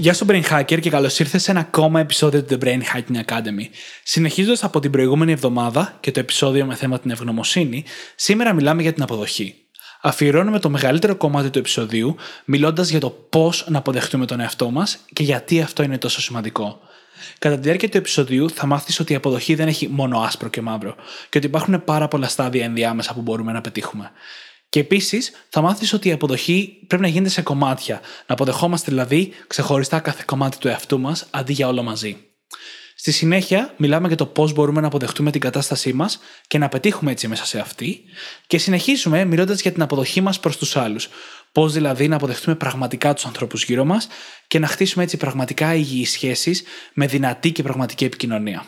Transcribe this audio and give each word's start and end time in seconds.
Γεια 0.00 0.14
σου 0.14 0.26
Brain 0.28 0.42
Hacker 0.42 0.80
και 0.80 0.90
καλώς 0.90 1.18
ήρθες 1.18 1.42
σε 1.42 1.50
ένα 1.50 1.60
ακόμα 1.60 2.00
επεισόδιο 2.00 2.44
του 2.44 2.58
The 2.60 2.64
Brain 2.64 2.80
Hacking 2.94 3.24
Academy. 3.26 3.64
Συνεχίζοντας 4.02 4.64
από 4.64 4.80
την 4.80 4.90
προηγούμενη 4.90 5.32
εβδομάδα 5.32 5.96
και 6.00 6.10
το 6.10 6.20
επεισόδιο 6.20 6.66
με 6.66 6.74
θέμα 6.74 6.98
την 6.98 7.10
ευγνωμοσύνη, 7.10 7.84
σήμερα 8.14 8.52
μιλάμε 8.52 8.82
για 8.82 8.92
την 8.92 9.02
αποδοχή. 9.02 9.54
Αφιερώνουμε 10.00 10.58
το 10.58 10.70
μεγαλύτερο 10.70 11.16
κομμάτι 11.16 11.50
του 11.50 11.58
επεισοδίου 11.58 12.16
μιλώντας 12.44 12.88
για 12.88 13.00
το 13.00 13.10
πώς 13.10 13.64
να 13.68 13.78
αποδεχτούμε 13.78 14.26
τον 14.26 14.40
εαυτό 14.40 14.70
μας 14.70 14.98
και 15.12 15.22
γιατί 15.22 15.60
αυτό 15.60 15.82
είναι 15.82 15.98
τόσο 15.98 16.20
σημαντικό. 16.20 16.80
Κατά 17.38 17.54
τη 17.54 17.60
διάρκεια 17.60 17.88
του 17.88 17.96
επεισοδίου 17.96 18.50
θα 18.50 18.66
μάθεις 18.66 19.00
ότι 19.00 19.12
η 19.12 19.16
αποδοχή 19.16 19.54
δεν 19.54 19.68
έχει 19.68 19.88
μόνο 19.88 20.20
άσπρο 20.20 20.48
και 20.48 20.60
μαύρο 20.60 20.94
και 21.28 21.38
ότι 21.38 21.46
υπάρχουν 21.46 21.84
πάρα 21.84 22.08
πολλά 22.08 22.28
στάδια 22.28 22.64
ενδιάμεσα 22.64 23.14
που 23.14 23.20
μπορούμε 23.20 23.52
να 23.52 23.60
πετύχουμε. 23.60 24.10
Και 24.70 24.80
επίσης 24.80 25.32
θα 25.48 25.60
μάθεις 25.60 25.92
ότι 25.92 26.08
η 26.08 26.12
αποδοχή 26.12 26.84
πρέπει 26.86 27.02
να 27.02 27.08
γίνεται 27.08 27.30
σε 27.30 27.42
κομμάτια. 27.42 28.00
Να 28.26 28.34
αποδεχόμαστε 28.34 28.90
δηλαδή 28.90 29.32
ξεχωριστά 29.46 30.00
κάθε 30.00 30.22
κομμάτι 30.26 30.58
του 30.58 30.68
εαυτού 30.68 31.00
μας 31.00 31.26
αντί 31.30 31.52
για 31.52 31.68
όλο 31.68 31.82
μαζί. 31.82 32.16
Στη 32.96 33.12
συνέχεια, 33.12 33.74
μιλάμε 33.76 34.06
για 34.06 34.16
το 34.16 34.26
πώς 34.26 34.52
μπορούμε 34.52 34.80
να 34.80 34.86
αποδεχτούμε 34.86 35.30
την 35.30 35.40
κατάστασή 35.40 35.92
μας 35.92 36.18
και 36.46 36.58
να 36.58 36.68
πετύχουμε 36.68 37.10
έτσι 37.10 37.28
μέσα 37.28 37.44
σε 37.44 37.58
αυτή. 37.58 38.00
Και 38.46 38.58
συνεχίζουμε 38.58 39.24
μιλώντας 39.24 39.60
για 39.60 39.72
την 39.72 39.82
αποδοχή 39.82 40.20
μας 40.20 40.40
προς 40.40 40.56
τους 40.56 40.76
άλλους. 40.76 41.08
Πώς 41.52 41.72
δηλαδή 41.72 42.08
να 42.08 42.16
αποδεχτούμε 42.16 42.56
πραγματικά 42.56 43.14
τους 43.14 43.24
ανθρώπους 43.24 43.64
γύρω 43.64 43.84
μας 43.84 44.08
και 44.46 44.58
να 44.58 44.66
χτίσουμε 44.66 45.04
έτσι 45.04 45.16
πραγματικά 45.16 45.74
υγιείς 45.74 46.10
σχέσεις 46.10 46.62
με 46.94 47.06
δυνατή 47.06 47.52
και 47.52 47.62
πραγματική 47.62 48.04
επικοινωνία. 48.04 48.64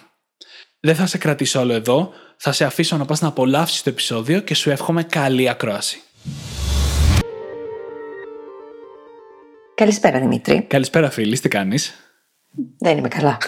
Δεν 0.81 0.95
θα 0.95 1.07
σε 1.07 1.19
κρατήσω 1.19 1.61
όλο 1.61 1.73
εδώ. 1.73 2.13
Θα 2.45 2.53
σε 2.53 2.65
αφήσω 2.65 2.97
να 2.97 3.05
πας 3.05 3.21
να 3.21 3.29
απολαύσεις 3.29 3.83
το 3.83 3.91
επεισόδιο 3.91 4.41
και 4.41 4.55
σου 4.55 4.71
εύχομαι 4.71 5.03
καλή 5.03 5.49
ακρόαση. 5.49 6.01
Καλησπέρα 9.75 10.19
Δημήτρη. 10.19 10.63
Καλησπέρα 10.69 11.11
φίλη, 11.11 11.39
τι 11.39 11.49
κάνεις; 11.49 11.95
Δεν 12.79 12.99
είμαι 12.99 13.09
καλά. 13.09 13.39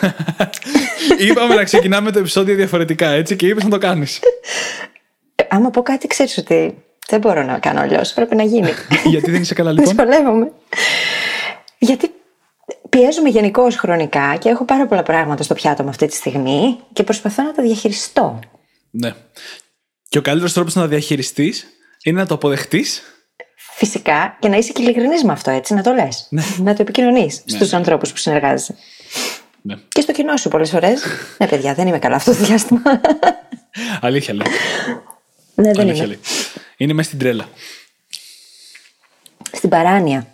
Είπαμε 1.28 1.54
να 1.54 1.64
ξεκινάμε 1.64 2.10
το 2.10 2.18
επεισόδιο 2.18 2.54
διαφορετικά 2.54 3.10
έτσι 3.10 3.36
και 3.36 3.46
είπες 3.46 3.64
να 3.64 3.70
το 3.70 3.78
κάνεις. 3.78 4.20
Ε, 5.34 5.44
άμα 5.48 5.70
πω 5.70 5.82
κάτι 5.82 6.06
ξέρεις 6.06 6.38
ότι 6.38 6.84
δεν 7.08 7.20
μπορώ 7.20 7.42
να 7.42 7.58
κάνω 7.58 7.80
αλλιώς. 7.80 8.12
Πρέπει 8.12 8.36
να 8.36 8.42
γίνει. 8.42 8.70
Γιατί 9.12 9.30
δεν 9.30 9.40
είσαι 9.40 9.54
καλά 9.54 9.72
λοιπόν; 9.72 9.86
Δυσκολεύομαι. 9.86 10.52
Γιατί 11.78 12.10
πιέζομαι 12.88 13.28
γενικώς 13.28 13.76
χρονικά 13.76 14.36
και 14.36 14.48
έχω 14.48 14.64
πάρα 14.64 14.86
πολλά 14.86 15.02
πράγματα 15.02 15.42
στο 15.42 15.54
πιάτο 15.54 15.82
μου 15.82 15.88
αυτή 15.88 16.06
τη 16.06 16.14
στιγμή 16.14 16.78
και 16.92 17.02
προσπαθώ 17.02 17.42
να 17.42 17.52
τα 17.52 17.62
διαχειριστώ. 17.62 18.40
Ναι. 18.96 19.14
Και 20.08 20.18
ο 20.18 20.22
καλύτερος 20.22 20.52
τρόπος 20.52 20.74
να 20.74 20.82
τα 20.82 20.88
διαχειριστείς 20.88 21.66
είναι 22.02 22.20
να 22.20 22.26
το 22.26 22.34
αποδεχτείς. 22.34 23.02
Φυσικά 23.56 24.36
και 24.40 24.48
να 24.48 24.56
είσαι 24.56 24.72
και 24.72 24.82
ειλικρινής 24.82 25.24
με 25.24 25.32
αυτό, 25.32 25.50
έτσι, 25.50 25.74
να 25.74 25.82
το 25.82 25.92
λες. 25.92 26.26
Ναι. 26.30 26.42
Να 26.58 26.74
το 26.74 26.82
επικοινωνείς 26.82 27.42
Ναι. 27.46 27.56
στους 27.56 27.72
ανθρώπους 27.72 28.10
που 28.10 28.16
συνεργάζεσαι. 28.16 28.74
Ναι. 29.62 29.76
Και 29.88 30.00
στο 30.00 30.12
κοινό 30.12 30.36
σου 30.36 30.48
πολλές 30.48 30.70
φορές. 30.70 31.02
ναι, 31.38 31.48
παιδιά, 31.48 31.74
δεν 31.74 31.86
είμαι 31.86 31.98
καλά 31.98 32.16
αυτό 32.16 32.30
το 32.36 32.44
διάστημα. 32.44 32.80
Αλήθεια 34.00 34.34
λέει. 34.34 34.46
ναι, 35.54 35.70
δεν 35.72 35.80
Αλήθεια 35.80 35.96
είμαι. 36.04 36.06
λέει. 36.06 36.20
Είναι 36.76 36.92
μέσα 36.92 37.08
στην 37.08 37.18
τρέλα. 37.20 37.48
Στην 39.52 39.68
παράνοια. 39.68 40.26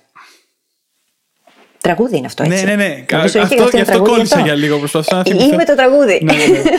Τραγούδι 1.81 2.17
είναι 2.17 2.27
αυτό, 2.27 2.43
έτσι. 2.43 2.65
Ναι, 2.65 2.75
ναι, 2.75 2.89
ναι. 2.89 3.05
Νομίζω 3.11 3.39
είχε 3.39 3.39
Αυτό, 3.39 3.55
γραφτεί 3.57 3.77
γι' 3.77 3.83
ένα 3.83 3.83
αυτό 3.83 3.85
τραγούδι 3.93 4.11
κόλλησα 4.11 4.35
αυτό. 4.35 4.47
για 4.47 4.55
λίγο. 4.55 4.79
Προσπαθούσα 4.79 5.17
να 5.17 5.23
θυμηθώ. 5.23 5.45
Είμαι 5.53 5.65
το 5.65 5.75
τραγούδι. 5.75 6.21
Ναι, 6.23 6.33
ναι, 6.33 6.47
ναι. 6.47 6.63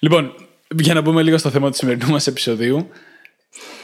λοιπόν, 0.00 0.32
για 0.74 0.94
να 0.94 1.00
μπούμε 1.00 1.22
λίγο 1.22 1.38
στο 1.38 1.50
θέμα 1.50 1.70
του 1.70 1.76
σημερινού 1.76 2.10
μας 2.10 2.26
επεισοδίου. 2.26 2.88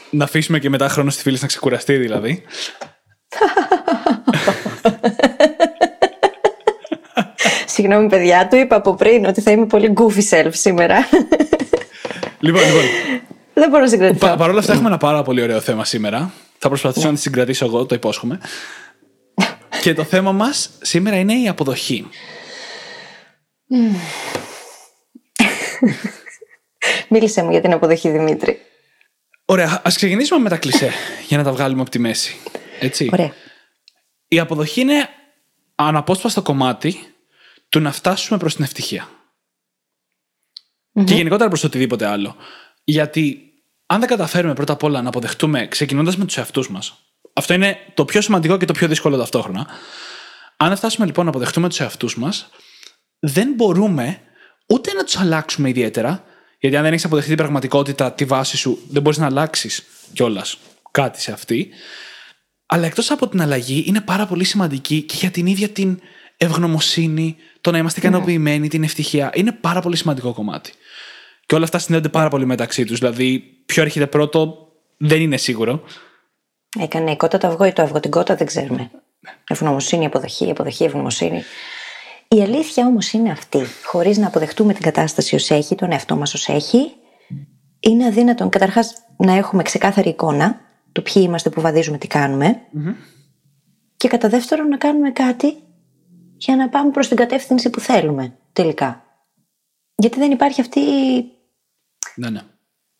Να 0.09 0.23
αφήσουμε 0.23 0.59
και 0.59 0.69
μετά 0.69 0.89
χρόνο 0.89 1.09
στη 1.09 1.21
φίλη 1.21 1.37
να 1.41 1.47
ξεκουραστεί, 1.47 1.97
δηλαδή. 1.97 2.43
Συγγνώμη, 7.65 8.09
παιδιά, 8.09 8.47
του 8.47 8.55
είπα 8.55 8.75
από 8.75 8.95
πριν 8.95 9.25
ότι 9.25 9.41
θα 9.41 9.51
είμαι 9.51 9.65
πολύ 9.65 9.93
goofy 9.97 10.29
self 10.29 10.49
σήμερα. 10.49 11.09
λοιπόν, 12.39 12.61
λοιπόν. 12.65 12.83
δεν 13.53 13.69
μπορώ 13.69 13.81
να 13.83 13.89
συγκρατηθώ. 13.89 14.27
Πα, 14.27 14.35
Παρ' 14.35 14.49
όλα 14.49 14.59
αυτά, 14.59 14.73
έχουμε 14.73 14.87
ένα 14.87 14.97
πάρα 14.97 15.23
πολύ 15.23 15.41
ωραίο 15.41 15.59
θέμα 15.59 15.85
σήμερα. 15.85 16.31
Θα 16.57 16.67
προσπαθήσω 16.67 17.07
να 17.07 17.13
τη 17.13 17.19
συγκρατήσω 17.19 17.65
εγώ, 17.65 17.85
το 17.85 17.95
υπόσχομαι. 17.95 18.39
και 19.81 19.93
το 19.93 20.03
θέμα 20.03 20.31
μας 20.31 20.69
σήμερα 20.81 21.17
είναι 21.17 21.33
η 21.33 21.47
αποδοχή. 21.47 22.07
Μίλησε 27.09 27.43
μου 27.43 27.51
για 27.51 27.61
την 27.61 27.73
αποδοχή, 27.73 28.09
Δημήτρη. 28.09 28.59
Ωραία, 29.45 29.81
ας 29.83 29.95
ξεκινήσουμε 29.95 30.39
με 30.39 30.49
τα 30.49 30.57
κλισέ 30.57 30.91
για 31.27 31.37
να 31.37 31.43
τα 31.43 31.51
βγάλουμε 31.51 31.81
από 31.81 31.89
τη 31.89 31.99
μέση. 31.99 32.35
Έτσι. 32.79 33.09
Ωραία. 33.11 33.33
Η 34.27 34.39
αποδοχή 34.39 34.81
είναι 34.81 35.09
αναπόσπαστο 35.75 36.41
κομμάτι 36.41 37.15
του 37.69 37.79
να 37.79 37.91
φτάσουμε 37.91 38.39
προς 38.39 38.55
την 38.55 38.63
ευτυχία. 38.63 39.09
Και 41.03 41.13
γενικότερα 41.13 41.49
προς 41.49 41.63
οτιδήποτε 41.63 42.05
άλλο. 42.05 42.35
Γιατί 42.83 43.53
αν 43.85 43.99
δεν 43.99 44.09
καταφέρουμε 44.09 44.53
πρώτα 44.53 44.73
απ' 44.73 44.83
όλα 44.83 45.01
να 45.01 45.07
αποδεχτούμε 45.07 45.67
ξεκινώντας 45.67 46.17
με 46.17 46.25
τους 46.25 46.37
εαυτούς 46.37 46.69
μας, 46.69 47.05
αυτό 47.33 47.53
είναι 47.53 47.77
το 47.93 48.05
πιο 48.05 48.21
σημαντικό 48.21 48.57
και 48.57 48.65
το 48.65 48.73
πιο 48.73 48.87
δύσκολο 48.87 49.17
ταυτόχρονα. 49.17 49.67
Αν 50.57 50.67
δεν 50.67 50.77
φτάσουμε 50.77 51.05
λοιπόν 51.05 51.23
να 51.23 51.29
αποδεχτούμε 51.29 51.69
τους 51.69 51.79
εαυτούς 51.79 52.17
μας, 52.17 52.49
δεν 53.19 53.53
μπορούμε 53.53 54.21
ούτε 54.65 54.93
να 54.93 55.03
τους 55.03 55.17
αλλάξουμε 55.17 55.69
ιδιαίτερα, 55.69 56.23
γιατί 56.59 56.75
αν 56.75 56.83
δεν 56.83 56.91
έχεις 56.91 57.05
αποδεχτεί 57.05 57.29
την 57.29 57.37
πραγματικότητα, 57.37 58.11
τη 58.11 58.25
βάση 58.25 58.57
σου, 58.57 58.79
δεν 58.89 59.01
μπορείς 59.01 59.17
να 59.17 59.25
αλλάξεις 59.25 59.83
κιόλας 60.13 60.57
κάτι 60.91 61.21
σε 61.21 61.31
αυτή. 61.31 61.69
Αλλά 62.65 62.85
εκτός 62.85 63.11
από 63.11 63.27
την 63.27 63.41
αλλαγή, 63.41 63.83
είναι 63.87 64.01
πάρα 64.01 64.25
πολύ 64.25 64.43
σημαντική 64.43 65.01
και 65.01 65.15
για 65.17 65.31
την 65.31 65.45
ίδια 65.45 65.69
την 65.69 65.99
ευγνωμοσύνη, 66.37 67.35
το 67.61 67.71
να 67.71 67.77
είμαστε 67.77 67.99
ικανοποιημένοι, 67.99 68.67
την 68.67 68.83
ευτυχία. 68.83 69.31
Είναι 69.33 69.51
πάρα 69.51 69.81
πολύ 69.81 69.95
σημαντικό 69.95 70.33
κομμάτι. 70.33 70.71
Και 71.45 71.55
όλα 71.55 71.63
αυτά 71.63 71.79
συνδέονται 71.79 72.09
πάρα 72.09 72.29
πολύ 72.29 72.45
μεταξύ 72.45 72.85
τους. 72.85 72.99
Δηλαδή, 72.99 73.39
ποιο 73.65 73.83
έρχεται 73.83 74.07
πρώτο 74.07 74.67
δεν 74.97 75.21
είναι 75.21 75.37
σίγουρο. 75.37 75.83
Έκανε 76.79 77.11
η 77.11 77.15
κότα 77.15 77.37
το 77.37 77.47
αυγό 77.47 77.65
ή 77.65 77.73
το 77.73 77.81
αυγό 77.81 77.99
την 77.99 78.11
κότα, 78.11 78.35
δεν 78.35 78.47
ξέρουμε. 78.47 78.91
Ευγνωμοσύνη, 79.49 80.05
αποδοχή, 80.05 80.49
αποδοχή, 80.49 80.83
ευγνωμοσύνη. 80.83 81.43
Η 82.35 82.41
αλήθεια 82.41 82.85
όμως 82.87 83.11
είναι 83.11 83.31
αυτή. 83.31 83.59
Χωρίς 83.83 84.17
να 84.17 84.27
αποδεχτούμε 84.27 84.73
την 84.73 84.81
κατάσταση 84.81 85.35
ως 85.35 85.49
έχει, 85.49 85.75
τον 85.75 85.91
εαυτό 85.91 86.15
μας 86.15 86.33
ως 86.33 86.47
έχει, 86.47 86.91
είναι 87.79 88.05
αδύνατον 88.05 88.49
καταρχάς 88.49 88.93
να 89.17 89.33
έχουμε 89.33 89.63
ξεκάθαρη 89.63 90.09
εικόνα 90.09 90.61
του 90.91 91.01
ποιοι 91.01 91.23
είμαστε 91.25 91.49
που 91.49 91.61
βαδίζουμε, 91.61 91.97
τι 91.97 92.07
κάνουμε. 92.07 92.61
Και 93.97 94.07
κατά 94.07 94.29
δεύτερον, 94.29 94.67
να 94.67 94.77
κάνουμε 94.77 95.11
κάτι 95.11 95.53
για 96.37 96.55
να 96.55 96.69
πάμε 96.69 96.91
προς 96.91 97.07
την 97.07 97.17
κατεύθυνση 97.17 97.69
που 97.69 97.79
θέλουμε 97.79 98.37
τελικά. 98.53 99.03
Γιατί 99.95 100.19
δεν 100.19 100.31
υπάρχει 100.31 100.61
αυτή 100.61 100.79
η 100.79 101.25
Ναι, 102.15 102.29
ναι. 102.29 102.41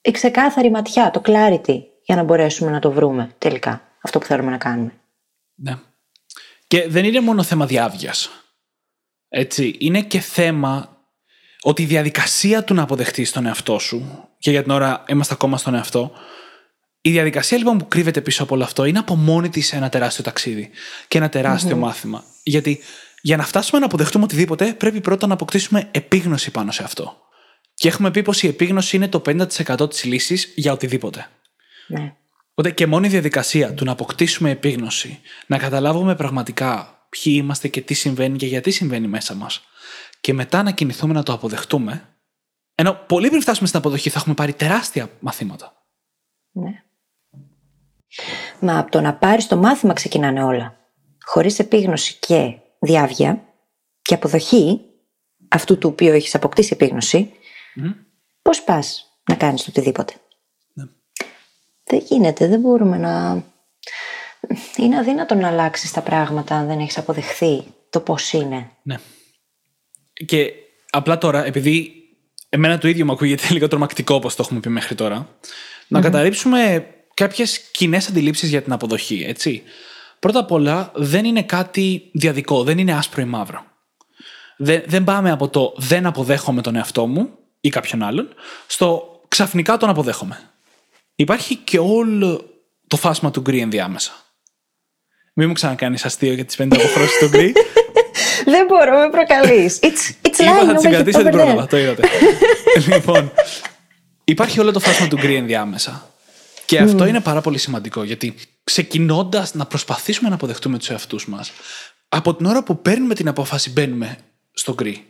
η 0.02 0.12
ξεκάθαρη 0.12 0.72
ματιά, 0.72 1.12
το 1.12 1.22
clarity, 1.26 1.80
για 2.06 2.16
να 2.16 2.24
μπορέσουμε 2.24 2.72
να 2.72 2.80
το 2.80 2.92
βρούμε 2.92 3.36
τελικά 3.38 3.82
αυτό 4.02 4.20
που 4.20 4.26
θέλουμε 4.26 4.52
να 4.52 4.58
κάνουμε. 4.58 4.94
ναι. 5.56 5.76
Και 6.68 6.88
δεν 6.88 7.06
είναι 7.06 7.20
μόνο 7.20 7.44
θέμα 7.44 7.66
διάβγειας. 7.66 8.30
Έτσι. 9.38 9.76
Είναι 9.80 10.02
και 10.02 10.20
θέμα 10.20 10.98
ότι 11.62 11.82
η 11.82 11.86
διαδικασία 11.86 12.64
του 12.64 12.74
να 12.74 12.82
αποδεχτείς 12.82 13.32
τον 13.32 13.46
εαυτό 13.46 13.80
σου, 13.80 14.28
και 14.40 14.52
για 14.52 14.62
την 14.62 14.72
ώρα 14.72 15.04
είμαστε 15.08 15.34
ακόμα 15.34 15.58
στον 15.58 15.74
εαυτό, 15.74 16.12
η 17.02 17.12
διαδικασία 17.12 17.58
λοιπόν 17.58 17.78
που 17.78 17.88
κρύβεται 17.88 18.22
πίσω 18.22 18.44
από 18.44 18.56
όλο 18.56 18.64
αυτό 18.64 18.86
είναι 18.86 19.00
από 19.00 19.16
μόνη 19.16 19.50
της 19.50 19.74
ένα 19.74 19.90
τεράστιο 19.90 20.24
ταξίδι 20.24 20.70
και 21.08 21.18
ένα 21.18 21.30
τεράστιο 21.30 21.76
μάθημα. 21.76 22.24
Γιατί 22.44 22.80
για 23.22 23.38
να 23.38 23.44
φτάσουμε 23.44 23.80
να 23.80 23.86
αποδεχτούμε 23.86 24.24
οτιδήποτε, 24.24 24.74
πρέπει 24.74 25.02
πρώτα 25.02 25.28
να 25.28 25.34
αποκτήσουμε 25.34 25.88
επίγνωση 25.92 26.52
πάνω 26.52 26.72
σε 26.72 26.84
αυτό. 26.84 27.18
Και 27.74 27.88
έχουμε 27.88 28.12
πει 28.12 28.22
πως 28.22 28.44
η 28.44 28.48
επίγνωση 28.48 28.96
είναι 28.96 29.08
το 29.08 29.22
50% 29.26 29.90
της 29.90 30.04
λύσης 30.04 30.52
για 30.56 30.72
οτιδήποτε. 30.72 31.28
Ναι. 31.88 32.14
Οπότε 32.52 32.72
και 32.72 32.88
μόνο 32.88 33.06
η 33.06 33.10
διαδικασία 33.10 33.74
του 33.74 33.86
να 33.86 33.92
αποκτήσουμε 33.92 34.50
επίγνωση, 34.50 35.20
να 35.48 35.58
καταλάβουμε 35.58 36.16
πραγματικά 36.16 36.95
ποιοι 37.24 37.34
είμαστε 37.38 37.68
και 37.68 37.82
τι 37.82 37.94
συμβαίνει 37.94 38.38
και 38.38 38.46
γιατί 38.46 38.72
συμβαίνει 38.72 39.08
μέσα 39.08 39.36
μας, 39.36 39.64
και 40.22 40.34
μετά 40.34 40.64
να 40.64 40.72
κινηθούμε 40.72 41.14
να 41.14 41.24
το 41.24 41.34
αποδεχτούμε, 41.34 42.16
ενώ 42.76 42.94
πολύ 42.94 43.30
πριν 43.30 43.42
φτάσουμε 43.42 43.68
στην 43.68 43.80
αποδοχή 43.80 44.10
θα 44.10 44.20
έχουμε 44.20 44.36
πάρει 44.36 44.54
τεράστια 44.54 45.10
μαθήματα. 45.20 45.86
ναι. 46.52 46.84
Μα 48.60 48.80
από 48.80 48.92
το 48.92 49.02
να 49.02 49.14
πάρεις 49.14 49.48
το 49.48 49.58
μάθημα 49.58 49.94
ξεκινάνε 49.94 50.44
όλα. 50.44 50.78
Χωρίς 51.26 51.60
επίγνωση 51.60 52.18
και 52.20 52.58
διάβια 52.80 53.44
και 54.02 54.14
αποδοχή 54.14 54.82
αυτού 55.48 55.78
του 55.78 55.90
οποίου 55.90 56.14
έχεις 56.14 56.36
αποκτήσει 56.36 56.70
επίγνωση, 56.74 57.32
πώς 58.42 58.64
πας 58.64 59.20
να 59.30 59.36
κάνεις 59.36 59.64
το 59.64 59.68
οτιδήποτε; 59.70 60.14
Ναι. 60.74 60.84
Δεν 61.84 62.00
γίνεται, 62.00 62.48
δεν 62.48 62.60
μπορούμε 62.60 62.98
να. 62.98 63.44
Είναι 64.78 64.98
αδύνατο 64.98 65.36
να 65.36 65.48
αλλάξεις 65.48 65.92
τα 65.92 66.02
πράγματα 66.02 66.56
αν 66.56 66.68
δεν 66.68 66.80
έχεις 66.80 66.98
αποδεχθεί 66.98 67.64
το 67.90 68.00
πώς 68.00 68.34
είναι. 68.34 68.70
Ναι. 68.84 68.96
Και 70.26 70.54
απλά 70.90 71.18
τώρα, 71.18 71.46
επειδή 71.46 71.92
εμένα 72.50 72.78
το 72.78 72.88
ίδιο 72.88 73.06
μου 73.06 73.12
ακούγεται 73.12 73.48
λίγο 73.54 73.68
τρομακτικό 73.68 74.16
όπως 74.16 74.36
το 74.36 74.44
έχουμε 74.46 74.60
πει 74.60 74.70
μέχρι 74.70 74.96
τώρα, 74.96 75.28
να 75.88 76.02
καταρρύψουμε 76.02 76.88
κάποιες 77.14 77.60
κοινές 77.60 78.08
αντιλήψεις 78.08 78.50
για 78.50 78.62
την 78.62 78.72
αποδοχή, 78.72 79.26
έτσι. 79.28 79.64
Πρώτα 80.20 80.40
απ' 80.40 80.52
όλα, 80.52 80.92
δεν 80.96 81.26
είναι 81.26 81.44
κάτι 81.44 82.10
διαδικό, 82.14 82.64
δεν 82.64 82.78
είναι 82.78 82.94
άσπρο 82.94 83.22
ή 83.22 83.26
μαύρο. 83.26 83.66
Δεν, 84.58 84.84
δεν 84.86 85.04
πάμε 85.04 85.32
από 85.32 85.50
το 85.50 85.74
δεν 85.78 86.06
αποδέχομαι 86.06 86.62
τον 86.62 86.76
εαυτό 86.76 87.08
μου 87.08 87.30
ή 87.62 87.70
κάποιον 87.70 88.04
άλλον, 88.04 88.28
στο 88.68 89.20
ξαφνικά 89.28 89.78
τον 89.78 89.90
αποδέχομαι. 89.90 90.40
Υπάρχει 91.16 91.56
και 91.56 91.80
όλο 91.80 92.50
το 92.88 92.98
φάσμα 92.98 93.32
του 93.32 93.42
γκρι 93.42 93.60
ενδιάμεσα. 93.60 94.25
Μην 95.38 95.48
μου 95.48 95.54
ξανακάνεις 95.54 96.06
αστείο 96.06 96.34
για 96.34 96.46
τις 96.46 96.56
50 96.60 96.68
αποχρώσεις 96.72 97.20
του 97.20 97.28
γκρι. 97.28 97.54
Δεν 98.54 98.66
μπορώ, 98.66 99.00
με 99.00 99.10
προκαλείς. 99.10 99.80
It's, 99.82 100.28
it's 100.28 100.40
Είπα 100.40 100.62
lying 100.62 100.66
θα 100.66 100.76
την 100.76 100.78
over 100.78 100.90
κρατήσω 100.90 101.18
την 101.18 101.28
over 101.28 101.32
πρόλαβα, 101.32 101.64
there. 101.64 101.70
το 101.70 101.78
είδατε. 101.78 102.08
λοιπόν, 102.94 103.32
υπάρχει 104.24 104.60
όλο 104.60 104.72
το 104.72 104.80
φάσμα 104.80 105.08
του 105.08 105.18
γκρι 105.18 105.36
ενδιάμεσα. 105.36 106.10
Και 106.66 106.80
αυτό 106.80 107.06
είναι 107.06 107.20
πάρα 107.20 107.42
πολύ 107.42 107.58
σημαντικό 107.58 108.04
γιατί 108.04 108.36
ξεκινώντας 108.64 109.54
να 109.54 109.66
προσπαθήσουμε 109.66 110.30
να 110.30 110.36
αποδεχτούμε 110.36 110.78
τους 110.78 110.90
εαυτούς 110.90 111.28
μας, 111.28 111.52
από 112.10 112.36
την 112.36 112.46
ώρα 112.46 112.64
που 112.64 112.82
παίρνουμε 112.82 113.14
την 113.14 113.28
απόφαση 113.28 113.72
μπαίνουμε 113.72 114.18
στο 114.54 114.74
γκρι. 114.74 115.06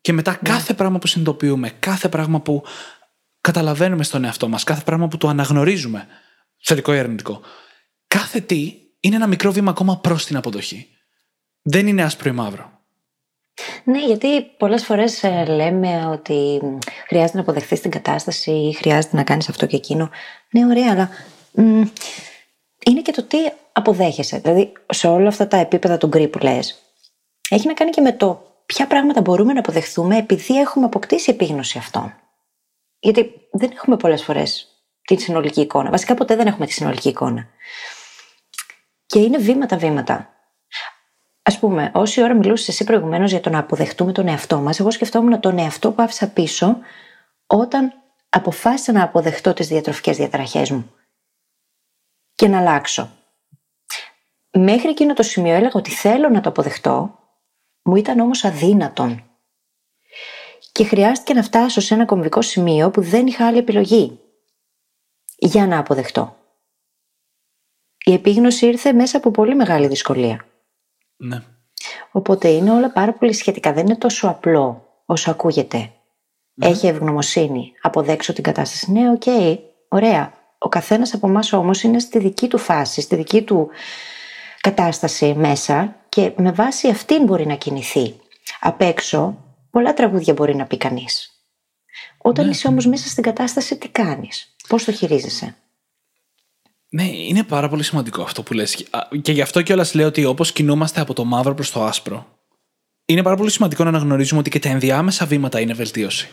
Και 0.00 0.12
μετά 0.12 0.38
κάθε 0.42 0.74
πράγμα 0.74 0.98
που 0.98 1.06
συνειδητοποιούμε, 1.06 1.70
κάθε 1.78 2.08
πράγμα 2.08 2.40
που 2.40 2.64
καταλαβαίνουμε 3.40 4.04
στον 4.04 4.24
εαυτό 4.24 4.48
μας, 4.48 4.64
κάθε 4.64 4.82
πράγμα 4.84 5.08
που 5.08 5.16
το 5.16 5.28
αναγνωρίζουμε, 5.28 6.06
θετικό 6.62 6.94
ή 6.94 6.98
αρνητικό, 6.98 7.40
κάθε 8.08 8.40
τι 8.40 8.74
είναι 9.00 9.16
ένα 9.16 9.26
μικρό 9.26 9.52
βήμα 9.52 9.70
ακόμα 9.70 9.98
προς 9.98 10.26
την 10.26 10.36
αποδοχή. 10.36 10.88
Δεν 11.62 11.86
είναι 11.86 12.02
άσπρο 12.02 12.30
ή 12.30 12.32
μαύρο. 12.32 12.78
Ναι, 13.84 14.04
γιατί 14.04 14.42
πολλές 14.42 14.84
φορές 14.84 15.22
ε, 15.22 15.44
λέμε 15.44 16.06
ότι 16.06 16.60
μ, 16.62 16.78
χρειάζεται 17.06 17.36
να 17.36 17.42
αποδεχθείς 17.42 17.80
την 17.80 17.90
κατάσταση 17.90 18.50
ή 18.50 18.72
χρειάζεται 18.72 19.16
να 19.16 19.22
κάνεις 19.22 19.48
αυτό 19.48 19.66
και 19.66 19.76
εκείνο. 19.76 20.10
Ναι, 20.50 20.66
ωραία, 20.66 20.90
αλλά 20.92 21.08
μ, 21.52 21.82
είναι 22.86 23.02
και 23.02 23.12
το 23.12 23.22
τι 23.22 23.38
αποδέχεσαι. 23.72 24.38
Δηλαδή, 24.38 24.72
σε 24.88 25.08
όλα 25.08 25.28
αυτά 25.28 25.48
τα 25.48 25.56
επίπεδα 25.56 25.98
του 25.98 26.06
γκρι 26.06 26.28
που 26.28 26.38
λες, 26.38 26.82
έχει 27.48 27.66
να 27.66 27.74
κάνει 27.74 27.90
και 27.90 28.00
με 28.00 28.12
το 28.12 28.42
ποια 28.66 28.86
πράγματα 28.86 29.20
μπορούμε 29.20 29.52
να 29.52 29.58
αποδεχθούμε 29.58 30.16
επειδή 30.16 30.58
έχουμε 30.58 30.84
αποκτήσει 30.84 31.30
επίγνωση 31.30 31.78
αυτών. 31.78 32.14
Γιατί 32.98 33.30
δεν 33.50 33.70
έχουμε 33.74 33.96
πολλές 33.96 34.22
φορές 34.22 34.68
την 35.02 35.18
συνολική 35.18 35.60
εικόνα. 35.60 35.90
Βασικά 35.90 36.14
ποτέ 36.14 36.36
δεν 36.36 36.46
έχουμε 36.46 36.66
τη 36.66 36.72
συνολική 36.72 37.08
εικόνα. 37.08 37.48
Και 39.08 39.18
είναι 39.18 39.38
βήματα-βήματα. 39.38 40.14
Α 41.42 41.58
πούμε, 41.58 41.90
όση 41.94 42.22
ώρα 42.22 42.34
μιλούσες 42.34 42.68
εσύ 42.68 42.84
προηγουμένως 42.84 43.30
για 43.30 43.40
το 43.40 43.50
να 43.50 43.58
αποδεχτούμε 43.58 44.12
τον 44.12 44.28
εαυτό 44.28 44.60
μας, 44.60 44.80
εγώ 44.80 44.90
σκεφτόμουν 44.90 45.40
τον 45.40 45.58
εαυτό 45.58 45.92
που 45.92 46.02
άφησα 46.02 46.28
πίσω 46.28 46.78
όταν 47.46 47.92
αποφάσισα 48.28 48.92
να 48.92 49.02
αποδεχτώ 49.02 49.52
τις 49.52 49.68
διατροφικές 49.68 50.16
διαταραχές 50.16 50.70
μου 50.70 50.92
και 52.34 52.48
να 52.48 52.58
αλλάξω. 52.58 53.10
Μέχρι 54.50 54.88
εκείνο 54.88 55.14
το 55.14 55.22
σημείο 55.22 55.54
έλεγα 55.54 55.74
ότι 55.74 55.90
θέλω 55.90 56.28
να 56.28 56.40
το 56.40 56.48
αποδεχτώ, 56.48 57.18
μου 57.82 57.96
ήταν 57.96 58.20
όμως 58.20 58.44
αδύνατον. 58.44 59.22
Και 60.72 60.84
χρειάστηκε 60.84 61.34
να 61.34 61.42
φτάσω 61.42 61.80
σε 61.80 61.94
ένα 61.94 62.04
κομβικό 62.04 62.42
σημείο 62.42 62.90
που 62.90 63.02
δεν 63.02 63.26
είχα 63.26 63.46
άλλη 63.46 63.58
επιλογή 63.58 64.20
για 65.36 65.66
να 65.66 65.78
αποδεχτώ. 65.78 66.37
Η 68.08 68.12
επίγνωση 68.12 68.66
ήρθε 68.66 68.92
μέσα 68.92 69.16
από 69.16 69.30
πολύ 69.30 69.54
μεγάλη 69.54 69.86
δυσκολία. 69.86 70.44
Ναι. 71.16 71.42
Οπότε 72.10 72.48
είναι 72.48 72.70
όλα 72.70 72.90
πάρα 72.90 73.12
πολύ 73.12 73.32
σχετικά. 73.32 73.72
Δεν 73.72 73.86
είναι 73.86 73.96
τόσο 73.96 74.28
απλό 74.28 74.88
όσο 75.06 75.30
ακούγεται. 75.30 75.90
Έχε 76.60 76.86
ευγνωμοσύνη. 76.86 77.72
Αποδέξου 77.82 78.32
την 78.32 78.42
κατάσταση. 78.42 78.92
Ναι, 78.92 79.10
οκ, 79.10 79.22
ωραία. 79.88 80.32
Ο 80.58 80.68
καθένας 80.68 81.14
από 81.14 81.28
εμάς 81.28 81.52
όμως 81.52 81.82
είναι 81.82 81.98
στη 81.98 82.18
δική 82.18 82.48
του 82.48 82.58
φάση, 82.58 83.00
στη 83.00 83.16
δική 83.16 83.42
του 83.42 83.68
κατάσταση 84.60 85.34
μέσα 85.34 85.96
και 86.08 86.32
με 86.36 86.52
βάση 86.52 86.88
αυτήν 86.88 87.24
μπορεί 87.24 87.46
να 87.46 87.54
κινηθεί. 87.54 88.14
Απ' 88.60 88.80
έξω, 88.80 89.44
πολλά 89.70 89.94
τραγούδια 89.94 90.32
μπορεί 90.32 90.56
να 90.56 90.66
πει 90.66 90.76
κανείς. 90.76 91.42
Όταν 92.18 92.50
είσαι 92.50 92.68
όμως 92.68 92.86
μέσα 92.86 93.08
στην 93.08 93.22
κατάσταση, 93.22 93.78
τι 93.78 93.88
κάνεις, 93.88 94.54
πώς 94.68 94.84
το 94.84 94.92
χειρίζεσαι; 94.92 95.56
Ναι, 96.88 97.04
είναι 97.04 97.44
πάρα 97.44 97.68
πολύ 97.68 97.82
σημαντικό 97.82 98.22
αυτό 98.22 98.42
που 98.42 98.52
λες. 98.52 98.86
Α, 98.90 99.00
Και 99.22 99.32
γι' 99.32 99.40
αυτό 99.40 99.62
κιόλας 99.62 99.94
λέω 99.94 100.06
ότι 100.06 100.24
όπως 100.24 100.52
κινούμαστε 100.52 101.00
από 101.00 101.14
το 101.14 101.24
μαύρο 101.24 101.54
προς 101.54 101.70
το 101.70 101.84
άσπρο, 101.84 102.38
είναι 103.04 103.22
πάρα 103.22 103.36
πολύ 103.36 103.50
σημαντικό 103.50 103.82
να 103.82 103.88
αναγνωρίζουμε 103.88 104.40
ότι 104.40 104.50
και 104.50 104.58
τα 104.58 104.68
ενδιάμεσα 104.68 105.26
βήματα 105.26 105.60
είναι 105.60 105.74
βελτίωση. 105.74 106.28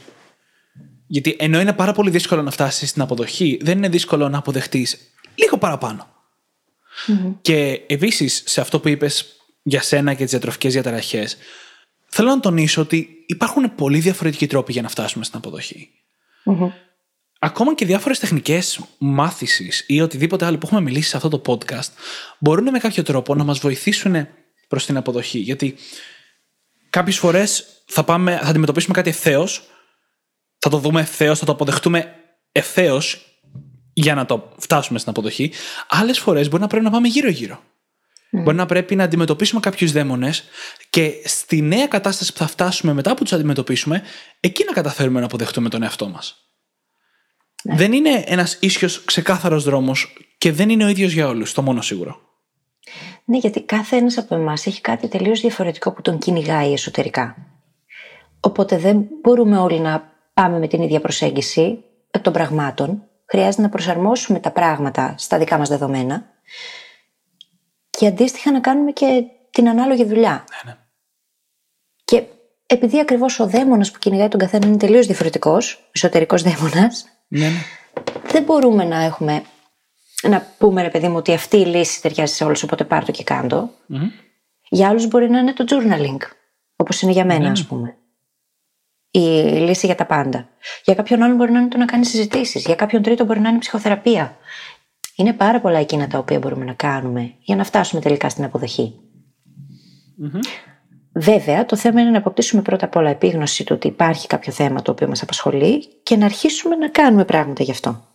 Γιατί 1.08 1.36
ενώ 1.40 1.60
είναι 1.60 1.74
πάρα 1.74 1.92
πολύ 1.92 2.10
δύσκολο 2.10 2.42
να 2.42 2.52
φτάσεις 2.52 2.90
στην 2.90 3.02
αποδοχή, 3.02 3.60
δεν 3.62 3.78
είναι 3.78 3.90
δύσκολο 3.90 4.30
να 4.30 4.38
αποδεχτείς 4.38 4.98
λίγο 5.36 5.58
παραπάνω. 5.58 6.08
Και 7.42 7.82
επίσης, 7.88 8.44
σε 8.46 8.62
αυτό 8.62 8.80
που 8.80 8.88
είπες 8.88 9.26
για 9.64 9.82
σένα 9.82 10.14
και 10.14 10.22
τις 10.22 10.32
διατροφικές 10.32 10.74
διαταραχές, 10.74 11.38
θέλω 12.06 12.30
να 12.30 12.40
τονίσω 12.40 12.82
ότι 12.82 13.10
υπάρχουν 13.26 13.76
πολύ 13.76 14.00
διαφορετικοί 14.00 14.48
τρόποι 14.48 14.72
για 14.72 14.82
να 14.82 14.90
φτάσουμε 14.90 15.24
στην 15.24 15.38
αποδοχή. 15.38 15.90
Ακόμα 17.46 17.76
και 17.76 17.86
διάφορες 17.86 18.20
τεχνικές 18.20 18.80
μάθησης 18.98 19.84
ή 19.88 20.02
οτιδήποτε 20.02 20.46
άλλο 20.46 20.58
που 20.58 20.66
έχουμε 20.66 20.82
μιλήσει 20.82 21.10
σε 21.10 21.18
αυτό 21.18 21.30
το 21.30 21.42
podcast 21.46 21.90
μπορούν 22.40 22.70
με 22.70 22.80
κάποιο 22.80 23.04
τρόπο 23.04 23.36
να 23.36 23.44
μας 23.44 23.60
βοηθήσουν 23.60 24.28
προς 24.68 24.86
την 24.86 24.98
αποδοχή. 24.98 25.40
Γιατί 25.40 25.76
κάποιες 26.90 27.18
φορές 27.18 27.66
θα, 27.86 28.04
πάμε, 28.04 28.40
θα 28.42 28.48
αντιμετωπίσουμε 28.48 28.94
κάτι 28.94 29.10
ευθέως, 29.10 29.64
θα 30.58 30.70
το 30.70 30.78
δούμε 30.78 31.02
ευθέως, 31.02 31.40
θα 31.40 31.46
το 31.46 31.52
αποδεχτούμε 31.52 32.16
ευθέως 32.52 33.26
για 33.94 34.16
να 34.16 34.26
το 34.26 34.54
φτάσουμε 34.58 35.00
στην 35.00 35.12
αποδοχή. 35.12 35.52
Άλλες 35.88 36.20
φορές 36.20 36.50
μπορεί 36.50 36.62
να 36.62 36.68
πρέπει 36.68 36.84
να 36.84 36.92
πάμε 36.92 37.08
γύρω-γύρω. 37.08 37.64
Μπορεί 38.32 38.58
να 38.58 38.66
πρέπει 38.66 38.96
να 38.96 39.04
αντιμετωπίσουμε 39.04 39.60
κάποιους 39.60 39.92
δαίμονες 39.92 40.44
και 40.90 41.14
στη 41.26 41.62
νέα 41.62 41.88
κατάσταση 41.88 42.32
που 42.32 42.38
θα 42.38 42.48
φτάσουμε 42.48 42.94
μετά 42.94 43.14
που 43.14 43.24
τους 43.24 43.34
αντιμετωπίσουμε, 43.34 44.04
εκεί 44.40 44.64
να 44.64 44.72
καταφέρουμε 44.72 45.20
να 45.20 45.26
αποδεχτούμε 45.26 45.70
τον 45.70 45.84
εαυτό 45.84 46.08
μας. 46.10 46.40
Δεν 47.68 47.94
είναι 47.94 48.24
ένας 48.26 48.58
ίσιος 48.62 49.06
ξεκάθαρος 49.06 49.64
δρόμος 49.64 50.18
και 50.38 50.52
δεν 50.52 50.70
είναι 50.70 50.84
ο 50.84 50.88
ίδιος 50.88 51.12
για 51.12 51.28
όλους, 51.28 51.54
το 51.54 51.62
μόνο 51.62 51.82
σίγουρο. 51.82 52.20
Ναι, 53.26 53.38
γιατί 53.38 53.62
κάθε 53.62 53.96
ένας 53.96 54.18
από 54.18 54.36
εμάς 54.36 54.66
έχει 54.66 54.82
κάτι 54.82 55.08
τελείως 55.08 55.42
διαφορετικό 55.42 55.92
που 55.92 56.02
τον 56.02 56.18
κυνηγάει 56.18 56.74
εσωτερικά. 56.74 57.36
Οπότε 58.40 58.78
δεν 58.78 59.08
μπορούμε 59.22 59.58
όλοι 59.58 59.80
να 59.80 60.14
πάμε 60.34 60.60
με 60.60 60.68
την 60.68 60.82
ίδια 60.82 61.00
προσέγγιση 61.00 61.84
εκ 62.12 62.22
των 62.22 62.34
πραγμάτων. 62.34 63.04
Χρειάζεται 63.26 63.62
να 63.62 63.70
προσαρμόσουμε 63.70 64.40
τα 64.40 64.52
πράγματα 64.52 65.16
στα 65.18 65.38
δικά 65.38 65.58
μας 65.58 65.70
δεδομένα 65.70 66.26
και 67.90 68.08
αντίστοιχα 68.08 68.52
να 68.52 68.60
κάνουμε 68.60 68.92
και 68.92 69.24
την 69.52 69.70
ανάλογη 69.70 70.06
δουλειά. 70.06 70.46
Ναι, 70.50 70.72
ναι. 70.72 70.78
Και 72.06 72.24
επειδή 72.66 73.00
ακριβώς 73.00 73.40
ο 73.40 73.48
δαίμονας 73.48 73.92
που 73.92 74.00
κυνηγάει 74.00 74.28
τον 74.28 74.40
καθένα 74.40 74.68
είναι 74.68 74.78
τελείως 74.78 75.06
διαφορετικός, 75.06 75.90
εσωτερικός 75.92 76.42
δαίμονας, 76.42 77.06
Ναι, 77.28 77.48
ναι. 77.48 77.64
δεν 78.32 78.44
μπορούμε 78.44 78.84
να 78.84 79.02
έχουμε 79.04 79.44
να 80.22 80.48
πούμε 80.58 80.82
ρε 80.82 80.90
παιδί 80.90 81.08
μου 81.08 81.16
ότι 81.16 81.34
αυτή 81.34 81.58
η 81.58 81.66
λύση 81.66 82.02
ταιριάζει 82.02 82.34
σε 82.34 82.44
όλους 82.44 82.64
οπότε 82.64 82.84
πάρ' 82.84 83.06
το 83.06 83.12
και 83.12 83.24
κάντο. 83.24 83.70
Για 84.70 84.88
άλλους 84.90 85.08
μπορεί 85.08 85.30
να 85.30 85.40
είναι 85.40 85.54
το 85.54 85.66
journaling 85.70 86.18
όπως 86.76 87.02
είναι 87.02 87.12
για 87.12 87.26
μένα 87.26 87.52
ας 87.52 87.66
πούμε. 87.66 87.98
Η 89.12 89.20
λύση 89.60 89.86
για 89.86 89.96
τα 89.96 90.06
πάντα. 90.06 90.50
Για 90.84 90.96
κάποιον 90.96 91.22
άλλον 91.22 91.36
μπορεί 91.36 91.52
να 91.52 91.60
είναι 91.60 91.68
το 91.68 91.78
να 91.78 91.86
κάνει 91.86 92.06
συζητήσεις. 92.06 92.66
Για 92.66 92.76
κάποιον 92.76 93.02
τρίτο 93.02 93.26
μπορεί 93.26 93.40
να 93.40 93.48
είναι 93.48 93.58
η 93.58 93.60
ψυχοθεραπεία. 93.60 94.38
Είναι 95.16 95.34
πάρα 95.34 95.62
πολλά 95.62 95.80
εκείνα 95.80 96.08
τα 96.08 96.18
οποία 96.18 96.40
μπορούμε 96.40 96.66
να 96.66 96.74
κάνουμε 96.74 97.34
για 97.40 97.56
να 97.56 97.64
φτάσουμε 97.64 98.02
τελικά 98.02 98.30
στην 98.30 98.44
αποδοχή. 98.44 99.00
Βέβαια, 101.18 101.66
το 101.66 101.76
θέμα 101.76 102.02
είναι 102.02 102.10
να 102.10 102.18
αποκτήσουμε 102.18 102.62
πρώτα 102.62 102.86
απ' 102.86 102.96
όλα 102.96 103.10
επίγνωση 103.10 103.64
του 103.64 103.76
ότι 103.76 103.88
υπάρχει 103.88 104.28
κάποιο 104.28 104.52
θέμα 104.52 104.82
το 104.82 104.92
οποίο 104.92 105.08
μας 105.08 105.22
απασχολεί 105.22 105.86
και 106.04 106.16
να 106.16 106.26
αρχίσουμε 106.26 106.76
να 106.76 106.90
κάνουμε 106.90 107.26
πράγματα 107.26 107.64
γι' 107.64 107.72
αυτό. 107.72 108.06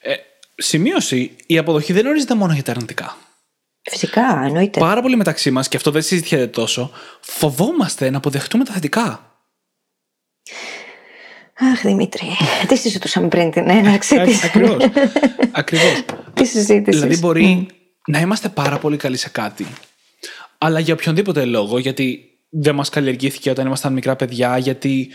Ε, 0.00 0.14
σημείωση, 0.54 1.36
η 1.46 1.58
αποδοχή 1.58 1.92
δεν 1.92 2.06
ορίζεται 2.06 2.34
μόνο 2.34 2.52
για 2.52 2.62
τα 2.62 2.70
αρνητικά. 2.70 3.16
Φυσικά, 3.82 4.42
εννοείται. 4.44 4.80
Πάρα 4.80 5.02
πολύ 5.02 5.16
μεταξύ 5.16 5.50
μας, 5.50 5.68
και 5.68 5.76
αυτό 5.76 5.90
δεν 5.90 6.02
συζητιέται 6.02 6.46
τόσο, 6.46 6.90
φοβόμαστε 7.20 8.10
να 8.10 8.16
αποδεχτούμε 8.16 8.64
τα 8.64 8.72
θετικά. 8.72 9.34
Αχ, 11.54 11.80
Δημήτρη, 11.82 12.26
τι 12.68 12.76
συζητούσαμε 12.76 13.28
πριν 13.28 13.50
την 13.50 13.70
έναρξη 13.70 14.20
τη. 14.20 14.34
Ακριβώς. 14.44 14.88
Ακριβώς. 15.52 16.04
τη 16.34 16.44
συζήτηση. 16.44 16.98
Δηλαδή, 16.98 17.18
μπορεί 17.18 17.66
να 18.06 18.20
είμαστε 18.20 18.48
πάρα 18.48 18.78
πολύ 18.78 18.96
καλοί 18.96 19.16
σε 19.16 19.28
κάτι, 19.28 19.66
αλλά 20.62 20.80
για 20.80 20.94
οποιονδήποτε 20.94 21.44
λόγο, 21.44 21.78
γιατί 21.78 22.24
δεν 22.50 22.74
μας 22.74 22.88
καλλιεργήθηκε 22.88 23.50
όταν 23.50 23.66
ήμασταν 23.66 23.92
μικρά 23.92 24.16
παιδιά, 24.16 24.58
γιατί 24.58 25.10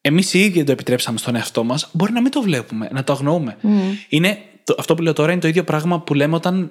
εμείς 0.00 0.34
οι 0.34 0.38
ίδιοι 0.38 0.64
το 0.64 0.72
επιτρέψαμε 0.72 1.18
στον 1.18 1.34
εαυτό 1.34 1.64
μας, 1.64 1.90
μπορεί 1.92 2.12
να 2.12 2.20
μην 2.20 2.30
το 2.30 2.42
βλέπουμε, 2.42 2.88
να 2.92 3.04
το 3.04 3.12
αγνοούμε. 3.12 3.56
Είναι, 4.08 4.38
το, 4.64 4.74
αυτό 4.78 4.94
που 4.94 5.02
λέω 5.02 5.12
τώρα 5.12 5.32
είναι 5.32 5.40
το 5.40 5.48
ίδιο 5.48 5.64
πράγμα 5.64 6.00
που 6.00 6.14
λέμε 6.14 6.34
όταν 6.34 6.70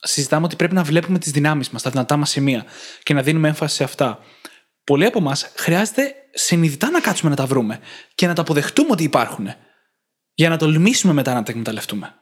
συζητάμε 0.00 0.44
ότι 0.44 0.56
πρέπει 0.56 0.74
να 0.74 0.82
βλέπουμε 0.82 1.18
τις 1.18 1.32
δυνάμεις 1.32 1.70
μας, 1.70 1.82
τα 1.82 1.90
δυνατά 1.90 2.16
μας 2.16 2.30
σημεία 2.30 2.64
και 3.02 3.14
να 3.14 3.22
δίνουμε 3.22 3.48
έμφαση 3.48 3.76
σε 3.76 3.84
αυτά. 3.84 4.18
Πολλοί 4.84 5.04
από 5.04 5.18
εμάς 5.18 5.52
χρειάζεται 5.56 6.14
συνειδητά 6.32 6.90
να 6.90 7.00
κάτσουμε 7.00 7.30
να 7.30 7.36
τα 7.36 7.46
βρούμε 7.46 7.78
και 8.14 8.26
να 8.26 8.34
τα 8.34 8.40
αποδεχτούμε 8.40 8.88
ότι 8.90 9.02
υπάρχουν. 9.02 9.48
Για 10.34 10.48
να 10.48 10.56
τολμήσουμε 10.56 11.12
μετά 11.12 11.34
να 11.34 11.42
τα 11.42 11.50
εκμεταλλευτούμε. 11.50 12.14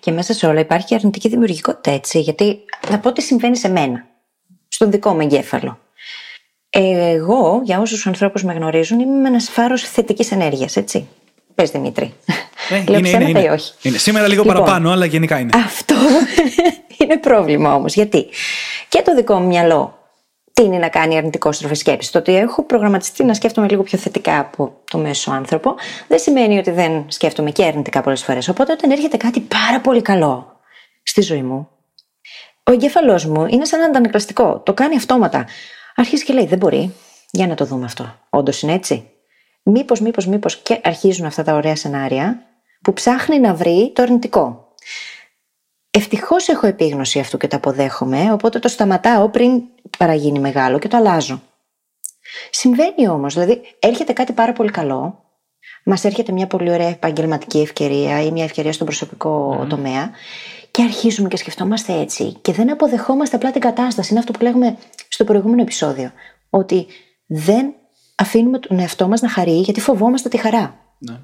Και 0.00 0.10
μέσα 0.10 0.32
σε 0.32 0.46
όλα 0.46 0.60
υπάρχει 0.60 0.94
αρνητική 0.94 1.28
δημιουργικότητα 1.28 1.90
έτσι, 1.90 2.20
γιατί 2.20 2.58
να 2.90 2.98
πω 2.98 3.12
τι 3.12 3.22
συμβαίνει 3.22 3.56
σε 3.56 3.68
μένα, 3.68 4.07
στον 4.78 4.90
δικό 4.90 5.14
μου 5.14 5.20
εγκέφαλο. 5.20 5.78
Εγώ, 6.70 7.60
για 7.64 7.80
όσους 7.80 8.06
ανθρώπους 8.06 8.44
με 8.44 8.52
γνωρίζουν, 8.52 9.00
είμαι 9.00 9.28
ένας 9.28 9.48
φάρος 9.48 9.82
θετικής 9.82 10.32
ενέργειας, 10.32 10.76
έτσι. 10.76 11.08
Πες 11.54 11.70
Δημήτρη. 11.70 12.14
Ναι, 12.70 12.84
Λέω 12.88 12.98
είναι, 12.98 13.08
είναι, 13.08 13.28
είναι. 13.28 13.40
ή 13.40 13.46
όχι. 13.46 13.72
Είναι. 13.82 13.98
Σήμερα 13.98 14.28
λίγο 14.28 14.42
λοιπόν, 14.42 14.56
παραπάνω, 14.56 14.90
αλλά 14.90 15.04
γενικά 15.04 15.38
είναι. 15.38 15.50
Αυτό 15.54 15.94
είναι 16.98 17.18
πρόβλημα 17.18 17.74
όμως. 17.74 17.94
Γιατί; 17.94 18.26
Και 18.88 19.02
το 19.02 19.14
δικό 19.14 19.34
μου 19.38 19.46
μυαλό 19.46 19.98
τίνει 20.52 20.78
να 20.78 20.88
κάνει 20.88 21.16
αρνητικό 21.16 21.52
στροφή 21.52 21.74
σκέψης; 21.74 22.10
Το 22.10 22.18
ότι 22.18 22.36
έχω 22.36 22.62
προγραμματιστεί 22.62 23.24
να 23.24 23.34
σκέφτομαι 23.34 23.68
λίγο 23.68 23.82
πιο 23.82 23.98
θετικά 23.98 24.38
από 24.38 24.72
το 24.90 24.98
μέσο 24.98 25.30
άνθρωπο, 25.30 25.74
δεν 26.08 26.18
σημαίνει 26.18 26.58
ότι 26.58 26.70
δεν 26.70 27.04
σκέφτομαι 27.08 27.50
και 27.50 27.64
αρνητικά 27.64 28.00
πολλές 28.00 28.22
φορές. 28.22 28.48
Οπότε 28.48 28.72
όταν 28.72 28.90
έρχεται 28.90 29.16
κάτι 29.16 29.40
πάρα 29.40 29.80
πολύ 29.80 30.02
καλό 30.02 30.60
στη 31.02 31.20
ζωή 31.20 31.42
μου, 31.42 31.68
ο 32.68 32.72
εγκέφαλός 32.72 33.24
μου 33.24 33.46
είναι 33.46 33.64
σαν 33.64 33.80
αντανακλαστικό. 33.80 34.60
Το 34.64 34.74
κάνει 34.74 34.96
αυτόματα. 34.96 35.46
Αρχίζει 35.94 36.24
και 36.24 36.32
λέει: 36.32 36.46
Δεν 36.46 36.58
μπορεί. 36.58 36.94
Για 37.30 37.46
να 37.46 37.54
το 37.54 37.64
δούμε 37.64 37.84
αυτό. 37.84 38.14
Όντως 38.30 38.62
είναι 38.62 38.72
έτσι. 38.72 39.10
Μήπως, 39.62 40.00
μήπως, 40.00 40.26
μήπως 40.26 40.56
και 40.56 40.80
αρχίζουν 40.84 41.26
αυτά 41.26 41.42
τα 41.42 41.54
ωραία 41.54 41.76
σενάρια 41.76 42.42
που 42.82 42.92
ψάχνει 42.92 43.38
να 43.38 43.54
βρει 43.54 43.92
το 43.94 44.02
αρνητικό. 44.02 44.74
Ευτυχώς 45.90 46.48
έχω 46.48 46.66
επίγνωση 46.66 47.18
αυτού 47.18 47.36
και 47.36 47.46
το 47.46 47.56
αποδέχομαι, 47.56 48.32
οπότε 48.32 48.58
το 48.58 48.68
σταματάω 48.68 49.28
πριν 49.28 49.62
παραγίνει 49.98 50.38
μεγάλο 50.38 50.78
και 50.78 50.88
το 50.88 50.96
αλλάζω. 50.96 51.42
Συμβαίνει 52.50 53.08
όμως, 53.08 53.34
δηλαδή 53.34 53.60
έρχεται 53.78 54.12
κάτι 54.12 54.32
πάρα 54.32 54.52
πολύ 54.52 54.70
καλό, 54.70 55.24
μας 55.84 56.04
έρχεται 56.04 56.32
μια 56.32 56.46
πολύ 56.46 56.70
ωραία 56.70 56.88
επαγγελματική 56.88 57.60
ευκαιρία 57.60 58.22
ή 58.22 58.30
μια 58.30 58.44
ευκαιρία 58.44 58.72
στον 58.72 58.86
προσωπικό 58.86 59.66
τομέα 59.68 60.10
και 60.70 60.82
αρχίζουμε 60.82 61.28
και 61.28 61.36
σκεφτόμαστε 61.36 61.92
έτσι 61.92 62.32
και 62.42 62.52
δεν 62.52 62.70
αποδεχόμαστε 62.70 63.36
απλά 63.36 63.50
την 63.50 63.60
κατάσταση. 63.60 64.10
Είναι 64.10 64.18
αυτό 64.18 64.32
που 64.32 64.42
λέγουμε 64.42 64.76
στο 65.08 65.24
προηγούμενο 65.24 65.62
επεισόδιο. 65.62 66.12
Ότι 66.50 66.86
δεν 67.26 67.74
αφήνουμε 68.14 68.58
τον 68.58 68.78
εαυτό 68.78 69.08
μας 69.08 69.20
να 69.20 69.28
χαρεί 69.28 69.60
γιατί 69.60 69.80
φοβόμαστε 69.80 70.28
τη 70.28 70.36
χαρά. 70.36 70.94
Ναι. 70.98 71.20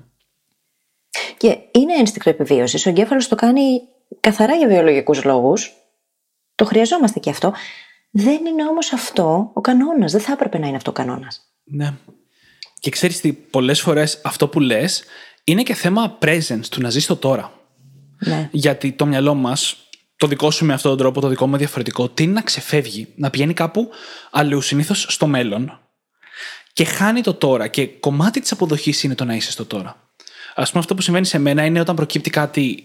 Και 1.36 1.58
είναι 1.70 1.94
ένστικτο 1.98 2.30
επιβίωσης. 2.30 2.86
Ο 2.86 2.88
εγκέφαλος 2.88 3.28
το 3.28 3.34
κάνει 3.34 3.80
καθαρά 4.20 4.54
για 4.54 4.68
βιολογικούς 4.68 5.24
λόγους. 5.24 5.72
Το 6.54 6.64
χρειαζόμαστε 6.64 7.18
και 7.18 7.30
αυτό. 7.30 7.52
Δεν 8.10 8.46
είναι 8.46 8.66
όμως 8.66 8.92
αυτό 8.92 9.50
ο 9.54 9.60
κανόνας. 9.60 10.12
Δεν 10.12 10.20
θα 10.20 10.32
έπρεπε 10.32 10.58
να 10.58 10.66
είναι 10.66 10.76
αυτό 10.76 10.90
ο 10.90 10.94
κανόνας. 10.94 11.40
Ναι. 11.64 11.94
Και 12.80 12.90
ξέρεις 12.90 13.20
τι, 13.20 13.32
πολλές 13.32 13.80
φορές 13.80 14.20
αυτό 14.24 14.48
που 14.48 14.60
λες 14.60 15.04
είναι 15.44 15.62
και 15.62 15.74
θέμα 15.74 16.18
presence, 16.22 16.66
του 16.70 16.80
να 16.80 16.90
ζεις 16.90 17.06
το 17.06 17.16
τώρα. 17.16 17.52
Ναι. 18.18 18.48
Γιατί 18.52 18.92
το 18.92 19.06
μυαλό 19.06 19.34
μας, 19.34 19.76
το 20.16 20.26
δικό 20.26 20.50
σου 20.50 20.64
με 20.64 20.72
αυτόν 20.72 20.90
τον 20.90 21.00
τρόπο, 21.00 21.20
το 21.20 21.28
δικό 21.28 21.46
μου 21.46 21.56
διαφορετικό, 21.56 22.08
τι 22.08 22.22
είναι 22.22 22.32
να 22.32 22.42
ξεφεύγει, 22.42 23.08
να 23.16 23.30
πηγαίνει 23.30 23.54
κάπου 23.54 23.90
αλλού, 24.30 24.60
συνήθως 24.60 25.06
στο 25.08 25.26
μέλλον. 25.26 25.78
Και 26.72 26.84
χάνει 26.84 27.20
το 27.20 27.34
τώρα. 27.34 27.66
Και 27.66 27.86
κομμάτι 27.86 28.40
της 28.40 28.52
αποδοχής 28.52 29.02
είναι 29.02 29.14
το 29.14 29.24
να 29.24 29.34
είσαι 29.34 29.50
στο 29.50 29.64
τώρα. 29.64 29.90
Α 30.54 30.62
πούμε, 30.62 30.78
αυτό 30.78 30.94
που 30.94 31.02
συμβαίνει 31.02 31.26
σε 31.26 31.38
μένα 31.38 31.64
είναι 31.64 31.80
όταν 31.80 31.96
προκύπτει 31.96 32.30
κάτι 32.30 32.84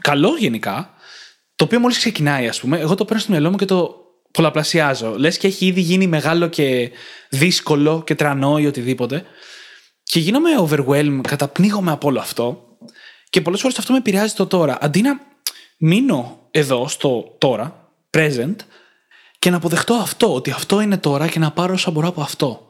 καλό 0.00 0.36
γενικά, 0.38 0.94
το 1.56 1.64
οποίο 1.64 1.80
μόλις 1.80 1.98
ξεκινάει, 1.98 2.48
ας 2.48 2.60
πούμε, 2.60 2.78
εγώ 2.78 2.94
το 2.94 3.04
παίρνω 3.04 3.20
στο 3.20 3.30
μυαλό 3.30 3.50
μου 3.50 3.56
και 3.56 3.64
το 3.64 3.96
πολλαπλασιάζω. 4.30 5.14
Λες 5.18 5.38
και 5.38 5.46
έχει 5.46 5.66
ήδη 5.66 5.80
γίνει 5.80 6.06
μεγάλο 6.06 6.48
και 6.48 6.90
δύσκολο 7.28 8.02
και 8.06 8.14
τρανό 8.14 8.58
ή 8.58 8.66
οτιδήποτε. 8.66 9.24
Και 10.02 10.18
γίνομαι 10.18 10.50
overwhelmed, 10.58 11.20
καταπνίγομαι 11.26 11.90
από 11.90 12.08
όλο 12.08 12.20
αυτό. 12.20 12.71
Και 13.32 13.40
πολλές 13.40 13.60
φορές 13.60 13.78
αυτό 13.78 13.92
με 13.92 13.98
επηρεάζει 13.98 14.34
το 14.34 14.46
τώρα. 14.46 14.78
Αντί 14.80 15.00
να 15.02 15.20
μείνω 15.76 16.38
εδώ 16.50 16.88
στο 16.88 17.34
τώρα, 17.38 17.92
present, 18.10 18.56
και 19.38 19.50
να 19.50 19.56
αποδεχτώ 19.56 19.94
αυτό, 19.94 20.34
ότι 20.34 20.50
αυτό 20.50 20.80
είναι 20.80 20.96
τώρα 20.96 21.28
και 21.28 21.38
να 21.38 21.52
πάρω 21.52 21.72
όσα 21.72 21.90
μπορώ 21.90 22.08
από 22.08 22.20
αυτό. 22.20 22.68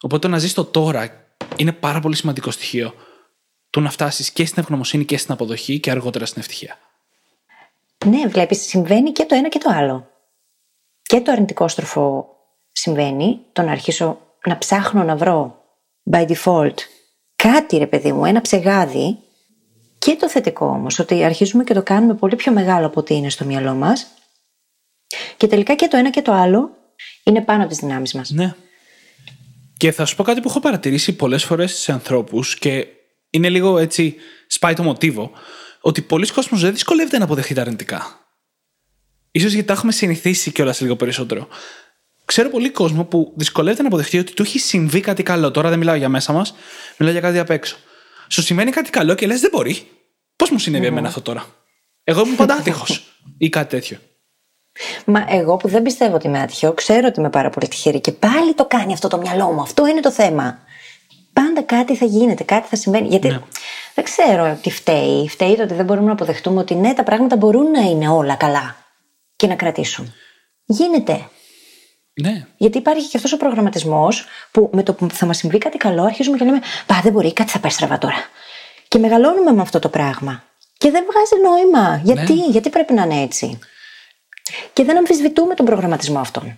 Οπότε 0.00 0.18
το 0.18 0.28
να 0.28 0.38
ζεις 0.38 0.54
το 0.54 0.64
τώρα 0.64 1.26
είναι 1.56 1.72
πάρα 1.72 2.00
πολύ 2.00 2.16
σημαντικό 2.16 2.50
στοιχείο 2.50 2.94
του 3.70 3.80
να 3.80 3.90
φτάσεις 3.90 4.30
και 4.30 4.46
στην 4.46 4.62
ευγνωμοσύνη 4.62 5.04
και 5.04 5.16
στην 5.16 5.32
αποδοχή 5.32 5.80
και 5.80 5.90
αργότερα 5.90 6.26
στην 6.26 6.40
ευτυχία. 6.40 6.78
Ναι, 8.06 8.26
βλέπεις, 8.26 8.60
συμβαίνει 8.60 9.12
και 9.12 9.24
το 9.24 9.34
ένα 9.34 9.48
και 9.48 9.58
το 9.58 9.70
άλλο. 9.72 10.10
Και 11.02 11.20
το 11.20 11.32
αρνητικό 11.32 11.68
στροφό 11.68 12.28
συμβαίνει, 12.72 13.40
το 13.52 13.62
να 13.62 13.70
αρχίσω 13.70 14.18
να 14.46 14.58
ψάχνω 14.58 15.04
να 15.04 15.16
βρω 15.16 15.64
by 16.10 16.26
default 16.28 16.74
κάτι 17.42 17.76
ρε 17.76 17.86
παιδί 17.86 18.12
μου, 18.12 18.24
ένα 18.24 18.40
ψεγάδι 18.40 19.18
και 19.98 20.16
το 20.16 20.28
θετικό 20.28 20.66
όμως, 20.66 20.98
ότι 20.98 21.24
αρχίζουμε 21.24 21.64
και 21.64 21.74
το 21.74 21.82
κάνουμε 21.82 22.14
πολύ 22.14 22.36
πιο 22.36 22.52
μεγάλο 22.52 22.86
από 22.86 23.00
ό,τι 23.00 23.14
είναι 23.14 23.30
στο 23.30 23.44
μυαλό 23.44 23.74
μας 23.74 24.06
και 25.36 25.46
τελικά 25.46 25.74
και 25.74 25.88
το 25.88 25.96
ένα 25.96 26.10
και 26.10 26.22
το 26.22 26.32
άλλο 26.32 26.70
είναι 27.24 27.40
πάνω 27.40 27.60
από 27.60 27.70
τις 27.70 27.78
δυνάμεις 27.78 28.14
μας. 28.14 28.30
Ναι. 28.30 28.54
Και 29.76 29.92
θα 29.92 30.04
σου 30.04 30.16
πω 30.16 30.22
κάτι 30.22 30.40
που 30.40 30.48
έχω 30.48 30.60
παρατηρήσει 30.60 31.12
πολλές 31.12 31.44
φορές 31.44 31.78
σε 31.78 31.92
ανθρώπους 31.92 32.58
και 32.58 32.86
είναι 33.30 33.48
λίγο 33.48 33.78
έτσι 33.78 34.14
σπάει 34.46 34.74
το 34.74 34.82
μοτίβο 34.82 35.30
ότι 35.80 36.02
πολλοί 36.02 36.26
κόσμοι 36.32 36.58
δεν 36.58 36.72
δυσκολεύεται 36.72 37.18
να 37.18 37.24
αποδεχτεί 37.24 37.54
τα 37.54 37.60
αρνητικά. 37.60 38.20
Ίσως 39.30 39.52
γιατί 39.52 39.66
τα 39.66 39.72
έχουμε 39.72 39.92
συνηθίσει 39.92 40.52
κιόλας 40.52 40.80
λίγο 40.80 40.96
περισσότερο. 40.96 41.48
Ξέρω 42.30 42.48
πολύ 42.48 42.70
κόσμο 42.70 43.04
που 43.04 43.32
δυσκολεύεται 43.36 43.82
να 43.82 43.88
αποδεχτεί 43.88 44.18
ότι 44.18 44.32
του 44.32 44.42
έχει 44.42 44.58
συμβεί 44.58 45.00
κάτι 45.00 45.22
καλό. 45.22 45.50
Τώρα 45.50 45.68
δεν 45.68 45.78
μιλάω 45.78 45.94
για 45.94 46.08
μέσα 46.08 46.32
μας, 46.32 46.54
μιλάω 46.96 47.12
για 47.12 47.22
κάτι 47.22 47.38
απ' 47.38 47.50
έξω. 47.50 47.76
Σου 48.28 48.42
σημαίνει 48.42 48.70
κάτι 48.70 48.90
καλό 48.90 49.14
και 49.14 49.26
λες: 49.26 49.40
Δεν 49.40 49.50
μπορεί. 49.52 49.88
Πώς 50.36 50.50
μου 50.50 50.58
συνέβη 50.58 50.86
εμένα 50.86 51.08
αυτό 51.08 51.20
τώρα; 51.20 51.46
Εγώ 52.04 52.20
ήμουν 52.20 52.36
πάντα 52.36 52.54
άτυχος 52.60 53.04
ή 53.38 53.48
κάτι 53.48 53.68
τέτοιο. 53.68 53.98
Μα 55.04 55.26
εγώ 55.28 55.56
που 55.56 55.68
δεν 55.68 55.82
πιστεύω 55.82 56.14
ότι 56.14 56.26
είμαι 56.26 56.40
άτυχο, 56.40 56.72
ξέρω 56.72 57.06
ότι 57.06 57.20
είμαι 57.20 57.30
πάρα 57.30 57.50
πολύ 57.50 57.68
τυχερή 57.68 58.00
και 58.00 58.12
πάλι 58.12 58.54
το 58.54 58.64
κάνει 58.64 58.92
αυτό 58.92 59.08
το 59.08 59.18
μυαλό 59.18 59.50
μου. 59.52 59.60
Αυτό 59.60 59.86
είναι 59.86 60.00
το 60.00 60.10
θέμα. 60.10 60.58
Πάντα 61.32 61.62
κάτι 61.62 61.96
θα 61.96 62.04
γίνεται, 62.04 62.44
κάτι 62.44 62.68
θα 62.68 62.76
συμβαίνει. 62.76 63.08
Γιατί 63.08 63.28
ναι. 63.28 63.40
δεν 63.94 64.04
ξέρω 64.04 64.58
τι 64.62 64.70
φταίει. 64.70 65.28
Φταίει 65.28 65.56
το 65.56 65.62
ότι 65.62 65.74
δεν 65.74 65.84
μπορούμε 65.84 66.06
να 66.06 66.12
αποδεχτούμε 66.12 66.60
ότι 66.60 66.74
ναι, 66.74 66.94
τα 66.94 67.02
πράγματα 67.02 67.36
μπορούν 67.36 67.70
να 67.70 67.80
είναι 67.80 68.08
όλα 68.08 68.34
καλά 68.34 68.76
και 69.36 69.46
να 69.46 69.54
κρατήσουν. 69.54 70.14
Γίνεται. 70.64 71.28
Ναι. 72.20 72.46
Γιατί 72.56 72.78
υπάρχει 72.78 73.08
και 73.08 73.16
αυτός 73.16 73.32
ο 73.32 73.36
προγραμματισμός 73.36 74.24
που 74.50 74.70
με 74.72 74.82
το 74.82 74.92
που 74.92 75.10
θα 75.10 75.26
μας 75.26 75.36
συμβεί 75.36 75.58
κάτι 75.58 75.76
καλό, 75.76 76.02
αρχίζουμε 76.02 76.36
και 76.36 76.44
λέμε 76.44 76.60
Πα, 76.86 77.00
δεν 77.02 77.12
μπορεί, 77.12 77.32
κάτι 77.32 77.50
θα 77.50 77.58
πάει 77.58 77.70
στραβά 77.70 77.98
τώρα. 77.98 78.16
Και 78.88 78.98
μεγαλώνουμε 78.98 79.52
με 79.52 79.60
αυτό 79.60 79.78
το 79.78 79.88
πράγμα. 79.88 80.44
Και 80.78 80.90
δεν 80.90 81.04
βγάζει 81.10 81.42
νόημα. 81.42 82.00
Γιατί, 82.04 82.34
ναι. 82.34 82.46
γιατί 82.50 82.70
πρέπει 82.70 82.92
να 82.92 83.02
είναι 83.02 83.22
έτσι; 83.22 83.58
Και 84.72 84.84
δεν 84.84 84.96
αμφισβητούμε 84.96 85.54
τον 85.54 85.66
προγραμματισμό 85.66 86.18
αυτόν. 86.18 86.44
Ναι. 86.44 86.56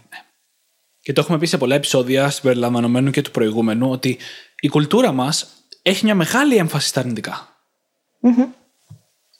Και 1.01 1.13
το 1.13 1.21
έχουμε 1.21 1.39
πει 1.39 1.47
σε 1.47 1.59
πολλά 1.59 1.75
επεισόδια, 1.75 2.31
συμπεριλαμβανομένου 2.31 3.11
και 3.11 3.23
του 3.23 3.31
προηγούμενου, 3.31 3.91
ότι 3.91 4.19
η 4.61 4.69
κουλτούρα 4.69 5.13
μας 5.13 5.47
έχει 5.83 6.05
μια 6.05 6.15
μεγάλη 6.15 6.57
έμφαση 6.57 6.89
στα 6.89 7.01
αρνητικά. 7.01 7.49
Mm-hmm. 8.23 8.47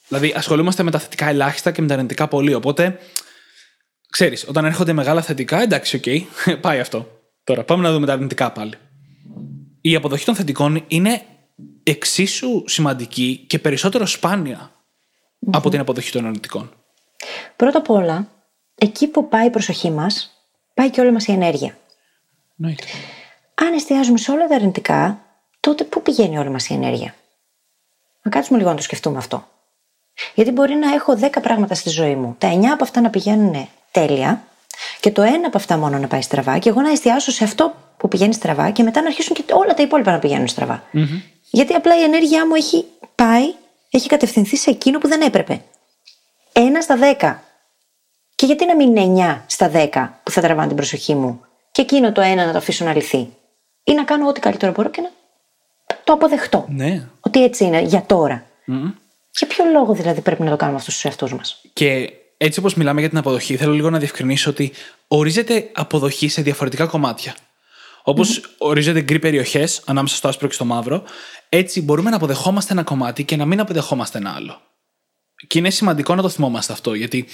Δηλαδή, 0.07 0.33
ασχολούμαστε 0.37 0.83
με 0.83 0.91
τα 0.91 0.99
θετικά 0.99 1.27
ελάχιστα 1.27 1.71
και 1.71 1.81
με 1.81 1.87
τα 1.87 1.93
αρνητικά 1.93 2.27
πολύ. 2.27 2.53
Οπότε 2.53 2.99
ξέρεις, 4.13 4.47
όταν 4.47 4.65
έρχονται 4.65 4.93
μεγάλα 4.93 5.21
θετικά, 5.21 5.61
εντάξει, 5.61 5.95
OK, 5.95 6.03
okay, 6.05 6.21
πάει 6.61 6.79
αυτό. 6.79 7.07
Τώρα 7.43 7.63
πάμε 7.63 7.83
να 7.83 7.91
δούμε 7.91 8.05
τα 8.05 8.13
αρνητικά 8.13 8.51
πάλι. 8.51 8.73
Η 9.81 9.95
αποδοχή 9.95 10.25
των 10.25 10.35
θετικών 10.35 10.83
είναι 10.87 11.21
εξίσου 11.83 12.63
σημαντική 12.65 13.45
και 13.47 13.59
περισσότερο 13.59 14.05
από 15.51 15.69
την 15.69 15.79
αποδοχή 15.79 16.11
των 16.11 16.25
αρνητικών. 16.25 16.73
Πρώτα 17.55 17.77
απ' 17.77 17.89
όλα, 17.89 18.27
εκεί 18.75 19.07
που 19.07 19.27
πάει 19.27 19.47
η 19.47 19.49
προσοχή 19.49 19.91
μας, 19.91 20.31
πάει 20.73 20.89
και 20.89 21.01
όλη 21.01 21.11
μας 21.11 21.27
η 21.27 21.31
ενέργεια. 21.31 21.77
Νοείται. 22.55 22.83
Αν 23.53 23.73
εστιάζουμε 23.73 24.17
σε 24.17 24.31
όλα 24.31 24.47
τα 24.47 24.55
αρνητικά, 24.55 25.21
τότε 25.59 25.83
πού 25.83 26.01
πηγαίνει 26.01 26.37
όλη 26.37 26.49
μας 26.49 26.69
η 26.69 26.73
ενέργεια; 26.73 27.15
Να 28.21 28.31
κάτσουμε 28.31 28.57
λίγο 28.57 28.69
να 28.69 28.75
το 28.75 28.81
σκεφτούμε 28.81 29.17
αυτό. 29.17 29.47
Γιατί 30.35 30.51
μπορεί 30.51 30.73
να 30.73 30.93
έχω 30.93 31.17
10 31.19 31.29
πράγματα 31.41 31.75
στη 31.75 31.89
ζωή 31.89 32.15
μου. 32.15 32.35
Τα 32.37 32.59
9 32.59 32.63
από 32.65 32.83
αυτά 32.83 33.01
να 33.01 33.09
πηγαίνουν 33.09 33.67
τέλεια 33.93 34.43
και 34.99 35.11
το 35.11 35.21
ένα 35.21 35.47
από 35.47 35.57
αυτά 35.57 35.77
μόνο 35.77 35.97
να 35.97 36.07
πάει 36.07 36.21
στραβά 36.21 36.57
και 36.57 36.69
εγώ 36.69 36.81
να 36.81 36.91
εστιάσω 36.91 37.31
σε 37.31 37.43
αυτό 37.43 37.73
που 37.97 38.07
πηγαίνει 38.07 38.33
στραβά 38.33 38.69
και 38.69 38.83
μετά 38.83 39.01
να 39.01 39.07
αρχίσουν 39.07 39.35
και 39.35 39.43
όλα 39.53 39.73
τα 39.73 39.81
υπόλοιπα 39.81 40.11
να 40.11 40.19
πηγαίνουν 40.19 40.47
Γιατί 41.49 41.73
απλά 41.73 41.99
η 41.99 42.03
ενέργειά 42.03 42.47
μου 42.47 42.55
έχει 42.55 42.85
πάει, 43.15 43.53
έχει 43.89 44.07
κατευθυνθεί 44.07 44.57
σε 44.57 44.69
εκείνο 44.69 44.97
που 44.97 45.07
δεν 45.07 45.21
έπρεπε. 45.21 45.61
Ένα 46.53 46.81
στα 46.81 46.95
δέκα. 46.95 47.43
Και 48.35 48.45
γιατί 48.45 48.65
να 48.65 48.75
μην 48.75 48.95
είναι 48.95 49.37
9 49.37 49.41
στα 49.45 49.71
10 49.73 50.09
που 50.23 50.31
θα 50.31 50.41
τραβάνε 50.41 50.67
την 50.67 50.75
προσοχή 50.75 51.15
μου 51.15 51.41
και 51.71 51.81
εκείνο 51.81 52.11
το 52.11 52.21
ένα 52.21 52.45
να 52.45 52.51
το 52.51 52.57
αφήσω 52.57 52.85
να 52.85 52.93
λυθεί; 52.95 53.29
ή 53.83 53.93
να 53.93 54.03
κάνω 54.03 54.27
ό,τι 54.27 54.39
καλύτερο 54.39 54.71
μπορώ 54.71 54.89
και 54.89 55.01
να 55.01 55.09
το 56.03 56.13
αποδεχτώ. 56.13 56.65
Ναι. 56.69 57.07
Ότι 57.19 57.43
έτσι 57.43 57.63
είναι 57.63 57.81
για 57.81 58.03
τώρα. 58.05 58.45
Για 59.35 59.47
ποιο 59.47 59.65
λόγο 59.65 59.93
δηλαδή 59.93 60.21
πρέπει 60.21 60.43
να 60.43 60.49
το 60.49 60.55
κάνουμε 60.55 60.77
αυτό 60.77 60.91
στους 60.91 61.05
εαυτούς 61.05 61.33
μας; 61.33 61.61
Και 61.73 62.13
έτσι 62.45 62.59
όπως 62.59 62.73
μιλάμε 62.73 62.99
για 62.99 63.09
την 63.09 63.17
αποδοχή, 63.17 63.57
θέλω 63.57 63.73
λίγο 63.73 63.89
να 63.89 63.97
διευκρινίσω 63.97 64.49
ότι 64.49 64.71
ορίζεται 65.07 65.69
αποδοχή 65.73 66.27
σε 66.27 66.41
διαφορετικά 66.41 66.85
κομμάτια. 66.85 67.35
Όπως 68.03 68.55
ορίζονται 68.57 69.01
γκρι 69.01 69.19
περιοχές 69.19 69.81
ανάμεσα 69.85 70.15
στο 70.15 70.27
άσπρο 70.27 70.47
και 70.47 70.53
στο 70.53 70.65
μαύρο, 70.65 71.03
έτσι 71.49 71.81
μπορούμε 71.81 72.09
να 72.09 72.15
αποδεχόμαστε 72.15 72.73
ένα 72.73 72.83
κομμάτι 72.83 73.23
και 73.23 73.35
να 73.35 73.45
μην 73.45 73.59
αποδεχόμαστε 73.59 74.17
ένα 74.17 74.33
άλλο. 74.35 74.61
Και 75.47 75.57
είναι 75.57 75.69
σημαντικό 75.69 76.15
να 76.15 76.21
το 76.21 76.29
θυμόμαστε 76.29 76.73
αυτό, 76.73 76.93
γιατί 76.93 77.25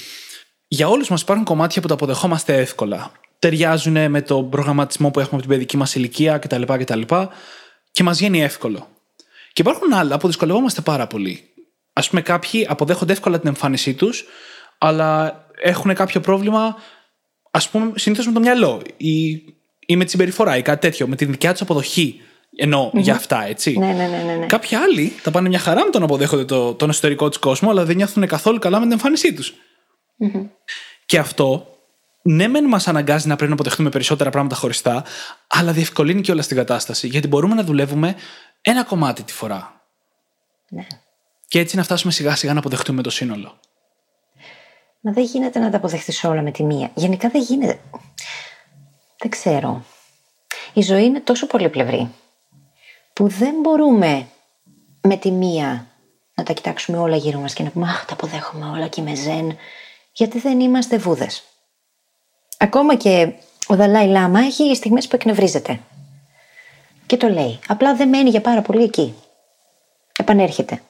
για 0.67 0.87
όλους 0.87 1.09
μας 1.09 1.21
υπάρχουν 1.21 1.45
κομμάτια 1.45 1.81
που 1.81 1.87
τα 1.87 1.93
αποδεχόμαστε 1.93 2.57
εύκολα. 2.57 3.11
Ταιριάζουν 3.39 4.09
με 4.09 4.21
τον 4.21 4.49
προγραμματισμό 4.49 5.11
που 5.11 5.19
έχουμε 5.19 5.35
από 5.35 5.47
την 5.47 5.57
παιδική 5.57 5.77
μας 5.77 5.95
ηλικία 5.95 6.37
κτλ. 6.37 6.61
κτλ. 6.65 7.01
και 7.91 8.03
μας 8.03 8.17
βγαίνει 8.17 8.41
εύκολο. 8.41 8.87
Και 9.53 9.61
υπάρχουν 9.61 9.93
άλλα 9.93 10.17
που 10.17 10.27
δυσκολευόμαστε 10.27 10.81
πάρα 10.81 11.07
πολύ. 11.07 11.43
Α 11.93 12.01
πούμε, 12.01 12.21
κάποιοι 12.21 12.65
αποδέχονται 12.69 13.11
εύκολα 13.11 13.39
την 13.39 13.47
εμφάνισή 13.47 13.93
τους, 13.93 14.25
αλλά 14.79 15.45
έχουν 15.61 15.93
κάποιο 15.93 16.19
πρόβλημα, 16.19 16.75
ας 17.51 17.69
πούμε, 17.69 17.91
συνήθως 17.95 18.25
με 18.25 18.33
το 18.33 18.39
μυαλό 18.39 18.81
ή, 18.97 19.29
ή 19.85 19.95
με 19.95 20.03
τη 20.03 20.09
συμπεριφορά 20.09 20.57
ή 20.57 20.61
κάτι 20.61 20.81
τέτοιο, 20.81 21.07
με 21.07 21.15
την 21.15 21.31
δικιά 21.31 21.51
τους 21.51 21.61
αποδοχή. 21.61 22.21
Ενώ 22.55 22.91
για 22.93 23.13
αυτά, 23.13 23.45
έτσι. 23.45 23.77
Ναι, 23.77 23.85
ναι, 23.85 24.07
ναι, 24.07 24.23
ναι, 24.25 24.33
ναι. 24.33 24.45
Κάποιοι 24.45 24.77
άλλοι 24.77 25.13
τα 25.23 25.31
πάνε 25.31 25.49
μια 25.49 25.59
χαρά 25.59 25.83
με 25.83 25.89
το 25.89 25.99
να 25.99 26.05
αποδέχονται 26.05 26.45
το, 26.45 26.73
τον 26.73 26.89
εσωτερικό 26.89 27.29
τους 27.29 27.37
κόσμο, 27.37 27.69
αλλά 27.69 27.85
δεν 27.85 27.95
νιώθουν 27.95 28.27
καθόλου 28.27 28.59
καλά 28.59 28.77
με 28.77 28.83
την 28.83 28.91
εμφάνισή 28.91 29.33
τους. 29.33 29.53
Και 31.05 31.17
αυτό, 31.17 31.77
ναι, 32.21 32.47
μεν 32.47 32.65
μας 32.65 32.87
αναγκάζει 32.87 33.27
να 33.27 33.35
πρέπει 33.35 33.49
να 33.49 33.55
αποδεχτούμε 33.55 33.89
περισσότερα 33.89 34.29
πράγματα 34.29 34.55
χωριστά, 34.55 35.03
αλλά 35.47 35.71
διευκολύνει 35.71 36.21
και 36.21 36.31
όλα 36.31 36.41
στην 36.41 36.57
κατάσταση. 36.57 37.07
Γιατί 37.07 37.27
μπορούμε 37.27 37.55
να 37.55 37.63
δουλεύουμε 37.63 38.15
ένα 38.61 38.83
κομμάτι 38.83 39.23
τη 39.23 39.33
φορά. 39.33 39.81
ναι. 40.69 40.87
Και 41.47 41.59
έτσι 41.59 41.75
να 41.75 41.83
φτάσουμε 41.83 42.11
σιγά 42.11 42.35
σιγά 42.35 42.53
να 42.53 42.59
αποδεχτούμε 42.59 43.01
το 43.01 43.09
σύνολο. 43.09 43.59
Μα 45.01 45.11
δεν 45.11 45.23
γίνεται 45.23 45.59
να 45.59 45.69
τα 45.69 45.77
αποδεχτεί 45.77 46.27
όλα 46.27 46.41
με 46.41 46.51
τη 46.51 46.63
μία. 46.63 46.91
Γενικά 46.93 47.29
δεν 47.29 47.41
γίνεται. 47.41 47.79
Δεν 49.17 49.31
ξέρω. 49.31 49.83
Η 50.73 50.81
ζωή 50.81 51.03
είναι 51.05 51.19
τόσο 51.19 51.47
πολύπλευρη 51.47 52.09
που 53.13 53.27
δεν 53.27 53.53
μπορούμε 53.61 54.27
με 55.01 55.17
τη 55.17 55.31
μία 55.31 55.87
να 56.33 56.43
τα 56.43 56.53
κοιτάξουμε 56.53 56.97
όλα 56.97 57.15
γύρω 57.15 57.39
μας 57.39 57.53
και 57.53 57.63
να 57.63 57.69
πούμε 57.69 57.87
«Αχ, 57.87 58.05
τα 58.05 58.13
αποδέχομαι 58.13 58.69
όλα 58.69 58.87
και 58.87 59.01
είμαι 59.01 59.15
ζεν», 59.15 59.57
γιατί 60.11 60.39
δεν 60.39 60.59
είμαστε 60.59 60.97
βούδες. 60.97 61.43
Ακόμα 62.57 62.95
και 62.95 63.33
ο 63.67 63.75
Δαλάη 63.75 64.07
Λάμα 64.07 64.39
έχει 64.39 64.75
στιγμές 64.75 65.07
που 65.07 65.15
εκνευρίζεται. 65.15 65.79
Και 67.05 67.17
το 67.17 67.27
λέει. 67.29 67.59
Απλά 67.67 67.95
δεν 67.95 68.09
μένει 68.09 68.29
για 68.29 68.41
πάρα 68.41 68.61
πολύ 68.61 68.83
εκεί. 68.83 69.15
Επανέρχεται. 70.19 70.81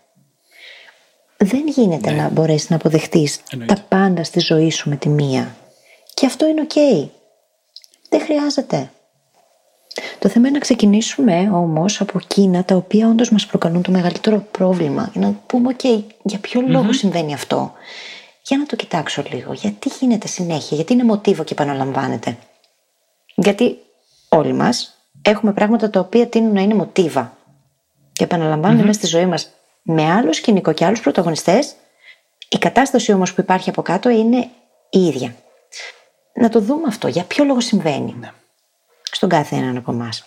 Δεν 1.44 1.68
γίνεται 1.68 2.12
να 2.12 2.30
μπορέσεις 2.30 2.70
να 2.70 2.76
αποδεχτείς 2.76 3.40
Εννοείται. 3.52 3.74
τα 3.74 3.82
πάντα 3.88 4.24
στη 4.24 4.40
ζωή 4.40 4.70
σου 4.70 4.90
με 4.90 4.96
τη 4.96 5.10
μία. 5.10 5.56
Και 6.14 6.26
αυτό 6.26 6.48
είναι 6.48 6.62
οκ. 6.62 6.74
Δεν 8.10 8.22
χρειάζεται. 8.22 8.92
Το 10.20 10.30
θέμα 10.30 10.48
είναι 10.48 10.58
να 10.58 10.64
ξεκινήσουμε 10.64 11.50
όμως 11.54 12.02
από 12.02 12.20
εκείνα 12.24 12.64
τα 12.64 12.76
οποία 12.76 13.08
όντως 13.08 13.30
μας 13.30 13.46
προκαλούν 13.46 13.82
το 13.82 13.92
μεγαλύτερο 13.92 14.46
πρόβλημα. 14.52 15.10
Για 15.14 15.22
να 15.22 15.34
πούμε, 15.46 15.76
OK, 15.78 16.04
για 16.24 16.40
ποιο 16.40 16.62
λόγο 16.68 16.94
συμβαίνει 16.94 17.34
αυτό. 17.34 17.74
Για 18.44 18.58
να 18.58 18.66
το 18.66 18.76
κοιτάξω 18.76 19.24
λίγο. 19.32 19.54
Γιατί 19.54 19.92
γίνεται 20.00 20.28
συνέχεια, 20.28 20.76
γιατί 20.76 20.94
είναι 20.94 21.04
μοτίβο 21.04 21.44
και 21.44 21.54
επαναλαμβάνεται. 21.54 22.38
Γιατί 23.36 23.78
όλοι 24.30 24.54
μας 24.54 24.98
έχουμε 25.22 25.54
πράγματα 25.54 25.90
τα 25.90 26.00
οποία 26.00 26.28
τείνουν 26.28 26.54
να 26.54 26.62
είναι 26.62 26.74
μοτίβα. 26.74 27.38
Και 28.14 28.24
επαναλαμβάνονται 28.24 28.84
μέσα 28.84 29.00
στη 29.00 29.08
ζωή 29.08 29.26
μας 29.26 29.50
με 29.82 30.12
άλλο 30.12 30.34
σκηνικό 30.34 30.74
και 30.74 30.86
άλλους 30.86 31.02
πρωταγωνιστές. 31.02 31.76
Η 32.50 32.58
κατάσταση 32.58 33.14
όμως 33.14 33.34
που 33.34 33.42
υπάρχει 33.42 33.70
από 33.70 33.82
κάτω 33.82 34.10
είναι 34.10 34.50
η 34.90 35.00
ίδια. 35.00 35.36
Να 36.34 36.50
το 36.50 36.60
δούμε 36.60 36.84
αυτό. 36.88 37.08
Για 37.08 37.24
ποιο 37.24 37.44
λόγο 37.44 37.62
συμβαίνει. 37.62 38.20
Στον 39.12 39.30
κάθε 39.30 39.56
έναν 39.56 39.78
από 39.78 39.92
εμάς. 39.92 40.24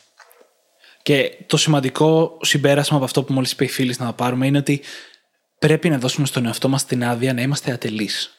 Και 1.02 1.36
το 1.46 1.56
σημαντικό 1.56 2.38
συμπέρασμα 2.40 2.96
από 2.96 3.04
αυτό 3.04 3.22
που 3.22 3.32
μόλις 3.32 3.52
είπε 3.52 3.64
η 3.64 3.68
φίλη 3.68 3.94
να 3.98 4.12
πάρουμε 4.12 4.46
είναι 4.46 4.58
ότι 4.58 4.80
πρέπει 5.58 5.88
να 5.88 5.98
δώσουμε 5.98 6.26
στον 6.26 6.46
εαυτό 6.46 6.68
μας 6.68 6.84
την 6.84 7.04
άδεια 7.04 7.32
να 7.32 7.42
είμαστε 7.42 7.72
ατελείς. 7.72 8.36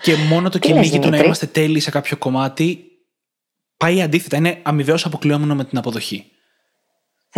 Και 0.00 0.14
μόνο 0.16 0.48
το 0.48 0.58
Τι 0.58 0.68
λες, 0.68 0.76
κυνήγι 0.76 0.90
του 0.90 0.98
να 0.98 1.04
Δημήτρη; 1.04 1.24
είμαστε 1.24 1.46
τέλειοι 1.46 1.80
σε 1.80 1.90
κάποιο 1.90 2.16
κομμάτι 2.16 2.84
πάει 3.76 4.02
αντίθετα. 4.02 4.36
Είναι 4.36 4.60
αμοιβαίως 4.62 5.04
αποκλειόμενο 5.04 5.54
με 5.54 5.64
την 5.64 5.78
αποδοχή. 5.78 6.30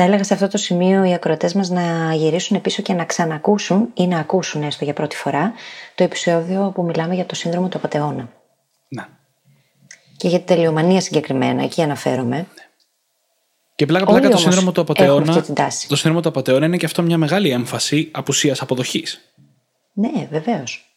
Θα 0.00 0.06
έλεγα 0.06 0.24
σε 0.24 0.34
αυτό 0.34 0.48
το 0.48 0.58
σημείο 0.58 1.04
οι 1.04 1.14
ακροατές 1.14 1.52
μας 1.52 1.68
να 1.68 2.14
γυρίσουν 2.14 2.60
πίσω 2.60 2.82
και 2.82 2.92
να 2.92 3.04
ξανακούσουν 3.04 3.88
ή 3.94 4.06
να 4.06 4.18
ακούσουν 4.18 4.62
έστω 4.62 4.84
για 4.84 4.92
πρώτη 4.92 5.16
φορά 5.16 5.52
το 5.94 6.04
επεισόδιο 6.04 6.72
που 6.74 6.84
μιλάμε 6.84 7.14
για 7.14 7.26
το 7.26 7.34
σύνδρομο 7.34 7.68
του 7.68 7.76
απατεώνα. 7.76 8.28
Ναι. 8.88 9.06
Και 10.16 10.28
για 10.28 10.38
την 10.38 10.46
τελειομανία 10.46 11.00
συγκεκριμένα, 11.00 11.62
εκεί 11.62 11.82
αναφέρομαι. 11.82 12.46
Και 13.74 13.86
πλάκα 13.86 14.04
Όλοι 14.04 14.20
πλάκα 14.20 14.34
το 14.34 14.40
όμως 14.40 14.54
σύνδρομο 14.54 14.72
του 14.72 14.80
έχουν 14.80 14.92
απαταιώνα. 14.92 15.32
αυτή 15.32 15.42
την 15.42 15.54
τάση. 15.54 15.88
Το 15.88 15.96
σύνδρομο 15.96 16.22
του 16.22 16.28
απαταιώνα 16.28 16.66
είναι 16.66 16.76
και 16.76 16.86
αυτό 16.86 17.02
μια 17.02 17.18
μεγάλη 17.18 17.50
έμφαση 17.50 18.08
απουσίας 18.12 18.62
αποδοχής. 18.62 19.20
Ναι, 19.92 20.28
βεβαίως. 20.30 20.94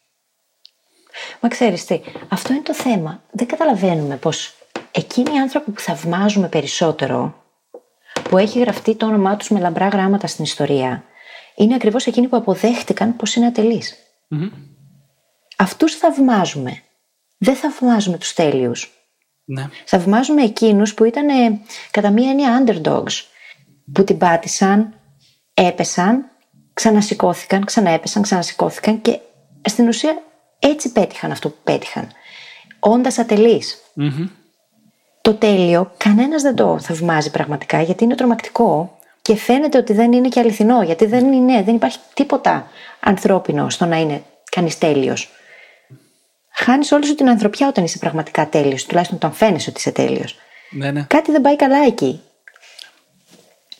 Μα 1.39 1.49
ξέρεις 1.49 1.85
τι, 1.85 2.01
αυτό 2.29 2.53
είναι 2.53 2.63
το 2.63 2.73
θέμα. 2.73 3.21
Δεν 3.31 3.47
καταλαβαίνουμε 3.47 4.15
πως 4.15 4.53
εκείνοι 4.91 5.35
οι 5.35 5.39
άνθρωποι 5.39 5.71
που 5.71 5.81
θαυμάζουμε 5.81 6.47
περισσότερο, 6.47 7.40
που 8.31 8.37
έχει 8.37 8.59
γραφτεί 8.59 8.95
το 8.95 9.05
όνομά 9.05 9.37
τους 9.37 9.49
με 9.49 9.59
λαμπρά 9.59 9.87
γράμματα 9.87 10.27
στην 10.27 10.43
ιστορία, 10.43 11.03
είναι 11.55 11.75
ακριβώς 11.75 12.05
εκείνοι 12.05 12.27
που 12.27 12.35
αποδέχτηκαν 12.35 13.15
πως 13.15 13.35
είναι 13.35 13.45
ατελείς. 13.45 13.95
Αυτούς 15.57 15.95
θαυμάζουμε. 15.95 16.81
Δεν 17.37 17.55
θαυμάζουμε 17.55 18.17
τους 18.17 18.33
τέλειους. 18.33 18.91
Ναι. 19.45 19.69
Θαυμάζουμε 19.85 20.43
εκείνους 20.43 20.93
που 20.93 21.03
ήταν 21.03 21.29
ε, 21.29 21.59
κατά 21.91 22.11
μία 22.11 22.29
έννοια 22.29 22.63
underdogs, 22.63 23.13
που 23.93 24.03
την 24.03 24.17
πάτησαν, 24.17 24.93
έπεσαν, 25.53 26.25
ξανασηκώθηκαν, 26.73 27.65
ξαναέπεσαν, 27.65 28.21
ξανασηκώθηκαν 28.21 29.01
και 29.01 29.19
στην 29.69 29.87
ουσία 29.87 30.21
έτσι 30.59 30.91
πέτυχαν 30.91 31.31
αυτό 31.31 31.49
που 31.49 31.59
πέτυχαν. 31.63 32.07
Όντας 32.79 33.17
ατελείς. 33.17 33.77
Το 35.21 35.33
τέλειο 35.33 35.91
κανένας 35.97 36.41
δεν 36.41 36.55
το 36.55 36.79
θαυμάζει 36.79 37.31
πραγματικά 37.31 37.81
γιατί 37.81 38.03
είναι 38.03 38.15
τρομακτικό 38.15 38.97
και 39.21 39.35
φαίνεται 39.35 39.77
ότι 39.77 39.93
δεν 39.93 40.11
είναι 40.11 40.27
και 40.27 40.39
αληθινό 40.39 40.83
γιατί 40.83 41.05
δεν, 41.05 41.33
είναι, 41.33 41.63
δεν 41.63 41.75
υπάρχει 41.75 41.97
τίποτα 42.13 42.67
ανθρώπινο 42.99 43.69
στο 43.69 43.85
να 43.85 43.99
είναι 43.99 44.23
κανείς 44.51 44.77
τέλειος. 44.77 45.29
Χάνεις 46.53 46.91
όλη 46.91 47.05
σου 47.05 47.15
την 47.15 47.29
ανθρωπιά 47.29 47.67
όταν 47.67 47.83
είσαι 47.83 47.97
πραγματικά 47.97 48.49
τέλειος, 48.49 48.85
τουλάχιστον 48.85 49.17
όταν 49.17 49.33
φαίνεσαι 49.33 49.69
ότι 49.69 49.79
είσαι 49.79 49.91
τέλειος. 49.91 50.35
ναι, 50.71 50.91
ναι. 50.91 51.03
Κάτι 51.03 51.31
δεν 51.31 51.41
πάει 51.41 51.55
καλά 51.55 51.85
εκεί. 51.85 52.21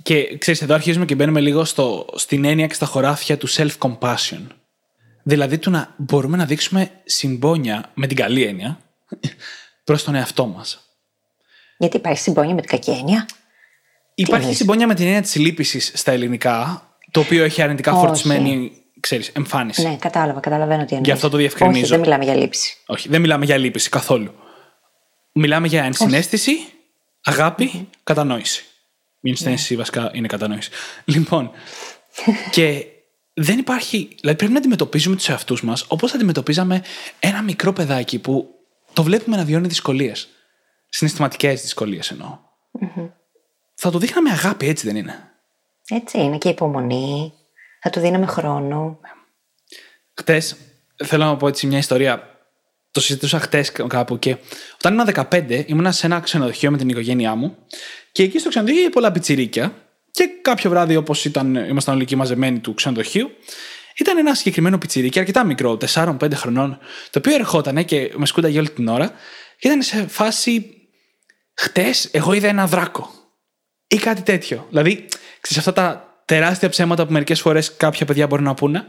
Και 0.04 0.38
ξέρεις, 0.38 0.62
εδώ 0.62 0.74
αρχίζουμε 0.74 1.06
και 1.06 1.16
μπαίνουμε 1.16 1.40
λίγο 1.40 1.66
στο, 1.66 2.06
στην 2.16 2.46
έννοια 2.46 2.68
και 2.68 2.74
στα 2.74 2.86
χωράφια 2.86 3.38
του 3.38 3.50
self-compassion. 3.50 4.48
Δηλαδή 5.24 5.58
του 5.58 5.72
να 5.72 5.94
μπορούμε 5.98 6.38
να 6.38 6.46
δείξουμε 6.46 6.92
συμπόνια 7.04 7.92
με 7.94 8.08
την 8.08 8.18
καλή 8.18 8.44
έννοια 8.44 8.80
προς 9.84 10.04
τον 10.04 10.16
εαυτό 10.16 10.46
μας. 10.46 10.91
Γιατί 11.82 11.98
υπάρχει 11.98 12.22
συμπόνια 12.22 12.54
με 12.54 12.62
την 12.62 12.70
κακή 12.70 12.92
έννοια. 12.92 13.26
Υπάρχει 14.16 14.44
εννοείς; 14.44 14.58
συμπόνια 14.58 14.88
με 14.88 14.96
την 14.96 15.06
έννοια 15.06 15.22
της 15.22 15.36
λύπησης 15.36 15.92
στα 15.96 16.12
ελληνικά, 16.12 16.88
το 17.12 17.20
οποίο 17.20 17.44
έχει 17.44 17.62
αρνητικά 17.62 17.92
Όχι. 17.92 18.06
φορτισμένη 18.06 18.72
ξέρεις, 19.00 19.28
εμφάνιση. 19.28 19.82
Ναι, 19.82 19.96
κατάλαβα, 19.96 20.40
καταλαβαίνω 20.40 20.86
τι 20.86 20.96
εννοείς. 20.96 21.08
Γι' 21.08 21.12
αυτό 21.12 21.30
το 21.30 21.38
διευκρινίζω. 21.38 21.80
Όχι, 21.80 21.90
δεν 21.90 22.00
μιλάμε 22.00 22.24
για 22.24 22.36
λήψη. 22.36 22.78
Όχι, 22.86 23.10
δεν 23.10 23.22
μιλάμε 23.22 23.46
για 23.46 23.58
λύπηση 23.58 23.90
καθόλου. 23.90 24.34
Μιλάμε 25.32 25.68
για 25.68 25.84
ενσυναίσθηση, 25.84 26.52
αγάπη, 27.24 27.90
κατανόηση. 28.04 28.66
Η 29.22 29.30
ενσυναίσθηση 29.30 29.76
βασικά 29.76 30.12
είναι 30.14 30.28
κατανόηση. 30.28 30.70
Λοιπόν, 31.06 31.52
και 32.52 32.86
δεν 33.34 33.58
υπάρχει. 33.58 34.10
Δηλαδή 34.20 34.38
πρέπει 34.38 34.54
να 34.54 34.60
αντιμετωπίζουμε 34.60 35.16
τους 35.16 35.30
εαυτούς 35.30 35.64
μας 35.64 35.86
όπως 35.88 36.14
αντιμετωπίζαμε 36.14 36.82
ένα 37.20 37.42
μικρό 37.42 37.74
παιδάκι 37.74 38.20
που 38.20 38.50
το 38.94 39.04
βλέπουμε 39.04 39.38
να 39.38 39.44
βιώνει 39.44 39.68
δυσκολίες. 39.68 40.28
Συναισθηματικές 40.94 41.62
δυσκολίες 41.62 42.12
εννοώ. 42.12 42.38
Θα 43.76 43.92
το 43.92 43.98
δείχναμε 43.98 44.30
αγάπη, 44.30 44.68
έτσι 44.68 44.88
δεν 44.88 44.96
είναι; 44.96 45.32
Έτσι 45.90 46.18
είναι 46.18 46.38
και 46.38 46.50
υπομονή. 46.50 47.34
Θα 47.82 47.90
του 47.90 48.00
δίναμε 48.00 48.26
χρόνο. 48.26 49.00
Χτες, 50.14 50.56
θέλω 51.04 51.26
να 51.26 51.38
πω 51.38 51.48
έτσι 51.48 51.68
μια 51.68 51.78
ιστορία. 51.78 52.40
Το 52.92 53.02
συζητούσα 53.02 53.40
χτες 53.40 53.72
κάπου 53.72 54.20
και 54.20 54.38
όταν 54.74 54.94
ήμουν 54.94 55.08
15, 55.30 55.64
ήμουνα 55.68 55.92
σε 55.92 56.06
ένα 56.06 56.20
ξενοδοχείο 56.20 56.72
με 56.72 56.78
την 56.78 56.90
οικογένειά 56.90 57.36
μου 57.36 57.58
και 58.12 58.24
εκεί 58.24 58.40
στο 58.40 58.50
ξενοδοχείο 58.50 58.80
είχε 58.82 58.90
πολλά 58.90 59.12
πιτσιρίκια. 59.12 59.74
Και 60.12 60.30
κάποιο 60.42 60.70
βράδυ, 60.70 60.96
όπως 60.96 61.26
ήμασταν 61.26 61.94
όλοι 61.94 62.02
εκεί 62.02 62.16
μαζεμένοι 62.16 62.60
του 62.60 62.74
ξενοδοχείου, 62.74 63.32
ήταν 63.98 64.18
ένα 64.18 64.36
συγκεκριμένο 64.36 64.78
πιτσιρίκι, 64.78 65.20
αρκετά 65.20 65.44
μικρό, 65.44 65.78
4-5 65.94 66.34
χρονών, 66.34 66.80
το 67.10 67.20
οποίο 67.20 67.34
ερχόταν 67.34 67.86
και 67.86 68.12
με 68.16 68.26
σκούνταγε 68.26 68.60
όλη 68.60 68.70
την 68.70 68.88
ώρα 68.88 69.12
και 69.60 69.68
ήταν 69.68 69.82
σε 69.82 70.08
φάση 70.08 70.81
χτες 71.54 72.10
εγώ 72.12 72.34
είδα 72.34 72.48
ένα 72.48 72.68
δράκο. 72.68 73.10
Ή 73.88 73.96
κάτι 73.96 74.22
τέτοιο. 74.22 74.66
Δηλαδή, 74.70 75.08
ξέρεις 75.42 75.68
αυτά 75.68 75.74
τα 75.74 76.16
τεράστια 76.26 76.70
ψέματα 76.70 77.06
που 77.06 77.12
μερικές 77.12 77.42
φορές 77.42 77.76
κάποια 77.76 78.06
παιδιά 78.06 78.28
μπορεί 78.28 78.44
να 78.44 78.54
πούνε. 78.54 78.86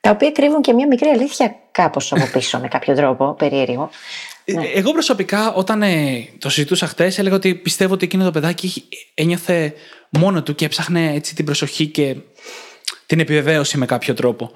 Τα 0.00 0.10
οποία 0.10 0.30
κρύβουν 0.30 0.62
και 0.62 0.72
μια 0.72 0.86
μικρή 0.86 1.08
αλήθεια 1.08 1.54
κάπως 1.70 2.12
από 2.12 2.26
πίσω 2.38 2.58
με 2.58 2.68
κάποιο 2.68 2.94
τρόπο, 2.94 3.34
περίεργο. 3.34 3.90
Ναι. 4.44 4.66
Εγώ 4.66 4.92
προσωπικά, 4.92 5.52
όταν 5.52 5.82
ε, 5.82 6.28
το 6.38 6.48
συζητούσα 6.48 6.86
χτες, 6.86 7.18
έλεγα 7.18 7.34
ότι 7.34 7.54
πιστεύω 7.54 7.94
ότι 7.94 8.04
εκείνο 8.04 8.24
το 8.24 8.30
παιδάκι 8.30 8.84
ένιωθε 9.14 9.74
μόνο 10.10 10.42
του 10.42 10.54
και 10.54 10.64
έψαχνε 10.64 11.12
έτσι 11.12 11.34
την 11.34 11.44
προσοχή 11.44 11.86
και 11.86 12.16
την 13.06 13.20
επιβεβαίωση 13.20 13.78
με 13.78 13.86
κάποιο 13.86 14.14
τρόπο. 14.14 14.52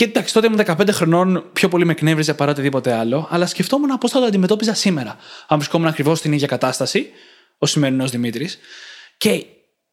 Και 0.00 0.06
εντάξει, 0.06 0.32
τότε 0.32 0.46
ήμουν 0.46 0.60
15 0.66 0.88
χρονών, 0.90 1.50
πιο 1.52 1.68
πολύ 1.68 1.84
με 1.84 1.92
εκνεύριζε 1.92 2.34
παρά 2.34 2.50
οτιδήποτε 2.50 2.92
άλλο, 2.92 3.28
αλλά 3.30 3.46
σκεφτόμουν 3.46 3.98
πώς 3.98 4.10
θα 4.10 4.20
το 4.20 4.24
αντιμετώπιζα 4.24 4.74
σήμερα, 4.74 5.16
αν 5.48 5.58
βρισκόμουν 5.58 5.86
ακριβώς 5.86 6.18
στην 6.18 6.32
ίδια 6.32 6.46
κατάσταση, 6.46 7.10
ο 7.58 7.66
σημερινός 7.66 8.10
Δημήτρης. 8.10 8.58
Και 9.16 9.44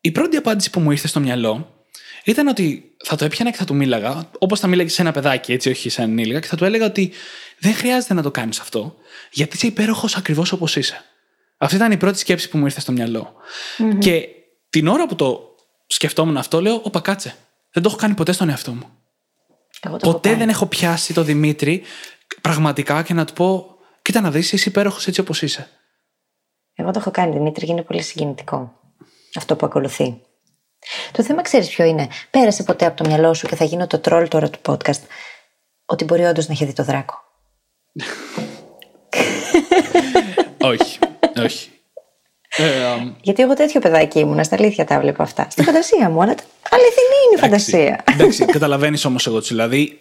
η 0.02 0.12
πρώτη 0.12 0.38
απάντηση 0.38 0.70
που 0.70 0.80
μου 0.80 0.92
ήρθε 0.92 1.08
στο 1.08 1.20
μυαλό 1.20 1.84
ήταν 2.24 2.48
ότι 2.48 2.96
θα 3.04 3.16
το 3.16 3.26
έπιανα 3.26 3.52
και 3.52 3.58
θα 3.58 3.66
του 3.66 3.76
μίλαγα, 3.76 4.30
όπως 4.40 4.60
θα 4.60 4.68
μίλαγες 4.68 4.94
σε 4.94 5.02
ένα 5.02 5.12
παιδάκι, 5.12 5.54
έτσι, 5.54 5.70
όχι 5.70 5.90
σε 5.90 6.02
έναν 6.02 6.18
ενήλικα, 6.18 6.40
και 6.40 6.48
θα 6.48 6.56
του 6.56 6.66
έλεγα 6.66 6.86
ότι 6.86 7.12
δεν 7.60 7.74
χρειάζεται 7.74 8.14
να 8.14 8.22
το 8.22 8.32
κάνεις 8.32 8.60
αυτό, 8.60 8.96
γιατί 9.32 9.56
είσαι 9.56 9.68
υπέροχος 9.68 10.16
ακριβώς 10.16 10.52
όπως 10.52 10.76
είσαι. 10.76 11.04
Αυτή 11.58 11.76
ήταν 11.76 11.92
η 11.92 11.98
πρώτη 11.98 12.18
σκέψη 12.18 12.50
που 12.50 12.58
μου 12.58 12.66
ήρθε 12.66 12.80
στο 12.80 12.92
μυαλο 12.92 13.34
Και 14.00 14.28
την 14.70 14.88
ώρα 14.88 15.08
που 15.08 15.16
το 15.16 15.56
σκεφτόμουν 15.88 16.38
αυτό, 16.38 16.62
λέω: 16.62 16.82
Ωπα 16.84 17.00
κάτσε. 17.00 17.36
Δεν 17.72 17.84
το 17.84 17.90
έχω 17.90 17.98
κάνει 17.98 18.14
ποτέ 18.14 18.32
στον 18.32 18.50
εαυτό 18.50 18.72
μου. 18.72 18.97
Ποτέ 20.00 20.36
δεν 20.36 20.50
έχω 20.50 20.66
πιάσει 20.66 21.14
το 21.14 21.24
Δημήτρη 21.24 21.84
πραγματικά 22.42 23.04
και 23.04 23.14
να 23.14 23.26
του 23.26 23.34
πω: 23.34 23.76
Κοίτα 24.02 24.22
να 24.22 24.32
δεις, 24.32 24.52
είσαι 24.52 24.70
υπέροχος 24.70 25.08
έτσι 25.08 25.20
όπως 25.20 25.42
είσαι. 25.42 25.70
Εγώ 26.76 26.92
το 26.92 27.00
έχω 27.00 27.12
κάνει, 27.12 27.34
Δημήτρη, 27.34 27.66
και 27.66 27.72
είναι 27.72 27.82
πολύ 27.82 28.02
συγκινητικό 28.02 28.80
αυτό 29.36 29.56
που 29.56 29.66
ακολουθεί. 29.66 30.22
Το 31.12 31.24
θέμα 31.24 31.42
ξέρεις 31.42 31.70
ποιο 31.70 31.86
είναι; 31.86 32.08
Πέρασε 32.30 32.64
ποτέ 32.64 32.86
από 32.86 33.04
το 33.04 33.10
μυαλό 33.10 33.34
σου 33.34 33.48
και 33.48 33.56
θα 33.56 33.64
γίνω 33.64 33.88
το 33.88 34.00
τρόλ 34.00 34.28
τώρα 34.28 34.50
του 34.50 34.60
podcast. 34.66 35.02
Ότι 35.86 36.04
μπορεί 36.04 36.24
όντως 36.24 36.48
να 36.48 36.54
έχει 36.54 36.66
δει 36.66 36.74
το 36.74 36.84
δράκο. 36.84 37.16
όχι. 40.72 41.00
Όχι. 41.36 41.77
Ε, 42.58 43.12
Γιατί 43.22 43.44
εγώ 43.44 43.54
τέτοιο 43.54 43.80
παιδάκι 43.80 44.20
ήμουνα, 44.20 44.44
στα 44.44 44.56
αλήθεια 44.56 44.86
τα 44.86 45.00
βλέπω 45.00 45.24
αυτά. 45.24 45.48
Στη 45.50 45.64
φαντασία 45.64 46.10
μου, 46.10 46.22
αλλά 46.22 46.36
αληθινή 46.70 47.18
είναι 47.26 47.36
η 47.36 47.40
φαντασία. 47.40 48.04
Εντάξει, 48.14 48.46
καταλαβαίνεις 48.46 49.06
όμως 49.06 49.28
εγώ 49.28 49.42
Δηλαδή, 49.42 49.98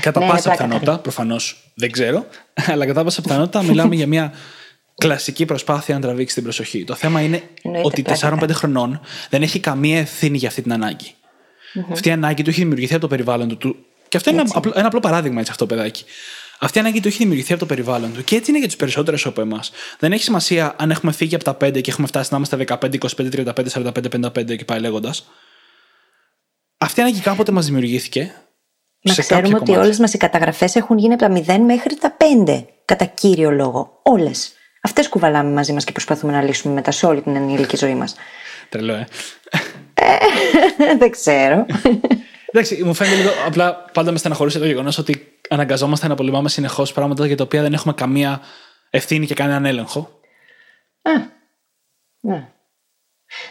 κατά 0.00 0.20
ναι, 0.20 0.26
πάσα 0.26 0.50
πιθανότητα, 0.50 0.98
προφανώς 0.98 1.70
δεν 1.74 1.90
ξέρω, 1.90 2.26
αλλά 2.72 2.86
κατά 2.86 3.04
πάσα 3.04 3.22
πιθανότητα 3.22 3.62
μιλάμε 3.62 3.94
για 3.94 4.06
μια 4.06 4.32
κλασική 4.94 5.44
προσπάθεια 5.44 5.94
να 5.94 6.00
τραβήξει 6.00 6.34
την 6.34 6.42
προσοχή. 6.42 6.84
Το 6.84 6.94
θέμα 6.94 7.20
είναι 7.20 7.42
ότι 7.82 8.04
4-5 8.20 8.48
χρονών 8.50 9.00
δεν 9.30 9.42
έχει 9.42 9.60
καμία 9.60 9.98
ευθύνη 9.98 10.38
για 10.38 10.48
αυτή 10.48 10.62
την 10.62 10.72
αναγκη 10.72 11.14
Αυτή 11.92 12.08
η 12.08 12.12
ανάγκη 12.12 12.42
του 12.42 12.50
έχει 12.50 12.60
δημιουργηθεί 12.60 12.92
από 12.92 13.02
το 13.02 13.08
περιβάλλον 13.08 13.58
του. 13.58 13.76
Και 14.08 14.16
αυτό 14.16 14.30
είναι 14.30 14.40
ένα 14.40 14.50
απλό, 14.54 14.72
ένα 14.76 14.86
απλό 14.86 15.00
παράδειγμα 15.00 15.38
έτσι 15.38 15.50
αυτό 15.50 15.66
το 15.66 15.74
παιδάκι. 15.74 16.04
Αυτή 16.64 16.78
η 16.78 16.80
ανάγκη 16.80 17.00
του 17.00 17.08
έχει 17.08 17.16
δημιουργηθεί 17.16 17.52
από 17.52 17.60
το 17.60 17.66
περιβάλλον 17.66 18.12
του. 18.12 18.24
Και 18.24 18.36
έτσι 18.36 18.50
είναι 18.50 18.58
για 18.58 18.68
τους 18.68 18.76
περισσότερους 18.76 19.26
από 19.26 19.40
εμάς. 19.40 19.70
Δεν 19.98 20.12
έχει 20.12 20.22
σημασία 20.22 20.74
αν 20.78 20.90
έχουμε 20.90 21.12
φύγει 21.12 21.34
από 21.34 21.44
τα 21.44 21.56
5 21.64 21.80
και 21.80 21.90
έχουμε 21.90 22.06
φτάσει 22.06 22.28
να 22.30 22.36
είμαστε 22.36 22.56
15, 22.68 22.98
25, 23.16 23.30
35, 23.30 23.68
45, 23.68 23.92
55 24.08 24.56
και 24.56 24.64
πάει 24.64 24.80
λέγοντας. 24.80 25.30
Αυτή 26.78 27.00
η 27.00 27.02
ανάγκη 27.02 27.20
κάποτε 27.20 27.52
μας 27.52 27.66
δημιουργήθηκε. 27.66 28.34
Να 29.00 29.14
ξέρουμε 29.14 29.56
ότι 29.56 29.76
όλες 29.76 29.98
μας 29.98 30.12
οι 30.12 30.16
καταγραφές 30.16 30.74
έχουν 30.74 30.98
γίνει 30.98 31.14
από 31.14 31.22
τα 31.22 31.56
0 31.56 31.58
μέχρι 31.58 31.96
τα 31.96 32.16
5. 32.46 32.64
Κατά 32.84 33.04
κύριο 33.04 33.50
λόγο. 33.50 34.00
Όλες. 34.02 34.52
Αυτές 34.82 35.08
κουβαλάμε 35.08 35.50
μαζί 35.50 35.72
μας 35.72 35.84
και 35.84 35.92
προσπαθούμε 35.92 36.32
να 36.32 36.42
λύσουμε 36.42 36.74
μετά 36.74 36.90
σε 36.90 37.06
όλη 37.06 37.22
την 37.22 37.36
ενήλικη 37.36 37.76
ζωή 37.76 37.94
μας. 37.94 38.14
Τρελό, 38.68 38.92
ε. 38.92 39.06
ε. 39.94 40.16
Δεν 40.98 41.10
ξέρω. 41.10 41.66
Εντάξει, 42.56 42.84
μου 42.84 42.94
φαίνεται 42.94 43.16
λίγο. 43.16 43.30
Απλά 43.46 43.84
πάντα 43.92 44.12
με 44.12 44.18
στεναχωρούσε 44.18 44.58
το 44.58 44.66
γεγονός 44.66 44.98
ότι 44.98 45.38
αναγκαζόμαστε 45.48 46.08
να 46.08 46.14
πολεμάμε 46.14 46.48
συνεχώς 46.48 46.92
πράγματα 46.92 47.26
για 47.26 47.36
τα 47.36 47.44
οποία 47.44 47.62
δεν 47.62 47.72
έχουμε 47.72 47.92
καμία 47.92 48.40
ευθύνη 48.90 49.26
και 49.26 49.34
κανέναν 49.34 49.64
έλεγχο. 49.64 50.20
Α, 51.02 51.10
ναι. 52.20 52.48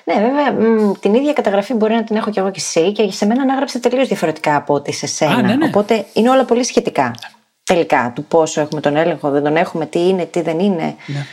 Ναι, 0.04 0.14
βέβαια, 0.14 0.56
την 1.00 1.14
ίδια 1.14 1.34
καταγραφή 1.34 1.74
μπορεί 1.74 1.94
να 1.94 2.04
την 2.04 2.16
έχω 2.16 2.30
κι 2.30 2.40
εγώ 2.40 2.52
και 2.52 2.60
εσύ 2.60 2.92
και 2.92 3.12
σε 3.12 3.26
μένα 3.26 3.42
ανάγραψε 3.42 3.80
τελείως 3.80 4.08
διαφορετικά 4.08 4.56
από 4.56 4.74
ό,τι 4.74 4.92
σε 4.92 5.08
σένα. 5.08 5.42
ναι, 5.42 5.56
ναι. 5.56 5.66
Οπότε 5.66 6.06
είναι 6.14 6.30
όλα 6.30 6.46
πολύ 6.46 6.64
σχετικά. 6.64 7.16
Τελικά, 7.64 8.12
του 8.16 8.24
πόσο 8.24 8.62
έχουμε 8.62 8.82
τον 8.82 8.96
έλεγχο, 8.96 9.30
δεν 9.30 9.44
τον 9.44 9.56
έχουμε, 9.56 9.86
τι 9.86 10.08
είναι, 10.08 10.26
τι 10.26 10.42
δεν 10.42 10.60
είναι. 10.60 10.96
Ναι. 11.06 11.26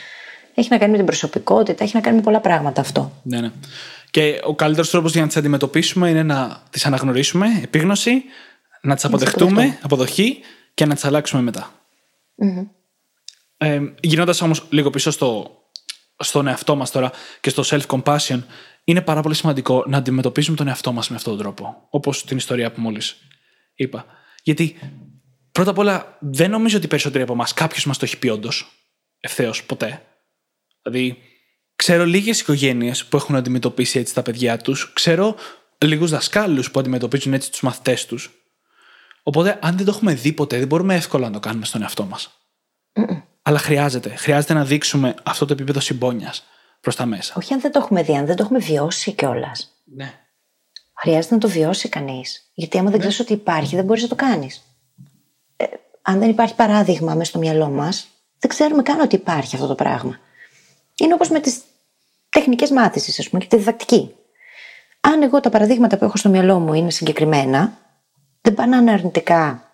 Έχει 0.54 0.68
να 0.70 0.78
κάνει 0.78 0.90
με 0.90 0.96
την 0.96 1.06
προσωπικότητα, 1.06 1.85
έχει 1.85 1.94
να 1.94 2.00
κάνει 2.00 2.16
με 2.16 2.22
πολλά 2.22 2.40
πράγματα 2.40 2.80
αυτό. 2.80 3.12
Ναι, 3.22 3.40
ναι. 3.40 3.50
Και 4.10 4.40
ο 4.44 4.54
καλύτερος 4.54 4.90
τρόπος 4.90 5.12
για 5.12 5.20
να 5.20 5.26
τις 5.26 5.36
αντιμετωπίσουμε 5.36 6.10
είναι 6.10 6.22
να 6.22 6.62
τις 6.70 6.86
αναγνωρίσουμε, 6.86 7.60
επίγνωση, 7.62 8.22
να 8.82 8.94
τις 8.94 9.04
αποδεχτούμε, 9.04 9.78
αποδοχή 9.82 10.38
και 10.74 10.86
να 10.86 10.94
τις 10.94 11.04
αλλάξουμε 11.04 11.42
μετά. 11.42 11.72
Mm-hmm. 12.42 12.68
Ε, 13.56 13.80
Γυρνώντα 14.00 14.34
όμως 14.40 14.66
λίγο 14.70 14.90
πίσω 14.90 15.10
στο, 15.10 15.50
στον 16.16 16.46
εαυτό 16.46 16.76
μας 16.76 16.90
τώρα 16.90 17.10
και 17.40 17.50
στο 17.50 17.62
self-compassion, 17.66 18.42
είναι 18.84 19.00
πάρα 19.00 19.20
πολύ 19.20 19.34
σημαντικό 19.34 19.84
να 19.86 19.96
αντιμετωπίζουμε 19.96 20.56
τον 20.56 20.68
εαυτό 20.68 20.92
μας 20.92 21.08
με 21.08 21.16
αυτόν 21.16 21.36
τον 21.36 21.42
τρόπο. 21.42 21.86
Όπως 21.90 22.24
την 22.24 22.36
ιστορία 22.36 22.72
που 22.72 22.80
μόλις 22.80 23.16
είπα. 23.74 24.04
Γιατί 24.42 24.78
πρώτα 25.52 25.70
απ' 25.70 25.78
όλα 25.78 26.16
δεν 26.20 26.50
νομίζω 26.50 26.76
ότι 26.76 26.86
περισσότεροι 26.86 27.22
από 27.22 27.32
εμάς 27.32 27.54
κάποιος 27.54 27.86
μας 27.86 27.98
το 27.98 28.04
έχει 28.04 28.18
πει 28.18 28.28
όντως. 28.28 28.72
Ευθέως 29.20 29.64
ποτέ. 29.64 30.02
Δηλαδή, 30.82 31.18
ξέρω 31.80 32.04
λίγες 32.04 32.40
οικογένειες 32.40 33.04
που 33.04 33.16
έχουν 33.16 33.36
αντιμετωπίσει 33.36 33.98
έτσι 33.98 34.14
τα 34.14 34.22
παιδιά 34.22 34.56
τους. 34.56 34.92
Ξέρω 34.92 35.34
λίγους 35.78 36.10
δασκάλους 36.10 36.70
που 36.70 36.80
αντιμετωπίζουν 36.80 37.32
έτσι 37.32 37.50
τους 37.50 37.60
μαθητές 37.60 38.06
τους. 38.06 38.30
Οπότε, 39.22 39.58
αν 39.62 39.76
δεν 39.76 39.84
το 39.84 39.92
έχουμε 39.94 40.14
δει 40.14 40.32
ποτέ, 40.32 40.58
δεν 40.58 40.66
μπορούμε 40.66 40.94
εύκολα 40.94 41.26
να 41.26 41.32
το 41.32 41.40
κάνουμε 41.40 41.64
στον 41.64 41.82
εαυτό 41.82 42.04
μας. 42.04 42.30
Αλλά 43.42 43.58
χρειάζεται. 43.58 44.08
Χρειάζεται 44.16 44.54
να 44.54 44.64
δείξουμε 44.64 45.14
αυτό 45.22 45.46
το 45.46 45.52
επίπεδο 45.52 45.80
συμπόνιας 45.80 46.44
προς 46.80 46.96
τα 46.96 47.06
μέσα. 47.06 47.34
Όχι 47.36 47.52
αν 47.52 47.60
δεν 47.60 47.72
το 47.72 47.78
έχουμε 47.78 48.02
δει, 48.02 48.16
αν 48.16 48.26
δεν 48.26 48.36
το 48.36 48.42
έχουμε 48.42 48.58
βιώσει 48.58 49.12
κιόλας. 49.12 49.70
Ναι. 49.84 50.14
Χρειάζεται 50.94 51.34
να 51.34 51.40
το 51.40 51.48
βιώσει 51.48 51.88
κανείς. 51.88 52.50
Γιατί 52.54 52.78
άμα 52.78 52.90
δεν 52.90 52.98
ναι. 52.98 53.06
ξέρεις 53.06 53.20
ότι 53.20 53.32
υπάρχει, 53.32 53.76
δεν 53.76 53.84
μπορείς 53.84 54.02
να 54.02 54.08
το 54.08 54.14
κάνεις. 54.14 54.62
Ε, 55.56 55.64
αν 56.02 56.18
δεν 56.18 56.28
υπάρχει 56.28 56.54
παράδειγμα 56.54 57.14
μέσα 57.14 57.30
στο 57.30 57.38
μυαλό 57.38 57.68
μας, 57.68 58.06
δεν 58.38 58.50
ξέρουμε 58.50 58.82
καν 58.82 59.00
ότι 59.00 59.14
υπάρχει 59.14 59.54
αυτό 59.54 59.66
το 59.66 59.74
πράγμα. 59.74 60.18
Είναι 60.96 61.14
όπως 61.14 61.28
με 61.28 61.40
τις 61.40 61.60
τεχνικές 62.30 62.70
μάθησης, 62.70 63.18
ας 63.18 63.28
πούμε, 63.28 63.40
και 63.40 63.48
τη 63.48 63.56
διδακτική. 63.56 64.14
Αν 65.00 65.22
εγώ 65.22 65.40
τα 65.40 65.50
παραδείγματα 65.50 65.98
που 65.98 66.04
έχω 66.04 66.16
στο 66.16 66.28
μυαλό 66.28 66.58
μου 66.58 66.74
είναι 66.74 66.90
συγκεκριμένα, 66.90 67.78
δεν 68.40 68.54
πάνε 68.54 68.76
να 68.76 68.82
είναι 68.82 68.92
αρνητικά 68.92 69.70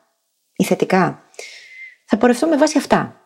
ή 0.57 0.64
θετικά. 0.64 1.23
Θα 2.07 2.16
πορευτώ 2.16 2.47
με 2.47 2.57
βάση 2.57 2.79
αυτά. 2.79 3.21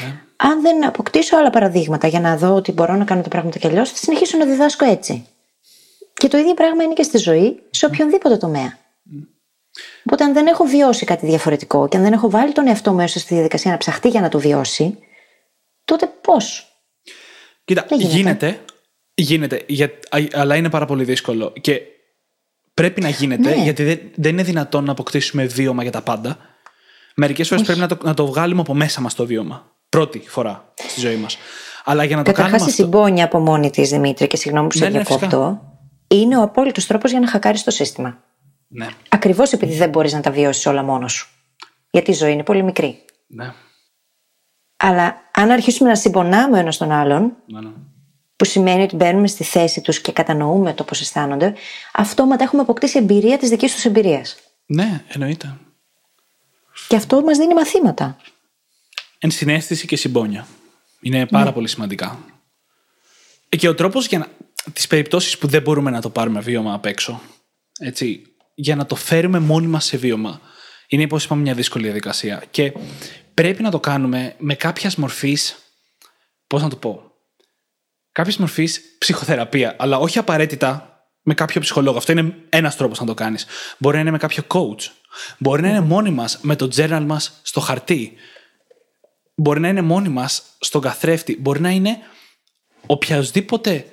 Ναι. 0.00 0.20
Αν 0.36 0.60
δεν 0.60 0.86
αποκτήσω 0.86 1.36
άλλα 1.36 1.50
παραδείγματα 1.50 2.06
για 2.06 2.20
να 2.20 2.36
δω 2.36 2.54
ότι 2.54 2.72
μπορώ 2.72 2.94
να 2.94 3.04
κάνω 3.04 3.22
τα 3.22 3.28
πράγματα 3.28 3.58
κι 3.58 3.66
αλλιώς, 3.66 3.90
θα 3.90 3.96
συνεχίσω 3.96 4.38
να 4.38 4.44
διδάσκω 4.44 4.84
έτσι. 4.84 5.26
Και 6.14 6.28
το 6.28 6.38
ίδιο 6.38 6.54
πράγμα 6.54 6.82
είναι 6.82 6.92
και 6.92 7.02
στη 7.02 7.18
ζωή, 7.18 7.62
σε 7.70 7.86
οποιονδήποτε 7.86 8.36
τομέα. 8.36 8.78
Οπότε, 10.04 10.24
αν 10.24 10.32
δεν 10.32 10.46
έχω 10.46 10.64
βιώσει 10.64 11.04
κάτι 11.04 11.26
διαφορετικό 11.26 11.88
και 11.88 11.96
αν 11.96 12.02
δεν 12.02 12.12
έχω 12.12 12.30
βάλει 12.30 12.52
τον 12.52 12.66
εαυτό 12.66 12.90
μου 12.90 12.96
μέσα 12.96 13.18
στη 13.18 13.34
διαδικασία 13.34 13.70
να 13.70 13.76
ψαχτεί 13.76 14.08
για 14.08 14.20
να 14.20 14.28
το 14.28 14.38
βιώσει, 14.38 14.98
τότε 15.84 16.06
πώς; 16.06 16.73
Κοίτα, 17.64 17.86
γίνεται. 17.90 18.06
γίνεται, 18.06 18.60
γίνεται 19.14 19.64
για, 19.66 19.90
αλλά 20.32 20.56
είναι 20.56 20.70
πάρα 20.70 20.86
πολύ 20.86 21.04
δύσκολο. 21.04 21.52
Και 21.60 21.80
πρέπει 22.74 23.00
να 23.00 23.08
γίνεται, 23.08 23.54
ναι. 23.54 23.62
γιατί 23.62 23.84
δεν, 23.84 24.00
δεν 24.14 24.32
είναι 24.32 24.42
δυνατόν 24.42 24.84
να 24.84 24.92
αποκτήσουμε 24.92 25.44
βίωμα 25.44 25.82
για 25.82 25.92
τα 25.92 26.02
πάντα. 26.02 26.38
Μερικές 27.14 27.48
φορές 27.48 27.64
πρέπει 27.64 27.80
να 27.80 27.88
το, 27.88 27.98
να 28.02 28.14
το 28.14 28.26
βγάλουμε 28.26 28.60
από 28.60 28.74
μέσα 28.74 29.00
μας 29.00 29.14
το 29.14 29.26
βίωμα. 29.26 29.72
Πρώτη 29.88 30.22
φορά 30.26 30.72
στη 30.88 31.00
ζωή 31.00 31.16
μας. 31.16 31.36
Αλλά 31.84 32.04
για 32.04 32.16
να 32.16 32.22
το 32.22 32.32
κάνουμε. 32.32 32.52
Καταρχά, 32.52 32.72
η 32.72 32.74
συμπόνια 32.74 33.24
από 33.24 33.38
μόνη 33.38 33.70
της, 33.70 33.90
Δημήτρη, 33.90 34.26
και 34.26 34.36
συγγνώμη 34.36 34.68
που 34.68 34.76
σε 34.76 34.84
ναι, 34.84 34.90
ναι 34.90 35.02
διακόπτω, 35.02 35.60
είναι 36.08 36.36
ο 36.36 36.42
απόλυτος 36.42 36.86
τρόπος 36.86 37.10
για 37.10 37.20
να 37.20 37.28
χακάρεις 37.28 37.64
το 37.64 37.70
σύστημα. 37.70 38.22
Ναι. 38.68 38.86
Ακριβώς 39.08 39.52
επειδή 39.52 39.74
δεν 39.74 39.88
μπορείς 39.88 40.12
να 40.12 40.20
τα 40.20 40.30
βιώσεις 40.30 40.66
όλα 40.66 40.82
μόνος 40.82 41.12
σου. 41.12 41.28
Γιατί 41.90 42.10
η 42.10 42.14
ζωή 42.14 42.32
είναι 42.32 42.42
πολύ 42.42 42.62
μικρή. 42.62 43.04
Ναι. 43.26 43.52
Αλλά 44.86 45.30
αν 45.30 45.50
αρχίσουμε 45.50 45.88
να 45.88 45.96
συμπονάμε 45.96 46.56
ο 46.56 46.60
ένας 46.60 46.76
τον 46.76 46.90
άλλον, 46.90 47.36
ναι, 47.46 47.60
ναι 47.60 47.70
που 48.36 48.44
σημαίνει 48.44 48.82
ότι 48.82 48.96
μπαίνουμε 48.96 49.26
στη 49.26 49.44
θέση 49.44 49.80
τους 49.80 50.00
και 50.00 50.12
κατανοούμε 50.12 50.74
το 50.74 50.84
πώς 50.84 51.00
αισθάνονται, 51.00 51.54
αυτόματα 51.92 52.44
έχουμε 52.44 52.62
αποκτήσει 52.62 52.98
εμπειρία 52.98 53.38
της 53.38 53.48
δικής 53.48 53.74
τους 53.74 53.84
εμπειρίας. 53.84 54.36
Ναι, 54.66 55.04
εννοείται. 55.08 55.56
Και 56.88 56.96
αυτό 56.96 57.22
μας 57.22 57.38
δίνει 57.38 57.54
μαθήματα. 57.54 58.16
Ενσυναίσθηση 59.18 59.86
και 59.86 59.96
συμπόνια. 59.96 60.46
Είναι 61.00 61.26
πάρα 61.26 61.44
ναι. 61.44 61.52
πολύ 61.52 61.68
σημαντικά. 61.68 62.18
Και 63.48 63.68
ο 63.68 63.74
τρόπος 63.74 64.06
για 64.06 64.18
να. 64.18 64.26
τις 64.72 64.86
περιπτώσεις 64.86 65.38
που 65.38 65.46
δεν 65.46 65.62
μπορούμε 65.62 65.90
να 65.90 66.00
το 66.00 66.10
πάρουμε 66.10 66.40
βίωμα 66.40 66.74
απ' 66.74 66.86
έξω, 66.86 67.20
έτσι, 67.78 68.22
για 68.54 68.76
να 68.76 68.86
το 68.86 68.94
φέρουμε 68.94 69.38
μόνοι 69.38 69.66
μας 69.66 69.84
σε 69.84 69.96
βίωμα, 69.96 70.40
είναι, 70.88 71.04
όπως 71.04 71.24
είπαμε, 71.24 71.42
μια 71.42 71.54
δύσκολη 71.54 71.84
διαδικασία. 71.84 72.42
Και 72.50 72.72
πρέπει 73.34 73.62
να 73.62 73.70
το 73.70 73.80
κάνουμε 73.80 74.34
με 74.38 74.54
κάποιας 74.54 74.96
μορφής 74.96 75.64
Πώς 76.46 76.62
να 76.62 76.68
το 76.68 76.76
πω. 76.76 77.12
Κάποια 78.12 78.34
μορφής 78.38 78.96
ψυχοθεραπεία, 78.98 79.76
αλλά 79.78 79.98
όχι 79.98 80.18
απαραίτητα 80.18 80.98
με 81.22 81.34
κάποιο 81.34 81.60
ψυχολόγο. 81.60 81.96
Αυτό 81.96 82.12
είναι 82.12 82.34
ένας 82.48 82.76
τρόπος 82.76 83.00
να 83.00 83.06
το 83.06 83.14
κάνεις. 83.14 83.46
Μπορεί 83.78 83.94
να 83.94 84.00
είναι 84.00 84.10
με 84.10 84.18
κάποιο 84.18 84.42
coach. 84.48 84.90
Μπορεί 85.38 85.62
να 85.62 85.68
είναι 85.68 85.80
μόνοι 85.80 86.10
μας 86.10 86.38
με 86.42 86.56
το 86.56 86.68
journal 86.76 87.02
μας 87.06 87.40
στο 87.42 87.60
χαρτί. 87.60 88.12
Μπορεί 89.34 89.60
να 89.60 89.68
είναι 89.68 89.82
μόνοι 89.82 90.08
μας 90.08 90.42
στον 90.58 90.80
καθρέφτη. 90.80 91.36
Μπορεί 91.40 91.60
να 91.60 91.70
είναι 91.70 91.98
οποιοδήποτε 92.86 93.86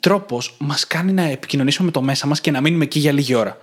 τρόπος 0.00 0.56
μας 0.58 0.86
κάνει 0.86 1.12
να 1.12 1.22
επικοινωνήσουμε 1.22 1.86
με 1.86 1.92
το 1.92 2.02
μέσα 2.02 2.26
μας 2.26 2.40
και 2.40 2.50
να 2.50 2.60
μείνουμε 2.60 2.84
εκεί 2.84 2.98
για 2.98 3.12
λίγη 3.12 3.34
ώρα. 3.34 3.58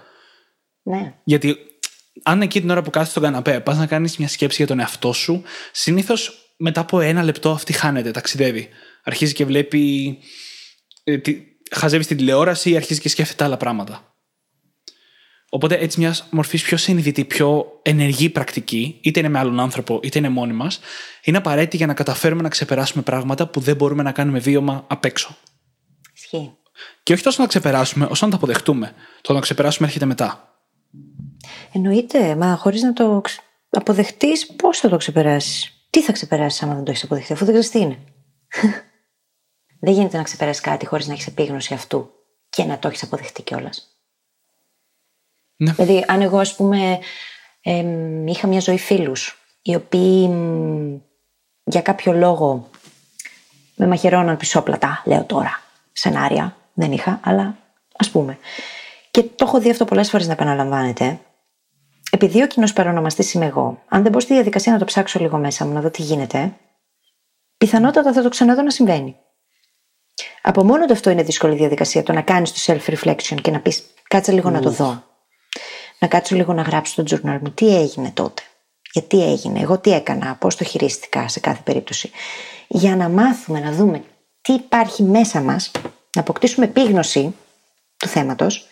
Ναι. 0.83 1.15
Γιατί 1.23 1.57
αν 2.23 2.41
εκεί 2.41 2.59
την 2.59 2.69
ώρα 2.69 2.81
που 2.81 2.89
κάθεσαι 2.89 3.11
στον 3.11 3.23
καναπέ 3.23 3.59
πας 3.59 3.77
να 3.77 3.85
κάνεις 3.85 4.17
μια 4.17 4.27
σκέψη 4.27 4.55
για 4.57 4.67
τον 4.67 4.79
εαυτό 4.79 5.13
σου, 5.13 5.43
συνήθως 5.71 6.53
μετά 6.57 6.81
από 6.81 6.99
ένα 6.99 7.23
λεπτό 7.23 7.51
αυτή 7.51 7.73
χάνεται, 7.73 8.11
ταξιδεύει. 8.11 8.69
Αρχίζει 9.03 9.33
και 9.33 9.45
βλέπει. 9.45 10.17
Ε, 11.03 11.17
τι, 11.17 11.41
χαζεύεις 11.71 12.07
την 12.07 12.17
τηλεόραση 12.17 12.69
ή 12.69 12.75
αρχίζει 12.75 12.99
και 12.99 13.09
σκέφτεται 13.09 13.43
άλλα 13.43 13.57
πράγματα. 13.57 14.15
Οπότε 15.49 15.75
έτσι 15.75 15.99
μιας 15.99 16.27
μορφής 16.29 16.63
πιο 16.63 16.77
συνειδητή, 16.77 17.25
πιο 17.25 17.79
ενεργή 17.81 18.29
πρακτική, 18.29 18.99
είτε 19.01 19.19
είναι 19.19 19.29
με 19.29 19.39
άλλον 19.39 19.59
άνθρωπο 19.59 19.99
είτε 20.03 20.19
είναι 20.19 20.29
μόνοι 20.29 20.53
μας, 20.53 20.79
είναι 21.23 21.37
απαραίτητη 21.37 21.77
για 21.77 21.85
να 21.85 21.93
καταφέρουμε 21.93 22.41
να 22.41 22.49
ξεπεράσουμε 22.49 23.03
πράγματα 23.03 23.47
που 23.47 23.59
δεν 23.59 23.75
μπορούμε 23.75 24.03
να 24.03 24.11
κάνουμε 24.11 24.39
βίωμα 24.39 24.85
απ' 24.87 25.05
έξω. 25.05 25.37
Ισχύει. 26.15 26.57
Και 27.03 27.13
όχι 27.13 27.23
τόσο 27.23 27.41
να 27.41 27.47
ξεπεράσουμε, 27.47 28.07
όσο 28.09 28.25
να 28.25 28.31
τα 28.31 28.37
αποδεχτούμε. 28.37 28.93
Το 29.21 29.33
να 29.33 29.39
ξεπεράσουμε 29.39 29.87
έρχεται 29.87 30.05
μετά. 30.05 30.54
Εννοείται, 31.71 32.35
μα 32.35 32.55
χωρίς 32.55 32.81
να 32.81 32.93
το 32.93 33.21
ξ- 33.21 33.41
αποδεχτείς, 33.69 34.45
πώς 34.55 34.79
θα 34.79 34.89
το 34.89 34.97
ξεπεράσεις; 34.97 35.87
Τι 35.89 36.01
θα 36.01 36.11
ξεπεράσεις 36.11 36.61
άμα 36.63 36.73
δεν 36.75 36.83
το 36.83 36.91
έχεις 36.91 37.03
αποδεχτεί, 37.03 37.33
αφού 37.33 37.45
δεν 37.45 37.53
ξέρεις 37.53 37.71
τι 37.71 37.79
είναι; 37.79 37.97
δεν 39.83 39.93
γίνεται 39.93 40.17
να 40.17 40.23
ξεπεράσεις 40.23 40.61
κάτι 40.61 40.85
χωρίς 40.85 41.07
να 41.07 41.13
έχεις 41.13 41.27
επίγνωση 41.27 41.73
αυτού 41.73 42.09
και 42.49 42.63
να 42.63 42.79
το 42.79 42.87
έχεις 42.87 43.03
αποδεχτεί 43.03 43.41
κιόλας. 43.41 43.89
Ναι. 45.55 45.71
Δηλαδή, 45.71 46.05
αν 46.07 46.21
εγώ, 46.21 46.37
ας 46.37 46.55
πούμε, 46.55 46.99
εμ, 47.61 48.27
είχα 48.27 48.47
μια 48.47 48.59
ζωή 48.59 48.77
φίλους, 48.77 49.39
οι 49.61 49.75
οποίοι 49.75 50.27
μ, 50.29 50.95
για 51.63 51.81
κάποιο 51.81 52.13
λόγο 52.13 52.69
με 53.75 53.87
μαχαιρώναν 53.87 54.37
πισόπλατα, 54.37 55.01
λέω 55.05 55.23
τώρα, 55.23 55.61
σενάρια, 55.91 56.55
δεν 56.73 56.91
είχα, 56.91 57.19
αλλά 57.23 57.57
ας 57.97 58.09
πούμε. 58.09 58.37
Και 59.11 59.23
το 59.23 59.45
έχω 59.47 59.59
δει 59.59 59.69
αυτό 59.69 59.85
πολλές 59.85 60.09
φορές 60.09 60.27
να 60.27 60.33
επαναλαμβάνεται. 60.33 61.19
Επειδή 62.15 62.41
ο 62.41 62.47
κοινός 62.47 62.73
παρονομαστής 62.73 63.33
είμαι 63.33 63.45
εγώ, 63.45 63.83
αν 63.87 64.03
δεν 64.03 64.11
μπω 64.11 64.19
στη 64.19 64.33
διαδικασία 64.33 64.71
να 64.71 64.79
το 64.79 64.85
ψάξω 64.85 65.19
λίγο 65.19 65.37
μέσα 65.37 65.65
μου, 65.65 65.73
να 65.73 65.81
δω 65.81 65.89
τι 65.89 66.01
γίνεται, 66.01 66.53
πιθανότατα 67.57 68.13
θα 68.13 68.21
το 68.21 68.29
ξαναδώ 68.29 68.61
να 68.61 68.69
συμβαίνει. 68.69 69.15
Από 70.41 70.63
μόνο 70.63 70.85
του 70.85 70.93
αυτό 70.93 71.09
είναι 71.09 71.23
δύσκολη 71.23 71.55
διαδικασία, 71.55 72.03
το 72.03 72.13
να 72.13 72.21
κάνεις 72.21 72.51
το 72.51 72.73
self-reflection 72.73 73.41
και 73.41 73.51
να 73.51 73.59
πεις, 73.59 73.83
κάτσε 74.07 74.31
λίγο 74.31 74.49
να 74.49 74.61
το 74.61 74.69
δω. 74.69 75.03
Να 75.99 76.07
κάτσω 76.07 76.35
λίγο 76.35 76.53
να 76.53 76.61
γράψω 76.61 76.91
στο 76.91 77.03
journal 77.09 77.39
μου 77.41 77.51
τι 77.51 77.77
έγινε 77.77 78.11
τότε. 78.11 78.41
Γιατί 78.91 79.31
έγινε, 79.31 79.59
εγώ 79.59 79.77
τι 79.77 79.91
έκανα, 79.91 80.35
πώς 80.35 80.55
το 80.55 80.63
χειρίστηκα 80.63 81.27
σε 81.27 81.39
κάθε 81.39 81.61
περίπτωση. 81.63 82.11
Για 82.67 82.95
να 82.95 83.09
μάθουμε, 83.09 83.59
να 83.59 83.71
δούμε 83.71 84.03
τι 84.41 84.53
υπάρχει 84.53 85.03
μέσα 85.03 85.41
μας, 85.41 85.71
να 86.15 86.21
αποκτήσουμε 86.21 86.65
επίγνωση 86.65 87.35
του 87.97 88.07
θέματος, 88.07 88.67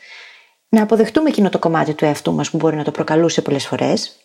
να 0.73 0.81
αποδεχτούμε 0.81 1.29
εκείνο 1.29 1.49
το 1.49 1.59
κομμάτι 1.59 1.93
του 1.93 2.05
εαυτού 2.05 2.33
μας 2.33 2.49
που 2.49 2.57
μπορεί 2.57 2.75
να 2.75 2.83
το 2.83 2.91
προκαλούσε 2.91 3.41
πολλές 3.41 3.67
φορές. 3.67 4.15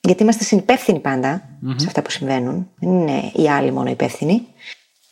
Γιατί 0.00 0.22
είμαστε 0.22 0.44
συνυπεύθυνοι 0.44 1.00
πάντα 1.00 1.48
σε 1.76 1.86
αυτά 1.86 2.02
που 2.02 2.10
συμβαίνουν. 2.10 2.70
Δεν 2.78 2.90
είναι 2.90 3.30
οι 3.34 3.50
άλλοι 3.50 3.70
μόνο 3.70 3.90
υπεύθυνοι. 3.90 4.46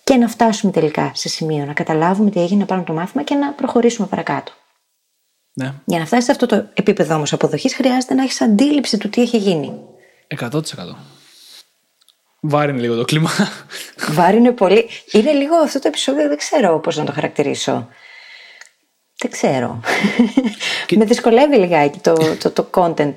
Και 0.04 0.14
να 0.14 0.28
φτάσουμε 0.28 0.72
τελικά 0.72 1.10
σε 1.14 1.28
σημείο 1.28 1.64
να 1.64 1.72
καταλάβουμε 1.72 2.30
τι 2.30 2.40
έγινε, 2.40 2.60
να 2.60 2.66
πάρουμε 2.66 2.86
το 2.86 2.92
μάθημα 2.92 3.22
και 3.22 3.34
να 3.34 3.52
προχωρήσουμε 3.52 4.06
παρακάτω. 4.06 4.52
Ναι. 5.52 5.74
Για 5.84 5.98
να 5.98 6.06
φτάσεις 6.06 6.24
σε 6.24 6.30
αυτό 6.30 6.46
το 6.46 6.66
επίπεδο 6.74 7.14
όμως 7.14 7.32
αποδοχής, 7.32 7.74
χρειάζεται 7.74 8.14
να 8.14 8.22
έχεις 8.22 8.40
αντίληψη 8.40 8.98
του 8.98 9.08
τι 9.08 9.22
έχει 9.22 9.36
γίνει. 9.36 9.72
100%. 10.40 10.60
Βάρη 12.40 12.72
είναι 12.72 12.80
λίγο 12.80 12.96
το 12.96 13.04
κλίμα. 13.04 13.30
Βάρη 14.10 14.36
είναι 14.36 14.52
πολύ. 14.52 14.88
Είναι 15.12 15.32
λίγο 15.32 15.56
αυτό 15.56 15.78
το 15.78 15.88
επεισόδιο, 15.88 16.28
δεν 16.28 16.36
ξέρω 16.36 16.80
πώς 16.80 16.96
να 16.96 17.04
το 17.04 17.12
χαρακτηρίσω. 17.12 17.88
Δεν 19.22 19.30
ξέρω. 19.30 19.80
Με 20.98 21.04
δυσκολεύει 21.04 21.56
λιγάκι 21.56 21.98
το, 21.98 22.14
το, 22.38 22.50
το 22.50 22.70
content 22.74 23.12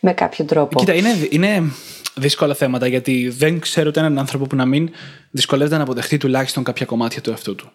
με 0.00 0.12
κάποιο 0.12 0.44
τρόπο. 0.44 0.78
Κοίτα, 0.78 0.94
είναι, 0.94 1.28
είναι 1.30 1.72
δύσκολα 2.14 2.54
θέματα 2.54 2.86
γιατί 2.86 3.28
δεν 3.28 3.60
ξέρω 3.60 3.88
ούτε 3.88 4.00
έναν 4.00 4.18
άνθρωπο 4.18 4.46
που 4.46 4.56
να 4.56 4.66
μην 4.66 4.90
δυσκολεύεται 5.30 5.76
να 5.76 5.82
αποδεχτεί 5.82 6.16
τουλάχιστον 6.16 6.64
κάποια 6.64 6.86
κομμάτια 6.86 7.20
του 7.20 7.30
εαυτού 7.30 7.54
του. 7.54 7.72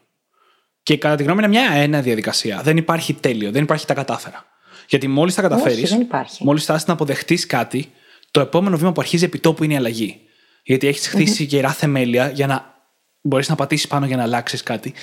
Και 0.83 0.97
κατά 0.97 1.15
τη 1.15 1.23
γνώμη 1.23 1.39
είναι 1.39 1.47
μια 1.47 1.71
ένα 1.73 2.01
διαδικασία. 2.01 2.61
Δεν 2.63 2.77
υπάρχει 2.77 3.13
τέλειο, 3.13 3.51
δεν 3.51 3.63
υπάρχει 3.63 3.85
τα 3.85 3.93
κατάφερα. 3.93 4.45
Γιατί 4.87 5.07
μόλις 5.07 5.35
τα 5.35 5.41
καταφέρεις, 5.41 5.89
δεν 5.89 6.01
υπάρχει. 6.01 6.43
μόλις 6.43 6.63
φτάσει 6.63 6.83
να 6.87 6.93
αποδεχτείς 6.93 7.45
κάτι, 7.45 7.91
το 8.31 8.39
επόμενο 8.39 8.77
βήμα 8.77 8.91
που 8.91 9.01
αρχίζει 9.01 9.23
επί 9.23 9.39
τόπου 9.39 9.63
είναι 9.63 9.73
η 9.73 9.77
αλλαγή. 9.77 10.19
Γιατί 10.63 10.87
έχεις 10.87 11.07
χτίσει 11.07 11.43
γερά 11.43 11.69
θεμέλια 11.69 12.29
για 12.29 12.47
να 12.47 12.73
μπορείς 13.21 13.49
να 13.49 13.55
πατήσεις 13.55 13.87
πάνω 13.87 14.05
για 14.05 14.15
να 14.15 14.23
αλλάξεις 14.23 14.63
κάτι. 14.63 14.93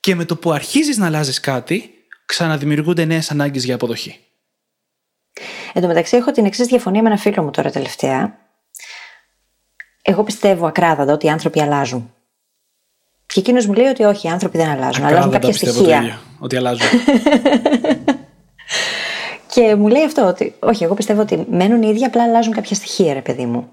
Και 0.00 0.14
με 0.14 0.24
το 0.24 0.36
που 0.36 0.52
αρχίζεις 0.52 0.96
να 0.96 1.06
αλλάζεις 1.06 1.40
κάτι, 1.40 1.95
ξαναδημιουργούνται 2.26 3.04
νέες 3.04 3.30
ανάγκες 3.30 3.64
για 3.64 3.74
αποδοχή. 3.74 4.18
Εν 5.72 5.82
τω 5.82 5.88
μεταξύ, 5.88 6.16
έχω 6.16 6.30
την 6.30 6.44
εξής 6.44 6.66
διαφωνία 6.66 7.02
με 7.02 7.08
ένα 7.08 7.18
φίλο 7.18 7.42
μου 7.42 7.50
τώρα 7.50 7.70
τελευταία. 7.70 8.38
Εγώ 10.02 10.22
πιστεύω 10.22 10.66
ακράδαντα 10.66 11.12
ότι 11.12 11.26
οι 11.26 11.30
άνθρωποι 11.30 11.60
αλλάζουν. 11.60 12.14
Και 13.26 13.40
εκείνος 13.40 13.66
μου 13.66 13.72
λέει 13.72 13.86
ότι 13.86 14.02
όχι, 14.04 14.26
οι 14.26 14.30
άνθρωποι 14.30 14.58
δεν 14.58 14.68
αλλάζουν. 14.68 15.04
αλλάζουν 15.04 15.06
Ακράδαντα 15.06 15.32
κάποια 15.32 15.48
πιστεύω 15.48 15.72
το 15.72 15.78
στοιχεία. 15.78 15.98
ίδιο, 16.02 16.18
Ότι 16.38 16.56
αλλάζουν. 16.56 16.86
Και 19.52 19.74
μου 19.74 19.88
λέει 19.88 20.04
αυτό 20.04 20.26
ότι, 20.26 20.54
όχι, 20.58 20.84
εγώ 20.84 20.94
πιστεύω 20.94 21.20
ότι 21.20 21.46
μένουν 21.50 21.82
οι 21.82 21.88
ίδιοι, 21.88 22.04
απλά 22.04 22.22
αλλάζουν 22.22 22.52
κάποια 22.52 22.76
στοιχεία, 22.76 23.12
ρε 23.14 23.22
παιδί 23.22 23.46
μου. 23.46 23.70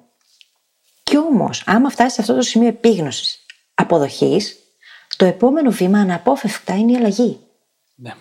Κι 1.04 1.18
όμως, 1.18 1.64
άμα 1.66 1.90
φτάσει 1.90 2.16
σε 2.16 2.22
αυτό 2.22 2.36
το 2.36 2.42
σημείο 2.42 2.68
επίγνωσης, 2.68 3.46
αποδοχής, 3.74 4.58
το 5.18 5.26
επόμενο 5.26 5.72
βήμα 5.72 6.00
αναπόφευκτα 6.00 6.78
είναι 6.78 6.92
η 6.92 6.96
αλλαγή. 6.96 7.40
ναι. 7.96 8.14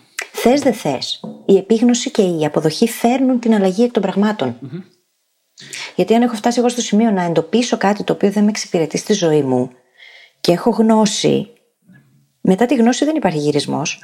Θες 0.44 0.60
δεν 0.60 0.74
θες. 0.74 1.20
Η 1.46 1.56
επίγνωση 1.56 2.10
και 2.10 2.22
η 2.22 2.44
αποδοχή 2.44 2.88
φέρνουν 2.88 3.40
την 3.40 3.54
αλλαγή 3.54 3.82
εκ 3.82 3.92
των 3.92 4.02
πραγματων 4.02 4.58
Γιατί 5.96 6.14
αν 6.14 6.22
έχω 6.22 6.34
φτάσει 6.34 6.58
εγώ 6.58 6.68
στο 6.68 6.80
σημείο 6.80 7.10
να 7.10 7.22
εντοπίσω 7.22 7.76
κάτι 7.76 8.04
το 8.04 8.12
οποίο 8.12 8.30
δεν 8.30 8.44
με 8.44 8.50
εξυπηρετεί 8.50 8.98
στη 8.98 9.12
ζωή 9.12 9.42
μου 9.42 9.70
και 10.40 10.52
έχω 10.52 10.70
γνώση, 10.70 11.48
μετά 12.40 12.66
τη 12.66 12.74
γνώση 12.74 13.04
δεν 13.04 13.16
υπάρχει 13.16 13.38
γυρισμός. 13.38 14.02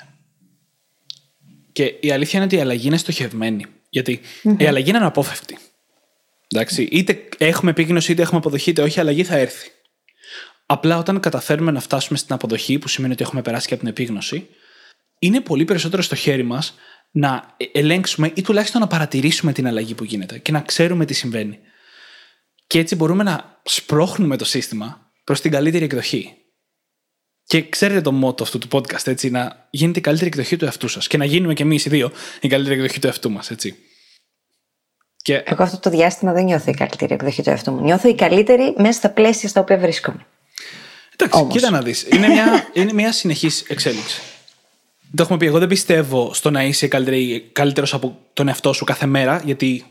Και 1.73 1.95
η 2.01 2.11
αλήθεια 2.11 2.39
είναι 2.39 2.45
ότι 2.45 2.57
η 2.57 2.61
αλλαγή 2.61 2.87
είναι 2.87 2.97
στοχευμένη. 2.97 3.67
Γιατί 3.91 4.21
η 4.59 4.67
αλλαγή 4.67 4.89
είναι 4.89 4.99
αναπόφευκτη. 4.99 5.59
Εντάξει, 6.53 6.83
είτε 6.83 7.29
έχουμε 7.39 7.71
επίγνωση, 7.71 8.13
είτε 8.13 8.23
έχουμε 8.23 8.39
αποδοχή, 8.39 8.71
είτε 8.71 8.83
όχι, 8.83 8.99
η 8.99 9.01
αλλαγή 9.01 9.25
θα 9.25 9.37
έρθει. 9.37 9.71
Απλά 10.67 10.99
όταν 10.99 11.21
καταφέρουμε 11.21 11.71
να 11.71 11.81
φτάσουμε 11.81 12.19
στην 12.19 12.35
αποδοχή, 12.35 12.79
που 12.79 12.89
σημαίνει 12.89 13.13
ότι 13.13 13.23
έχουμε 13.23 13.43
περάσει 13.43 13.67
και 13.67 13.75
από 13.75 13.83
την 13.83 13.93
επίγνωση, 13.93 14.49
είναι 15.19 15.41
πολύ 15.41 15.65
περισσότερο 15.65 16.03
στο 16.03 16.15
χέρι 16.15 16.43
μας 16.43 16.75
να 17.11 17.57
ελέγξουμε 17.73 18.33
ή 18.35 18.43
τουλάχιστον 18.43 18.81
να 18.81 18.87
παρατηρήσουμε 18.87 19.53
την 19.53 19.67
αλλαγή 19.67 19.95
που 19.95 20.05
γίνεται 20.05 20.39
και 20.39 20.53
να 20.53 20.61
ξέρουμε 20.61 21.05
τι 21.05 21.15
συμβαίνει. 21.15 21.59
Και 22.67 22.79
έτσι 22.79 22.97
μπορούμε 22.97 23.23
να 23.23 23.61
σπρώχνουμε 23.65 24.37
το 24.37 24.45
σύστημα 24.45 25.11
προς 25.25 25.41
την 25.41 25.51
καλύτερη 25.51 25.85
εκδοχή. 25.85 26.33
Και 27.45 27.69
ξέρετε 27.69 28.01
το 28.01 28.13
μότο 28.13 28.43
αυτού 28.43 28.59
του 28.59 28.69
podcast, 28.73 29.07
έτσι, 29.07 29.31
να 29.31 29.69
γίνετε 29.71 29.99
η 29.99 30.03
καλύτερη 30.03 30.31
εκδοχή 30.31 30.57
του 30.57 30.65
εαυτού 30.65 30.89
σας 30.89 31.07
και 31.07 31.17
να 31.17 31.25
γίνουμε 31.25 31.55
κι 31.55 31.63
εμείς 31.63 31.85
οι 31.85 31.89
δύο 31.89 32.13
η 32.41 32.49
καλύτερη 32.49 32.75
εκδοχή 32.75 32.99
του 33.01 33.07
εαυτού 33.07 33.31
μας, 33.31 33.51
έτσι. 33.51 33.77
Και 35.23 35.35
Εγώ 35.35 35.63
αυτό 35.63 35.79
το 35.79 35.91
διάστημα 35.91 36.33
δεν 36.33 36.45
νιώθω 36.45 36.71
η 36.71 36.75
καλύτερη 36.75 37.15
εκδοχή 37.15 37.43
του 37.43 37.51
εαυτού 37.51 37.73
μου. 37.73 37.81
Νιώθω 37.83 38.09
η 38.09 38.15
καλύτερη 38.15 38.75
μέσα 38.77 38.93
στα 38.93 39.11
πλαίσια 39.11 39.49
στα 39.49 39.61
οποία 39.61 39.79
βρίσκομαι. 39.79 40.27
εντάξει, 41.17 41.41
Όμως. 41.41 41.55
κοίτα 41.55 41.71
να 41.71 41.83
δεις. 41.83 42.07
Είναι 42.13 42.29
μια, 42.29 42.71
είναι 42.73 42.93
μια 42.93 43.13
συνεχής 43.13 43.61
εξέλιξη. 43.69 44.21
Το 45.15 45.23
έχουμε 45.23 45.39
πει. 45.39 45.47
Εγώ 45.47 45.59
δεν 45.59 45.69
πιστεύω 45.69 46.35
στο 46.35 46.51
να 46.51 46.65
είσαι 46.65 46.89
καλύτερος 47.53 47.95
από 47.95 48.19
τον 48.33 48.49
εαυτό 48.49 48.73
σου 48.73 48.85
κάθε 48.85 49.07
μέρα, 49.07 49.43
γιατί 49.45 49.85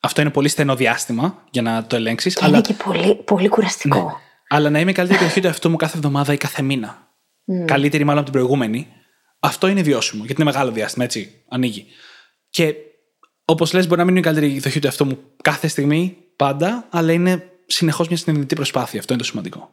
αυτό 0.00 0.20
είναι 0.20 0.30
πολύ 0.30 0.48
στενό 0.48 0.76
διάστημα 0.76 1.44
για 1.50 1.62
να 1.62 1.86
το 1.86 1.96
ελέγξεις. 1.96 2.34
Και 2.34 2.46
είναι 2.46 2.60
και 2.60 2.74
πολύ, 2.84 3.14
πολύ 3.14 3.48
κουραστικό. 3.48 4.04
Ναι. 4.04 4.12
Αλλά 4.48 4.70
να 4.70 4.80
είμαι 4.80 4.90
η 4.90 4.94
καλύτερη 4.94 5.20
εκδοχή 5.20 5.40
του 5.40 5.46
εαυτού 5.46 5.70
μου 5.70 5.76
κάθε 5.76 5.96
εβδομάδα 5.96 6.32
ή 6.32 6.36
κάθε 6.36 6.62
μήνα. 6.62 7.08
Καλύτερη 7.64 8.04
μάλλον 8.04 8.22
από 8.22 8.30
την 8.30 8.40
προηγούμενη. 8.40 8.88
Αυτό 9.40 9.66
είναι 9.66 9.82
βιώσιμο, 9.82 10.24
γιατί 10.24 10.42
είναι 10.42 10.50
μεγάλο 10.50 10.70
διάστημα, 10.70 11.04
έτσι. 11.04 11.44
Ανοίγει. 11.48 11.86
Και 12.50 12.74
όπως 13.44 13.72
λες, 13.72 13.86
μπορεί 13.86 13.98
να 13.98 14.04
μην 14.04 14.16
είναι 14.16 14.26
η 14.26 14.30
καλύτερη 14.30 14.56
εκδοχή 14.56 14.80
του 14.80 14.86
εαυτού 14.86 15.06
μου 15.06 15.18
κάθε 15.42 15.68
στιγμή, 15.68 16.16
πάντα, 16.36 16.86
αλλά 16.90 17.12
είναι 17.12 17.50
συνεχώς 17.66 18.08
μια 18.08 18.16
συνειδητή 18.16 18.54
προσπάθεια. 18.54 18.98
Αυτό 18.98 19.12
είναι 19.12 19.22
το 19.22 19.28
σημαντικό. 19.28 19.70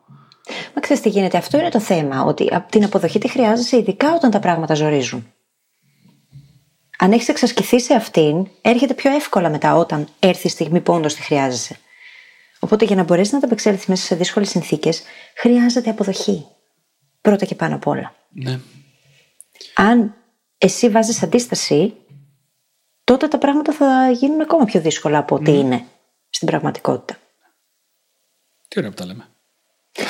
Μα 0.76 0.82
ξέρεις 0.82 1.02
τι 1.02 1.10
γίνεται, 1.10 1.38
αυτό 1.38 1.58
είναι 1.58 1.70
το 1.70 1.80
θέμα. 1.80 2.24
Ότι 2.24 2.48
απ' 2.52 2.70
την 2.70 2.84
αποδοχή 2.84 3.20
τη 3.20 3.28
χρειάζεσαι 3.28 3.78
ειδικά 3.78 4.14
όταν 4.14 4.32
τα 4.32 4.40
πράγματα 4.40 4.74
ζορίζουν. 4.74 5.34
Αν 6.98 7.12
έχεις 7.12 7.28
εξασκηθεί 7.28 7.80
σε 7.82 7.94
αυτήν, 7.94 8.48
έρχεται 8.62 8.94
πιο 8.94 9.12
εύκολα 9.12 9.50
μετά 9.50 9.76
όταν 9.76 10.08
έρθει 10.20 10.48
η 10.48 10.50
στιγμή 10.50 10.82
που 10.82 10.94
όντως 10.94 11.14
τη 11.14 11.22
χρειάζεσαι. 11.22 11.80
Οπότε 12.60 12.86
για 12.86 12.96
να 12.96 13.04
μπορέσεις 13.04 13.32
να 13.32 13.38
ανταπεξέλθεις 13.38 13.86
μέσα 13.86 14.06
σε 14.06 14.16
δύσκολες 14.16 14.50
συνθήκες, 14.50 15.04
χρειάζεται 15.36 15.90
αποδοχή. 15.90 16.46
Πρώτα 17.22 17.46
και 17.46 17.56
πάνω 17.56 17.76
απ' 17.76 17.88
όλα. 17.88 18.16
Ναι. 18.30 18.60
Αν 19.76 20.16
εσύ 20.58 20.90
βάζεις 20.90 21.24
αντίσταση, 21.24 21.94
τότε 23.04 23.28
τα 23.28 23.38
πράγματα 23.38 23.74
θα 23.74 24.12
γίνουν 24.12 24.42
ακόμα 24.42 24.66
πιο 24.66 24.82
δύσκολα 24.82 25.18
από 25.18 25.36
ό,τι 25.36 25.52
είναι 25.52 25.86
στην 26.30 26.48
πραγματικότητα. 26.48 27.20
Τι 28.68 28.80
ωραία 28.80 28.90
που 28.90 28.96
τα 28.96 29.06
λέμε. 29.06 29.31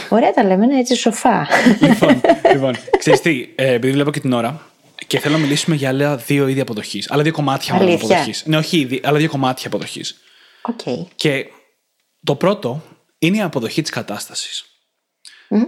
Ωραία 0.09 0.33
τα 0.33 0.43
λέμε, 0.43 0.65
είναι 0.65 0.79
έτσι 0.79 0.95
σοφά. 0.95 1.47
λοιπόν, 1.79 2.21
λοιπόν, 2.53 2.75
ξέρεις 2.97 3.21
τι, 3.21 3.49
ε, 3.55 3.73
επειδή 3.73 3.93
βλέπω 3.93 4.11
και 4.11 4.19
την 4.19 4.33
ώρα 4.33 4.71
και 5.07 5.19
θέλω 5.19 5.35
να 5.35 5.41
μιλήσουμε 5.41 5.75
για 5.75 5.89
άλλα 5.89 6.15
δύο 6.15 6.47
είδη 6.47 6.59
αποδοχής. 6.59 7.11
Άλλα 7.11 7.23
δύο 7.23 7.31
κομμάτια 7.31 7.73
μάλλον 7.73 7.87
Αλήθεια. 7.87 8.07
αποδοχής. 8.07 8.43
Ναι, 8.45 8.57
όχι 8.57 8.79
είδη, 8.79 9.01
άλλα 9.03 9.17
δύο 9.17 9.29
κομμάτια 9.29 9.67
αποδοχής. 9.67 10.19
Οκ. 10.61 11.07
Και 11.15 11.45
το 12.23 12.35
πρώτο 12.35 12.83
είναι 13.19 13.37
η 13.37 13.41
αποδοχή 13.41 13.81
της 13.81 13.91
κατάστασης. 13.91 14.65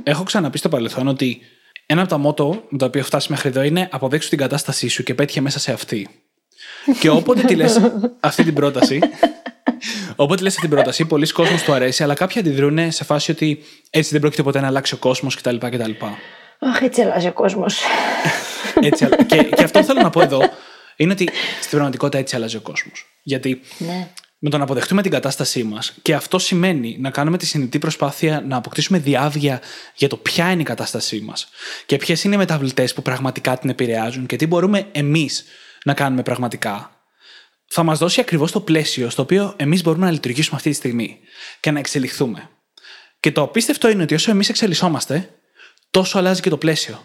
Έχω 0.03 0.23
ξαναπεί 0.23 0.57
στο 0.57 0.69
παρελθόν 0.69 1.07
ότι 1.07 1.41
ένα 1.85 2.01
από 2.01 2.09
τα 2.09 2.17
μότο 2.17 2.63
με 2.69 2.77
τα 2.77 2.85
οποία 2.85 2.99
έχω 2.99 3.09
φτάσει 3.09 3.29
μέχρι 3.29 3.49
εδώ 3.49 3.61
είναι 3.61 3.87
αποδέξου 3.91 4.29
την 4.29 4.37
κατάστασή 4.37 4.87
σου 4.87 5.03
και 5.03 5.13
πέτυχε 5.13 5.41
μέσα 5.41 5.59
σε 5.59 5.71
αυτή. 5.71 6.09
και 6.99 7.09
όποτε 7.09 7.41
τη 7.41 7.55
λες 7.55 7.79
αυτή 8.19 8.43
την 8.43 8.53
πρόταση, 8.53 8.99
όποτε 10.15 10.41
λες 10.43 10.55
αυτή 10.55 10.67
την 10.67 10.75
πρόταση, 10.75 11.05
πολύ 11.05 11.27
κόσμο 11.27 11.57
του 11.65 11.73
αρέσει, 11.73 12.03
αλλά 12.03 12.13
κάποιοι 12.13 12.39
αντιδρούν 12.39 12.91
σε 12.91 13.03
φάση 13.03 13.31
ότι 13.31 13.63
έτσι 13.89 14.11
δεν 14.11 14.21
πρόκειται 14.21 14.43
ποτέ 14.43 14.59
να 14.59 14.67
αλλάξει 14.67 14.93
ο 14.93 14.97
κόσμος 14.97 15.35
κτλ. 15.35 15.55
κτλ. 15.57 15.91
Αχ, 16.59 16.81
έτσι 16.81 17.01
αλλάζει 17.01 17.27
ο 17.27 17.33
κόσμος. 17.33 17.79
Έτσι, 18.81 19.05
αλλα- 19.05 19.23
και, 19.23 19.43
και 19.43 19.63
αυτό 19.63 19.79
που 19.79 19.85
θέλω 19.85 20.01
να 20.01 20.09
πω 20.09 20.21
εδώ 20.21 20.39
είναι 20.95 21.11
ότι 21.11 21.29
στην 21.57 21.69
πραγματικότητα 21.69 22.17
έτσι 22.17 22.35
αλλάζει 22.35 22.55
ο 22.55 22.61
κόσμος. 22.61 23.05
Γιατί 23.23 23.61
ναι. 23.77 24.07
με 24.39 24.49
το 24.49 24.57
να 24.57 24.63
αποδεχτούμε 24.63 25.01
την 25.01 25.11
κατάστασή 25.11 25.63
μας, 25.63 25.93
και 26.01 26.13
αυτό 26.13 26.39
σημαίνει 26.39 26.97
να 26.99 27.09
κάνουμε 27.09 27.37
τη 27.37 27.45
συνειδητή 27.45 27.79
προσπάθεια 27.79 28.43
να 28.47 28.57
αποκτήσουμε 28.57 28.97
διάβγεια 28.99 29.61
για 29.95 30.07
το 30.07 30.17
ποια 30.17 30.51
είναι 30.51 30.61
η 30.61 30.65
κατάστασή 30.65 31.19
μας 31.19 31.47
και 31.85 31.97
ποιες 31.97 32.23
είναι 32.23 32.35
οι 32.35 32.37
μεταβλητές 32.37 32.93
που 32.93 33.01
πραγματικά 33.01 33.57
την 33.57 33.69
επηρεάζουν 33.69 34.25
και 34.25 34.35
τι 34.35 34.47
μπορούμε 34.47 34.87
εμείς 34.91 35.43
να 35.83 35.93
κάνουμε 35.93 36.23
πραγματικά, 36.23 36.91
θα 37.75 37.83
μας 37.83 37.99
δώσει 37.99 38.19
ακριβώς 38.19 38.51
το 38.51 38.59
πλαίσιο 38.59 39.09
στο 39.09 39.21
οποίο 39.21 39.53
εμείς 39.57 39.83
μπορούμε 39.83 40.05
να 40.05 40.11
λειτουργήσουμε 40.11 40.55
αυτή 40.55 40.69
τη 40.69 40.75
στιγμή 40.75 41.19
και 41.59 41.71
να 41.71 41.79
εξελιχθούμε. 41.79 42.49
Και 43.19 43.31
το 43.31 43.41
απίστευτο 43.41 43.89
είναι 43.89 44.03
ότι 44.03 44.13
όσο 44.13 44.31
εμείς 44.31 44.49
εξελισσόμαστε, 44.49 45.29
τόσο 45.91 46.17
αλλάζει 46.17 46.41
και 46.41 46.49
το 46.49 46.57
πλαίσιο. 46.57 47.03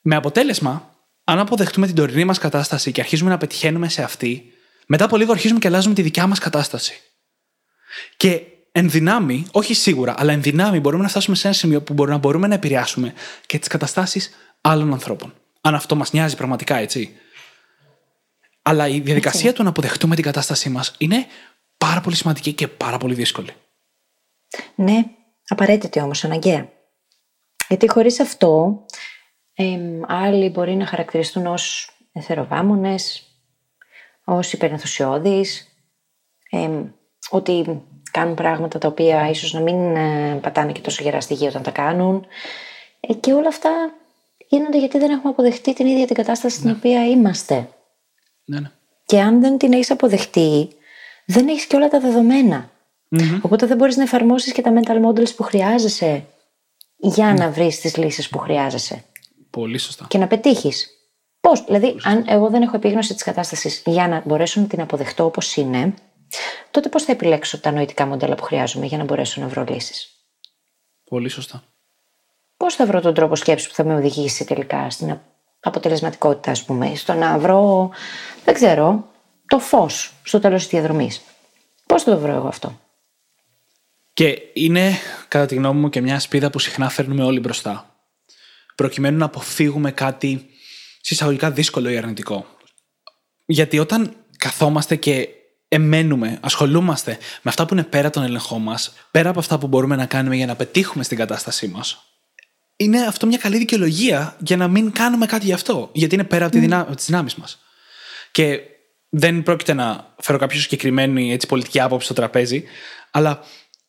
Με 0.00 0.16
αποτέλεσμα, 0.16 0.94
αν 1.24 1.38
αποδεχτούμε 1.38 1.86
την 1.86 1.94
τωρινή 1.94 2.24
μας 2.24 2.38
κατάσταση 2.38 2.92
και 2.92 3.00
αρχίζουμε 3.00 3.30
να 3.30 3.38
πετυχαίνουμε 3.38 3.88
σε 3.88 4.02
αυτή, 4.02 4.52
μετά 4.86 5.04
από 5.04 5.16
λίγο 5.16 5.32
αρχίζουμε 5.32 5.58
και 5.58 5.66
αλλάζουμε 5.66 5.94
τη 5.94 6.02
δικιά 6.02 6.26
μας 6.26 6.38
κατάσταση. 6.38 7.00
Και 8.16 8.40
εν 8.72 8.90
δυνάμει, 8.90 9.46
όχι 9.50 9.74
σίγουρα, 9.74 10.14
αλλά 10.18 10.32
εν 10.32 10.42
δυνάμει 10.42 10.80
μπορούμε 10.80 11.02
να 11.02 11.08
φτάσουμε 11.08 11.36
σε 11.36 11.46
ένα 11.46 11.56
σημείο 11.56 11.82
που 11.82 11.92
μπορούμε 11.92 12.14
να, 12.14 12.20
μπορούμε 12.20 12.46
να 12.46 12.54
επηρεάσουμε 12.54 13.14
και 13.46 13.58
τις 13.58 13.68
καταστάσεις 13.68 14.30
άλλων 14.60 14.92
ανθρώπων. 14.92 15.34
Αν 15.60 15.74
αυτό 15.74 15.94
μας 15.94 16.12
νοιάζει 16.12 16.36
πραγματικά, 16.36 16.76
έτσι. 16.76 17.16
Αλλά 18.68 18.88
η 18.88 19.00
διαδικασία 19.00 19.52
του 19.52 19.62
να 19.62 19.68
αποδεχτούμε 19.68 20.14
την 20.14 20.24
κατάστασή 20.24 20.68
μας 20.68 20.94
είναι 20.98 21.26
πάρα 21.78 22.00
πολύ 22.00 22.16
σημαντική 22.16 22.52
και 22.52 22.68
πάρα 22.68 22.98
πολύ 22.98 23.14
δύσκολη. 23.14 23.50
Ναι, 24.74 25.04
απαραίτητη 25.48 26.00
όμως, 26.00 26.24
αναγκαία. 26.24 26.68
Γιατί 27.68 27.88
χωρίς 27.88 28.20
αυτό, 28.20 28.82
εμ, 29.54 30.00
άλλοι 30.06 30.48
μπορεί 30.48 30.74
να 30.74 30.86
χαρακτηριστούν 30.86 31.46
ως 31.46 31.90
εθεροβάμονες, 32.12 33.22
ως 34.24 34.52
υπερενθουσιώδεις, 34.52 35.68
εμ, 36.50 36.88
ότι 37.30 37.82
κάνουν 38.10 38.34
πράγματα 38.34 38.78
τα 38.78 38.88
οποία 38.88 39.28
ίσως 39.28 39.52
να 39.52 39.60
μην 39.60 39.96
ε, 39.96 40.38
πατάνε 40.42 40.72
και 40.72 40.80
τόσο 40.80 41.02
γερά 41.02 41.20
στη 41.20 41.34
γη 41.34 41.46
όταν 41.46 41.62
τα 41.62 41.70
κάνουν. 41.70 42.26
Ε, 43.00 43.14
και 43.14 43.32
όλα 43.32 43.48
αυτά 43.48 43.70
γίνονται 44.48 44.78
γιατί 44.78 44.98
δεν 44.98 45.10
έχουμε 45.10 45.30
αποδεχτεί 45.30 45.74
την 45.74 45.86
ίδια 45.86 46.06
την 46.06 46.16
κατάσταση 46.16 46.56
στην 46.56 46.70
οποία 46.70 47.06
είμαστε. 47.06 47.68
Ναι, 48.46 48.60
ναι. 48.60 48.70
Και 49.04 49.20
αν 49.20 49.40
δεν 49.40 49.58
την 49.58 49.72
έχεις 49.72 49.90
αποδεχτεί, 49.90 50.68
δεν 51.26 51.48
έχεις 51.48 51.64
και 51.66 51.76
όλα 51.76 51.88
τα 51.88 52.00
δεδομένα. 52.00 52.70
Οπότε 53.42 53.66
δεν 53.66 53.76
μπορείς 53.76 53.96
να 53.96 54.02
εφαρμόσεις 54.02 54.52
και 54.52 54.62
τα 54.62 54.72
mental 54.74 55.04
models 55.06 55.34
που 55.36 55.42
χρειάζεσαι 55.42 56.24
για 56.96 57.32
να 57.34 57.50
βρεις 57.50 57.80
τις 57.80 57.96
λύσεις 57.96 58.28
που 58.28 58.38
χρειάζεσαι 58.38 59.04
Πολύ 59.50 59.78
σωστά. 59.78 60.06
και 60.08 60.18
να 60.18 60.26
πετύχεις. 60.26 60.90
Πώς, 61.40 61.64
δηλαδή, 61.64 61.96
αν 62.02 62.24
εγώ 62.28 62.48
δεν 62.50 62.62
έχω 62.62 62.76
επίγνωση 62.76 63.14
της 63.14 63.22
κατάστασης 63.22 63.82
για 63.86 64.08
να 64.08 64.22
μπορέσω 64.26 64.60
να 64.60 64.66
την 64.66 64.80
αποδεχτώ 64.80 65.24
όπως 65.24 65.56
είναι, 65.56 65.94
τότε 66.70 66.88
πώς 66.88 67.02
θα 67.02 67.12
επιλέξω 67.12 67.60
τα 67.60 67.70
νοητικά 67.70 68.06
μοντέλα 68.06 68.34
που 68.34 68.42
χρειάζομαι 68.42 68.86
για 68.86 68.98
να 68.98 69.04
μπορέσω 69.04 69.40
να 69.40 69.48
βρω 69.48 69.64
λύσεις; 69.68 70.10
Πολύ 71.04 71.28
σωστά. 71.28 71.62
Πώς 72.56 72.74
θα 72.74 72.86
βρω 72.86 73.00
τον 73.00 73.14
τρόπο 73.14 73.36
σκέψης 73.36 73.68
που 73.68 73.74
θα 73.74 73.84
με 73.84 73.94
οδηγήσει 73.94 74.44
τελικά 74.44 74.90
στην 74.90 75.10
α- 75.10 75.22
αποτελεσματικότητα, 75.66 76.50
ας 76.50 76.64
πούμε, 76.64 76.94
στο 76.94 77.12
να 77.12 77.38
βρω, 77.38 77.90
δεν 78.44 78.54
ξέρω, 78.54 79.10
το 79.46 79.58
φως 79.58 80.12
στο 80.22 80.40
τέλος 80.40 80.62
της 80.62 80.70
διαδρομής. 80.70 81.20
Πώς 81.86 82.02
θα 82.02 82.10
το 82.10 82.18
βρω 82.18 82.32
εγώ 82.32 82.48
αυτό; 82.48 82.80
Και 84.12 84.38
είναι, 84.52 84.92
κατά 85.28 85.46
τη 85.46 85.54
γνώμη 85.54 85.80
μου, 85.80 85.88
και 85.88 86.00
μια 86.00 86.20
σπίδα 86.20 86.50
που 86.50 86.58
συχνά 86.58 86.88
φέρνουμε 86.88 87.24
όλοι 87.24 87.40
μπροστά. 87.40 87.90
Προκειμένου 88.74 89.18
να 89.18 89.24
αποφύγουμε 89.24 89.90
κάτι 89.90 90.46
συσσαγωγικά 91.00 91.50
δύσκολο 91.50 91.88
ή 91.88 91.96
αρνητικό. 91.96 92.46
Γιατί 93.46 93.78
όταν 93.78 94.16
καθόμαστε 94.38 94.96
και 94.96 95.28
εμένουμε, 95.68 96.38
ασχολούμαστε 96.42 97.10
με 97.42 97.50
αυτά 97.50 97.66
που 97.66 97.74
είναι 97.74 97.84
πέρα 97.84 98.10
τον 98.10 98.22
έλεγχό 98.22 98.58
μας, 98.58 98.92
πέρα 99.10 99.30
από 99.30 99.38
αυτά 99.38 99.58
που 99.58 99.66
μπορούμε 99.66 99.96
να 99.96 100.06
κάνουμε 100.06 100.36
για 100.36 100.46
να 100.46 100.56
πετύχουμε 100.56 101.04
στην 101.04 101.16
κατάστασή 101.16 101.68
μας, 101.68 102.15
είναι 102.76 103.00
αυτό 103.06 103.26
μια 103.26 103.38
καλή 103.38 103.58
δικαιολογία 103.58 104.36
για 104.40 104.56
να 104.56 104.68
μην 104.68 104.92
κάνουμε 104.92 105.26
κάτι 105.26 105.44
γι' 105.44 105.52
αυτό. 105.52 105.90
Γιατί 105.92 106.14
είναι 106.14 106.24
πέρα 106.24 106.44
από 106.44 106.54
τη 106.54 106.60
δυνα... 106.60 106.84
τις 106.84 107.04
δυνάμεις 107.06 107.34
μας. 107.34 107.58
Και 108.30 108.60
δεν 109.08 109.42
πρόκειται 109.42 109.72
να 109.72 110.14
φέρω 110.18 110.38
κάποιο 110.38 110.60
συγκεκριμένη 110.60 111.32
έτσι, 111.32 111.46
πολιτική 111.46 111.80
άποψη 111.80 112.04
στο 112.04 112.14
τραπέζι, 112.14 112.64
αλλά 113.10 113.40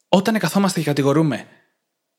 όταν 0.09 0.37
καθόμαστε 0.39 0.79
και 0.79 0.85
κατηγορούμε 0.85 1.47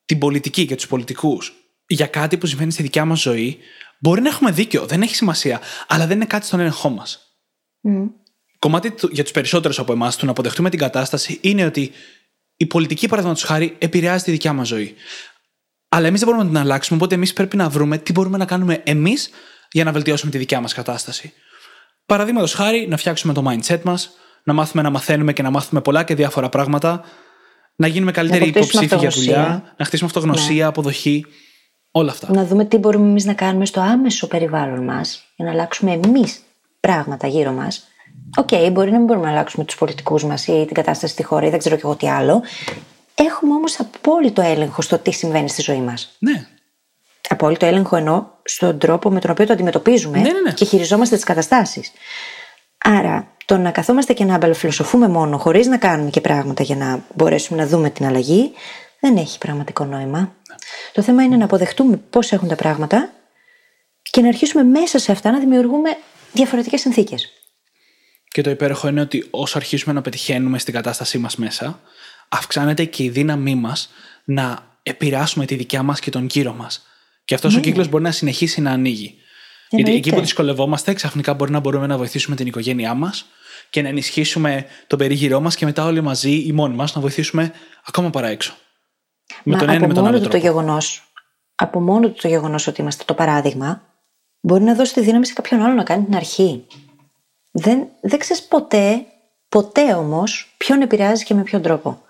την 0.04 0.18
πολιτική 0.18 0.66
και 0.66 0.74
τους 0.74 0.86
πολιτικούς 0.86 1.52
για 1.86 2.06
κάτι 2.06 2.38
που 2.38 2.46
συμβαίνει 2.46 2.72
στη 2.72 2.82
δικιά 2.82 3.04
μας 3.04 3.20
ζωή, 3.20 3.58
μπορεί 3.98 4.20
να 4.20 4.28
έχουμε 4.28 4.50
δίκιο, 4.50 4.86
δεν 4.86 5.02
έχει 5.02 5.14
σημασία, 5.14 5.60
αλλά 5.86 6.06
δεν 6.06 6.16
είναι 6.16 6.26
κάτι 6.26 6.46
στον 6.46 6.60
έλεγχό 6.60 6.88
μας. 6.88 7.36
Κομμάτι 8.58 8.90
του- 8.90 9.08
για 9.12 9.22
τους 9.22 9.32
περισσότερους 9.32 9.78
από 9.78 9.92
εμάς 9.92 10.16
του 10.16 10.24
να 10.24 10.30
αποδεχτούμε 10.30 10.70
την 10.70 10.78
κατάσταση 10.78 11.38
είναι 11.40 11.64
ότι 11.64 11.92
η 12.56 12.66
πολιτική, 12.66 13.08
παραδείγματος 13.08 13.44
χάρη, 13.44 13.76
επηρεάζει 13.78 14.24
τη 14.24 14.30
δικιά 14.30 14.52
μας 14.52 14.68
ζωή. 14.68 14.94
Αλλά 15.88 16.06
εμείς 16.06 16.20
δεν 16.20 16.28
μπορούμε 16.28 16.50
να 16.50 16.54
την 16.54 16.68
αλλάξουμε, 16.68 16.98
οπότε 16.98 17.14
εμείς 17.14 17.32
πρέπει 17.32 17.56
να 17.56 17.68
βρούμε 17.68 17.98
τι 17.98 18.12
μπορούμε 18.12 18.38
να 18.38 18.44
κάνουμε 18.44 18.80
εμείς 18.84 19.30
για 19.70 19.84
να 19.84 19.92
βελτιώσουμε 19.92 20.30
τη 20.30 20.38
δικιά 20.38 20.60
μας 20.60 20.74
κατάσταση. 20.74 21.32
Παραδείγματος 22.06 22.54
χάρη, 22.54 22.86
να 22.88 22.96
φτιάξουμε 22.96 23.32
το 23.32 23.44
mindset 23.48 23.80
μας, 23.82 24.10
να 24.42 24.52
μάθουμε 24.52 24.82
να 24.82 24.90
μαθαίνουμε 24.90 25.32
και 25.32 25.42
να 25.42 25.50
μάθουμε 25.50 25.80
πολλά 25.80 26.02
και 26.02 26.14
διάφορα 26.14 26.48
πράγματα, 26.48 27.02
να 27.76 27.86
γίνουμε 27.86 28.12
καλύτεροι 28.12 28.42
αποκτήσουμε 28.42 28.84
υποψήφοι 28.84 29.06
για 29.06 29.10
δουλειά, 29.10 29.40
αυτογνωσία. 29.40 29.74
να 29.76 29.84
χτίσουμε 29.84 30.08
αυτογνωσία, 30.14 30.66
αποδοχή, 30.66 31.26
όλα 31.90 32.10
αυτά. 32.10 32.32
Να 32.32 32.44
δούμε 32.44 32.64
τι 32.64 32.76
μπορούμε 32.76 33.08
εμείς 33.08 33.24
να 33.24 33.34
κάνουμε 33.34 33.66
στο 33.66 33.80
άμεσο 33.80 34.26
περιβάλλον 34.26 34.84
μας 34.84 35.24
για 35.36 35.44
να 35.44 35.50
αλλάξουμε 35.50 35.92
εμείς 35.92 36.40
πράγματα 36.80 37.26
γύρω 37.26 37.52
μας. 37.52 37.88
Οκ, 38.36 38.70
μπορεί 38.72 38.90
να 38.90 38.96
μην 38.96 39.06
μπορούμε 39.06 39.26
να 39.26 39.32
αλλάξουμε 39.32 39.64
τους 39.64 39.76
πολιτικούς 39.76 40.24
μας 40.24 40.46
ή 40.46 40.64
την 40.66 40.74
κατάσταση 40.74 41.12
στη 41.12 41.22
χώρα 41.22 41.46
ή 41.46 41.50
δεν 41.50 41.58
ξέρω 41.58 41.76
κι 41.76 41.82
εγώ 41.84 41.94
τι 41.94 42.08
άλλο. 42.08 42.42
Έχουμε 43.26 43.54
όμως 43.54 43.80
απόλυτο 43.80 44.42
έλεγχο 44.42 44.82
στο 44.82 44.98
τι 44.98 45.10
συμβαίνει 45.10 45.48
στη 45.48 45.62
ζωή 45.62 45.80
μας. 45.80 46.16
Ναι, 46.18 46.46
Απόλυτο 47.28 47.66
έλεγχο 47.66 47.96
εννοώ 47.96 48.26
στον 48.42 48.78
τρόπο 48.78 49.10
με 49.10 49.20
τον 49.20 49.30
οποίο 49.30 49.46
το 49.46 49.52
αντιμετωπίζουμε 49.52 50.18
Ναι, 50.18 50.30
ναι, 50.30 50.40
ναι. 50.40 50.52
και 50.52 50.64
χειριζόμαστε 50.64 51.14
τις 51.14 51.24
καταστάσεις. 51.24 51.92
Άρα, 52.78 53.32
το 53.44 53.56
να 53.56 53.70
καθόμαστε 53.70 54.12
και 54.12 54.24
να 54.24 54.34
αμπελοφιλοσοφούμε 54.34 55.08
μόνο 55.08 55.38
χωρίς 55.38 55.66
να 55.66 55.76
κάνουμε 55.76 56.10
και 56.10 56.20
πράγματα 56.20 56.62
για 56.62 56.76
να 56.76 57.04
μπορέσουμε 57.14 57.62
να 57.62 57.68
δούμε 57.68 57.90
την 57.90 58.06
αλλαγή, 58.06 58.52
δεν 59.00 59.16
έχει 59.16 59.38
πραγματικό 59.38 59.84
νόημα. 59.84 60.34
Το 60.92 61.02
θέμα 61.02 61.22
είναι 61.22 61.36
να 61.36 61.44
αποδεχτούμε 61.44 61.96
πώς 62.10 62.32
έχουν 62.32 62.48
τα 62.48 62.54
πράγματα 62.54 63.12
και 64.02 64.20
να 64.20 64.28
αρχίσουμε 64.28 64.62
μέσα 64.62 64.98
σε 64.98 65.12
αυτά 65.12 65.30
να 65.30 65.38
δημιουργούμε 65.38 65.96
διαφορετικές 66.32 66.80
συνθήκες. 66.80 67.32
Και 68.28 68.42
το 68.42 68.50
υπέροχο 68.50 68.88
είναι 68.88 69.00
ότι 69.00 69.26
όσο 69.30 69.58
αρχίσουμε 69.58 69.94
να 69.94 70.00
πετυχαίνουμε 70.00 70.58
στην 70.58 70.74
κατάστασή 70.74 71.18
μας 71.18 71.36
μέσα, 71.36 71.80
αυξάνεται 72.28 72.84
και 72.84 73.02
η 73.02 73.08
δύναμή 73.08 73.54
μας 73.54 73.90
να 74.24 74.58
επηρεάσουμε 74.82 75.44
τη 75.44 75.54
δικιά 75.54 75.82
μας 75.82 76.00
και 76.00 76.10
τον 76.10 76.26
κύριο 76.26 76.52
μας. 76.52 76.86
Και 77.24 77.34
αυτός 77.34 77.56
ο 77.56 77.60
κύκλος 77.60 77.88
μπορεί 77.88 78.02
να 78.02 78.10
συνεχίσει 78.10 78.60
να 78.60 78.70
ανοίγει. 78.70 79.14
Γιατί 79.70 79.84
Εννοείται. 79.90 80.08
εκεί 80.08 80.16
που 80.16 80.20
δυσκολευόμαστε, 80.20 80.92
ξαφνικά 80.92 81.34
μπορεί 81.34 81.50
να 81.50 81.60
μπορούμε 81.60 81.86
να 81.86 81.96
βοηθήσουμε 81.96 82.36
την 82.36 82.46
οικογένειά 82.46 82.94
μας 82.94 83.26
και 83.70 83.82
να 83.82 83.88
ενισχύσουμε 83.88 84.66
τον 84.86 84.98
περίγυρό 84.98 85.40
μας 85.40 85.54
και 85.56 85.64
μετά 85.64 85.84
όλοι 85.84 86.00
μαζί 86.00 86.30
ή 86.30 86.52
μόνοι 86.52 86.74
μας 86.74 86.94
να 86.94 87.00
βοηθήσουμε 87.00 87.52
ακόμα 87.84 88.10
παρά 88.10 88.28
έξω. 88.28 88.54
Με 89.44 89.52
Μα 89.52 89.58
τον 89.58 89.68
ένα 89.68 89.72
ή 89.72 89.76
από 89.76 89.86
με 89.86 89.94
τον 89.94 90.02
μόνο 90.02 90.16
άλλο 90.16 90.24
του 90.24 90.30
το 90.30 90.38
τρόπο. 90.38 90.46
γεγονός, 90.46 91.12
από 91.54 91.80
μόνο 91.80 92.08
του 92.08 92.18
το 92.22 92.28
γεγονός 92.28 92.66
ότι 92.66 92.80
είμαστε 92.80 93.04
το 93.06 93.14
παράδειγμα, 93.14 93.82
μπορεί 94.40 94.62
να 94.64 94.74
δώσει 94.74 94.92
τη 94.92 95.00
δύναμη 95.00 95.26
σε 95.26 95.32
κάποιον 95.32 95.60
άλλο 95.62 95.74
να 95.74 95.82
κάνει 95.82 96.04
την 96.04 96.16
αρχή. 96.16 96.66
Δεν, 97.50 97.86
δεν 98.00 98.18
ξέρεις 98.18 98.42
ποτέ, 98.42 99.04
ποτέ 99.48 99.94
όμως, 99.94 100.54
ποιον 100.56 100.80
επηρεάζει 100.80 101.24
και 101.24 101.34
με 101.34 101.42
ποιον 101.42 101.62
τρόπο. 101.62 102.02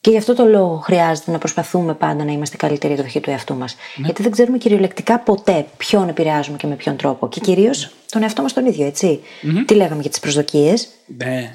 Και 0.00 0.10
γι' 0.10 0.16
αυτό 0.16 0.34
το 0.34 0.44
λόγο 0.44 0.76
χρειάζεται 0.76 1.30
να 1.30 1.38
προσπαθούμε 1.38 1.94
πάντα 1.94 2.24
να 2.24 2.32
είμαστε 2.32 2.56
καλύτερη 2.56 2.92
εκδοχή 2.92 3.20
του 3.20 3.30
εαυτού 3.30 3.54
μας. 3.54 3.76
Γιατί 3.96 4.22
δεν 4.22 4.30
ξέρουμε 4.30 4.58
κυριολεκτικά 4.58 5.18
ποτέ 5.18 5.66
ποιον 5.76 6.08
επηρεάζουμε 6.08 6.56
και 6.56 6.66
με 6.66 6.74
ποιον 6.74 6.96
τρόπο. 6.96 7.28
Και 7.28 7.40
κυρίως 7.40 7.90
τον 8.10 8.22
εαυτό 8.22 8.42
μας 8.42 8.52
τον 8.52 8.66
ίδιο, 8.66 8.86
έτσι. 8.86 9.20
Τι 9.66 9.74
λέγαμε 9.74 10.00
για 10.00 10.10
τις 10.10 10.20
προσδοκίες. 10.20 10.88
Ναι. 11.16 11.54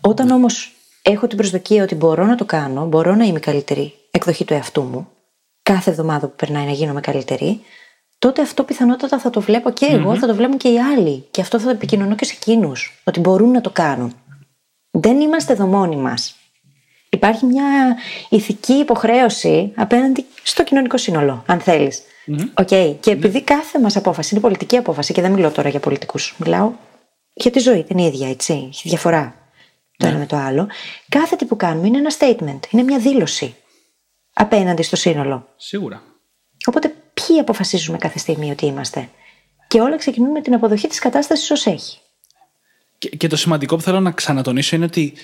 Όταν 0.00 0.30
όμως 0.30 0.74
έχω 1.02 1.26
την 1.26 1.36
προσδοκία 1.36 1.82
ότι 1.82 1.94
μπορώ 1.94 2.24
να 2.24 2.34
το 2.34 2.44
κάνω, 2.44 2.86
μπορώ 2.86 3.14
να 3.14 3.24
είμαι 3.24 3.38
καλύτερη 3.38 3.94
εκδοχή 4.10 4.44
του 4.44 4.54
εαυτού 4.54 4.82
μου, 4.82 5.08
κάθε 5.62 5.90
εβδομάδα 5.90 6.26
που 6.26 6.34
περνάει 6.36 6.64
να 6.64 6.72
γίνομαι 6.72 7.00
καλύτερη, 7.00 7.60
τότε 8.18 8.42
αυτό 8.42 8.62
πιθανότατα 8.62 9.18
θα 9.18 9.30
το 9.30 9.40
βλέπω 9.40 9.70
και 9.70 9.86
εγώ, 9.86 10.16
θα 10.16 10.26
το 10.26 10.34
βλέπουν 10.34 10.56
και 10.56 10.68
οι 10.68 10.78
άλλοι. 10.78 11.24
Και 11.30 11.40
αυτό 11.40 11.58
θα 11.58 11.64
το 11.64 11.70
επικοινωνώ 11.70 12.14
και 12.14 12.24
σε 12.24 12.34
εκείνους, 12.36 13.00
ότι 13.04 13.20
μπορούν 13.20 13.50
να 13.50 13.60
το 13.60 13.70
κάνουν. 13.70 14.14
Δεν 14.90 15.20
είμαστε 15.20 15.52
εδώ 15.52 15.66
μόνοι 15.66 15.96
μας. 15.96 16.36
Υπάρχει 17.14 17.46
μια 17.46 17.96
ηθική 18.28 18.72
υποχρέωση 18.72 19.72
απέναντι 19.76 20.24
στο 20.42 20.64
κοινωνικό 20.64 20.96
σύνολο, 20.96 21.42
αν 21.46 21.60
θέλεις. 21.60 22.02
Okay. 22.54 22.96
Και 23.00 23.10
επειδή 23.10 23.42
κάθε 23.42 23.80
μας 23.80 23.96
απόφαση 23.96 24.34
είναι 24.34 24.42
πολιτική 24.42 24.76
απόφαση, 24.76 25.12
και 25.12 25.20
δεν 25.20 25.32
μιλώ 25.32 25.50
τώρα 25.50 25.68
για 25.68 25.80
πολιτικούς, 25.80 26.34
μιλάω 26.38 26.72
για 27.32 27.50
τη 27.50 27.58
ζωή 27.58 27.82
την 27.82 27.98
ίδια, 27.98 28.28
έτσι. 28.28 28.66
Έχει 28.68 28.88
διαφορά 28.88 29.34
το 29.96 30.06
ένα 30.06 30.18
με 30.18 30.26
το 30.26 30.36
άλλο. 30.36 30.68
Κάθε 31.08 31.36
τι 31.36 31.44
που 31.44 31.56
κάνουμε 31.56 31.86
είναι 31.86 31.98
ένα 31.98 32.12
statement, 32.18 32.58
είναι 32.70 32.82
μια 32.82 32.98
δήλωση 32.98 33.54
απέναντι 34.32 34.82
στο 34.82 34.96
σύνολο. 34.96 35.48
Σίγουρα. 35.56 36.02
Οπότε, 36.66 36.94
ποιοι 37.14 37.38
αποφασίζουμε 37.38 37.98
κάθε 37.98 38.18
στιγμή 38.18 38.50
ότι 38.50 38.66
είμαστε; 38.66 39.08
Και 39.68 39.80
όλα 39.80 39.96
ξεκινούν 39.96 40.30
με 40.30 40.40
την 40.40 40.54
αποδοχή 40.54 40.88
της 40.88 40.98
κατάστασης 40.98 41.50
ως 41.50 41.66
έχει. 41.66 41.98
Και, 42.98 43.08
και 43.08 43.26
το 43.26 43.36
σημαντικό 43.36 43.76
που 43.76 43.82
θέλω 43.82 44.00
να 44.00 44.10
ξανατονίσω 44.10 44.76
είναι 44.76 44.84
ότι 44.84 45.14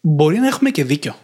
μπορεί 0.00 0.38
να 0.38 0.46
έχουμε 0.46 0.70
και 0.70 0.84
δίκιο. 0.84 1.14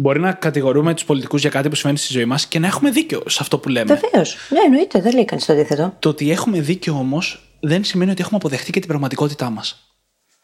Μπορεί 0.00 0.20
να 0.20 0.32
κατηγορούμε 0.32 0.94
τους 0.94 1.04
πολιτικούς 1.04 1.40
για 1.40 1.50
κάτι 1.50 1.68
που 1.68 1.74
συμβαίνει 1.74 1.98
στη 1.98 2.12
ζωή 2.12 2.24
μας 2.24 2.46
και 2.46 2.58
να 2.58 2.66
έχουμε 2.66 2.90
δίκιο 2.90 3.22
σε 3.26 3.38
αυτό 3.40 3.58
που 3.58 3.68
λέμε. 3.68 3.94
Βεβαίως. 3.94 4.36
Ναι, 4.50 4.60
εννοείται, 4.60 5.00
δεν 5.00 5.14
λέει 5.14 5.24
κανείς 5.24 5.44
το 5.44 5.52
αντίθετο. 5.52 5.96
Το 5.98 6.08
ότι 6.08 6.30
έχουμε 6.30 6.60
δίκιο 6.60 6.94
όμως 6.94 7.54
δεν 7.60 7.84
σημαίνει 7.84 8.10
ότι 8.10 8.20
έχουμε 8.20 8.36
αποδεχτεί 8.36 8.72
και 8.72 8.78
την 8.78 8.88
πραγματικότητά 8.88 9.50
μας. 9.50 9.96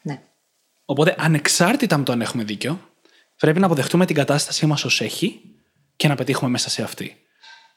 Ναι. 0.03 0.23
Οπότε, 0.85 1.15
ανεξάρτητα 1.19 1.99
με 1.99 2.05
το 2.05 2.13
αν 2.13 2.21
έχουμε 2.21 2.45
δίκιο, 2.45 2.81
πρέπει 3.37 3.61
να 3.61 3.67
αποδεχτούμε 3.67 4.07
την 4.07 4.15
κατάστασή 4.15 4.67
μας 4.67 4.85
ως 4.85 5.01
έχει 5.01 5.41
και 5.97 6.09
να 6.09 6.15
πετύχουμε 6.15 6.51
μέσα 6.51 6.71
σε 6.71 6.83
αυτή. 6.83 7.17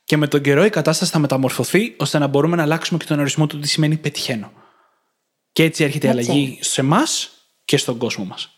Και 0.03 0.17
με 0.17 0.27
τον 0.27 0.41
καιρό 0.41 0.65
η 0.65 0.69
κατάσταση 0.69 1.11
θα 1.11 1.19
μεταμορφωθεί 1.19 1.95
ώστε 1.97 2.17
να 2.17 2.27
μπορούμε 2.27 2.55
να 2.55 2.63
αλλάξουμε 2.63 2.99
και 2.99 3.05
τον 3.05 3.19
ορισμό 3.19 3.47
του 3.47 3.59
τι 3.59 3.67
σημαίνει 3.67 3.97
πετυχαίνω. 3.97 4.51
Και 5.51 5.63
έτσι 5.63 5.83
έρχεται 5.83 6.07
η 6.07 6.09
Έτσι. 6.09 6.31
αλλαγή 6.31 6.59
σε 6.61 6.81
εμά 6.81 7.03
και 7.65 7.77
στον 7.77 7.97
κόσμο 7.97 8.25
μας. 8.25 8.49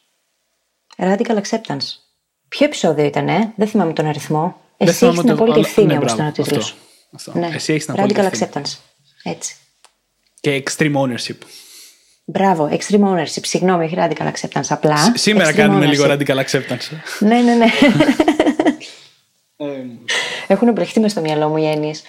Radical 0.97 1.41
acceptance. 1.41 2.11
Ποιο 2.58 2.66
επεισόδιο 2.66 3.06
ήταν, 3.06 3.28
ε; 3.28 3.54
δεν 3.56 3.68
θυμάμαι 3.68 3.93
τον 3.93 4.06
αριθμό. 4.06 4.56
Δεν 4.78 4.88
Εσύ 4.88 4.97
θυμάμαι 4.97 5.18
έχεις 5.18 5.28
την 5.30 5.38
το- 5.38 5.43
απόλυτη 5.43 5.58
αλλά- 5.60 5.68
ευθύνη 5.68 5.88
ναι, 5.88 5.93
όμως 5.93 6.14
μπράβο, 6.14 6.32
στον 6.32 6.43
ο 6.43 6.45
τίτλος. 6.47 6.76
αυτό. 7.16 7.30
Αυτό. 7.32 7.39
Ναι. 7.47 7.56
Εσύ 7.56 7.74
έχεις 7.74 7.86
την 7.86 7.93
απόλυτη 7.93 8.20
Radical 8.22 8.24
ευθύνη. 8.32 8.49
acceptance. 8.54 8.78
Έτσι. 9.24 9.56
Και 10.39 10.64
extreme 10.68 10.93
ownership. 10.95 11.38
Μπράβο, 12.26 12.70
extreme 12.72 13.04
ownership. 13.04 13.41
Συγγνώμη, 13.41 13.86
όχι 13.86 13.95
radical 13.97 14.32
acceptance. 14.32 14.66
Απλά. 14.70 14.97
Σ- 14.97 15.18
Σήμερα 15.18 15.49
extreme 15.49 15.56
κάνουμε 15.56 15.86
ownership. 15.86 15.89
λίγο 15.89 16.06
radical 16.06 16.43
acceptance. 16.45 16.97
Ναι, 17.20 17.39
ναι, 17.41 17.54
ναι. 17.56 17.66
Ε, 19.58 19.66
Έχουν 20.47 20.72
μπλεχτεί 20.72 20.99
μες 20.99 21.12
στο 21.12 21.22
μυαλό 21.22 21.47
μου 21.49 21.58
οι 21.58 21.66
έννοιες. 21.70 22.02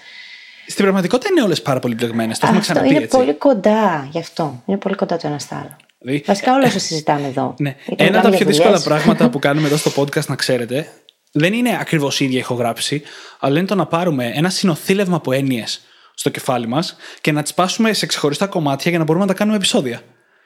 Στην 0.67 0.83
πραγματικότητα 0.85 1.31
είναι 1.33 1.43
όλες 1.43 1.63
πάρα 1.63 1.79
πολύ 1.81 1.95
μπλεγμένες. 1.95 2.39
Το 2.39 2.47
έχουμε 2.47 2.61
Αυτό 2.61 2.73
ξαναπεί 2.73 2.95
είναι 2.95 3.05
έτσι. 3.05 3.17
πολύ 3.19 3.35
κοντά 3.35 4.09
γι' 4.11 4.19
αυτό. 4.19 4.63
Είναι 4.67 4.79
πολύ 4.79 4.95
κοντά 4.95 5.17
το 5.17 5.27
ένας 5.27 5.43
στο 5.43 5.55
άλλο. 5.55 5.77
Δηλαδή, 6.03 6.23
Βασικά 6.27 6.55
όλα 6.55 6.67
όσα 6.67 6.79
συζητάμε 6.79 7.27
εδώ. 7.27 7.55
Ναι. 7.59 7.77
Είτε 7.87 8.05
Ένα 8.05 8.07
από 8.07 8.15
μιλάμε 8.19 8.23
τα 8.23 8.29
για 8.29 8.39
πιο 8.39 8.47
δύσκολα 8.47 8.69
δουλειές. 8.69 8.85
πράγματα 8.87 9.31
που 9.31 9.39
κάνουμε 9.47 9.67
εδώ 9.67 9.77
στο 9.77 9.93
podcast, 9.97 10.27
να 10.27 10.37
ξέρετε, 10.37 10.93
δεν 11.33 11.53
είναι 11.53 11.79
ακριβώς 11.81 12.21
η 12.21 12.25
ίδια 12.25 12.39
ηχογράφηση, 12.39 13.03
αλλά 13.39 13.59
είναι 13.59 13.67
το 13.67 13.75
να 13.75 13.87
πάρουμε 13.87 14.31
ένα 14.35 14.51
συνοθήλευμα 14.51 15.17
από 15.17 15.33
έννοιες 15.33 15.81
στο 16.15 16.31
κεφάλι 16.31 16.67
μας 16.67 16.97
και 17.21 17.33
να 17.33 17.43
τις 17.43 17.55
πάσουμε 17.55 17.93
σε 17.93 18.07
ξεχωριστά 18.07 18.47
κομμάτια 18.47 18.91
για 18.91 18.99
να 18.99 19.05
μπορούμε 19.05 19.25
να 19.25 19.31
τα 19.33 19.39
κάνουμε 19.39 19.57
επεισόδια. 19.57 20.01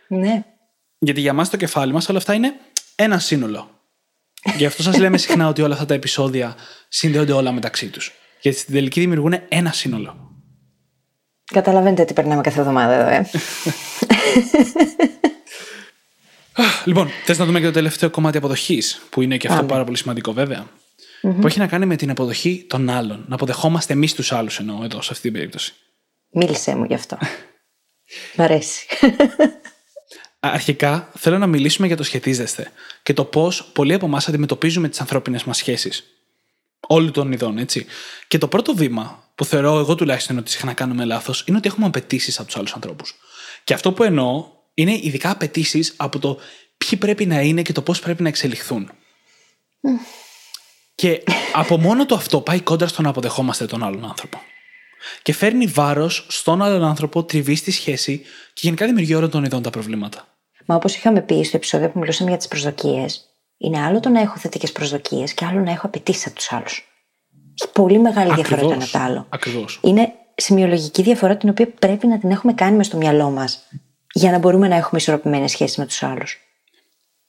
Ναι. 0.09 0.45
Γιατί 0.99 1.21
για 1.21 1.33
μας 1.33 1.51
το 1.51 1.57
κεφάλι 1.57 1.93
μας 1.93 2.09
όλα 2.09 2.19
αυτά 2.19 2.35
είναι 2.35 2.53
ένα 2.97 3.19
σύνολο. 3.19 3.71
Γι' 4.57 4.67
αυτό 4.67 4.83
σας 4.83 4.99
λέμε 4.99 5.19
συχνά 5.19 5.49
ότι 5.49 5.63
όλα 5.63 5.75
αυτά 5.75 5.87
τα 5.87 5.95
επεισόδια 5.95 6.55
συνδέονται 6.89 7.33
όλα 7.33 7.53
μεταξύ 7.53 7.89
τους. 7.89 8.13
Γιατί 8.41 8.59
στην 8.59 8.75
τελική 8.75 9.01
δημιουργούν 9.01 9.35
ένα 9.49 9.73
σύνολο. 9.73 10.17
Καταλαβαίνετε 11.53 12.05
τι 12.05 12.13
περνάμε 12.13 12.41
κάθε 12.41 12.61
εβδομάδα 12.61 12.95
εδώ, 12.95 13.09
ε. 13.09 13.27
Λοιπόν, 16.85 17.09
θες 17.25 17.39
να 17.39 17.45
δούμε 17.45 17.61
και 17.61 17.67
το 17.67 17.73
τελευταίο 17.73 18.11
κομμάτι 18.11 18.37
αποδοχής, 18.37 19.03
που 19.11 19.23
είναι 19.23 19.37
και 19.37 19.47
αυτό 19.47 19.59
Πάμε. 19.59 19.73
πάρα 19.73 19.85
πολύ 19.85 19.97
σημαντικό 19.97 20.33
βέβαια. 20.33 20.67
Που 21.21 21.47
έχει 21.47 21.59
να 21.59 21.67
κάνει 21.67 21.87
με 21.87 21.97
την 21.97 22.11
αποδοχή 22.11 22.65
των 22.69 22.91
άλλων. 22.91 23.25
Να 23.29 23.35
αποδεχόμαστε 23.35 23.93
εμείς 23.93 24.15
τους 24.15 24.33
άλλους, 24.33 24.59
εννοώ 24.59 24.85
εδώ, 24.85 25.03
σε 25.03 25.09
αυτή 25.11 25.23
την 25.23 25.33
περίπτωση. 25.33 25.75
Μίλησέ 26.31 26.75
μου 26.75 26.85
γι' 26.85 26.95
αυτό. 26.95 27.19
Μ' 28.37 28.41
αρέσει. 28.43 28.87
Α, 30.41 30.51
Αρχικά, 30.53 31.11
θέλω 31.19 31.39
να 31.39 31.47
μιλήσουμε 31.47 31.87
για 31.87 31.97
το 31.97 32.03
σχετίζεστε 32.03 32.71
και 33.03 33.13
το 33.13 33.25
πώς 33.25 33.65
πολλοί 33.73 33.95
από 33.95 34.07
εμάς 34.07 34.29
αντιμετωπίζουμε 34.29 34.89
τις 34.89 35.01
ανθρώπινες 35.01 35.45
μας 35.45 35.57
σχέσεις. 35.57 36.05
Όλων 36.87 37.13
των 37.13 37.33
ειδών, 37.33 37.59
έτσι. 37.59 37.87
Και 38.29 38.39
το 38.39 38.49
πρώτο 38.49 38.75
βήμα 38.75 39.25
που 39.35 39.45
θεωρώ 39.45 39.79
εγώ 39.79 39.95
τουλάχιστον 39.95 40.39
ότι 40.39 40.51
συχνά 40.51 40.73
κάνουμε 40.73 41.05
λάθος 41.05 41.45
είναι 41.47 41.57
ότι 41.57 41.69
έχουμε 41.69 41.87
απαιτήσεις 41.87 42.39
από 42.39 42.47
τους 42.47 42.57
άλλους 42.57 42.73
ανθρώπους. 42.73 43.15
Και 43.65 43.75
αυτό 43.75 43.93
που 43.93 44.03
εννοώ 44.03 44.56
είναι 44.79 44.99
ειδικά 45.03 45.31
απαιτήσει 45.31 45.93
από 45.97 46.19
το 46.19 46.39
ποιοι 46.77 46.99
πρέπει 46.99 47.27
να 47.27 47.41
είναι 47.41 47.63
και 47.63 47.73
το 47.73 47.83
πώς 47.83 48.01
πρέπει 48.01 48.23
να 48.23 48.29
εξελιχθούν. 48.29 48.91
Και 50.95 51.23
από 51.53 51.79
μόνο 51.79 52.07
το 52.07 52.15
αυτό 52.15 52.41
πάει 52.41 52.61
κόντρα 52.61 52.89
στο 52.89 53.03
να 53.03 53.09
αποδεχόμαστε 53.09 53.67
τον 53.67 53.83
άλλον 53.83 54.05
άνθρωπο. 54.05 54.39
Και 55.23 55.33
φέρνει 55.33 55.67
βάρος 55.67 56.27
στον 56.29 56.63
άλλον 56.63 56.85
άνθρωπο, 56.85 57.25
τριβή 57.25 57.55
στη 57.55 57.71
σχέση 57.71 58.19
και 58.53 58.61
γενικά 58.63 58.87
δημιουργεί 58.87 59.15
όλων 59.15 59.31
των 59.31 59.45
ειδών 59.45 59.63
τα 59.63 59.71
προβλήματα. 59.71 60.29
Μα 60.67 60.75
όπως 60.75 60.95
είχαμε 60.95 61.21
πει 61.21 61.45
στο 61.45 61.57
επεισόδιο 61.57 61.91
που 61.91 61.99
μιλούσαμε 61.99 62.29
για 62.29 62.39
τις 62.39 62.49
προσδοκίες, 62.49 63.25
είναι 63.59 63.81
άλλο 63.81 64.01
το 64.01 64.09
να 64.09 64.21
έχω 64.21 64.37
θετικές 64.37 64.73
προσδοκίες 64.73 65.35
και 65.35 65.45
άλλο 65.45 65.61
να 65.61 65.71
έχω 65.71 65.87
απαιτήσεις 65.87 66.27
από 66.27 66.35
τους 66.35 66.53
άλλους. 66.53 66.89
Έχει 67.61 67.73
πολύ 67.73 67.99
μεγάλη 67.99 68.35
διαφορά 68.35 68.61
το 68.61 68.71
ένα 68.71 68.83
από 68.83 68.93
το 68.93 68.99
άλλο. 68.99 69.27
Ακριβώς. 69.29 69.81
Είναι 69.83 70.13
σημειολογική 70.35 71.03
διαφορά 71.03 71.37
την 71.37 71.49
οποία 71.49 71.69
πρέπει 71.69 72.07
να 72.07 72.19
την 72.19 72.31
έχουμε 72.31 72.53
κάνει 72.53 72.77
μες 72.77 72.87
στο 72.87 72.97
μυαλό 72.97 73.31
μας 73.31 73.67
για 74.17 74.31
να 74.31 74.39
μπορούμε 74.39 74.69
να 74.69 74.77
έχουμε 74.77 75.01
ισορροπημένες 75.01 75.51
σχέσεις 75.51 75.77
με 75.77 75.87
τους 75.87 76.03
άλλους. 76.03 76.39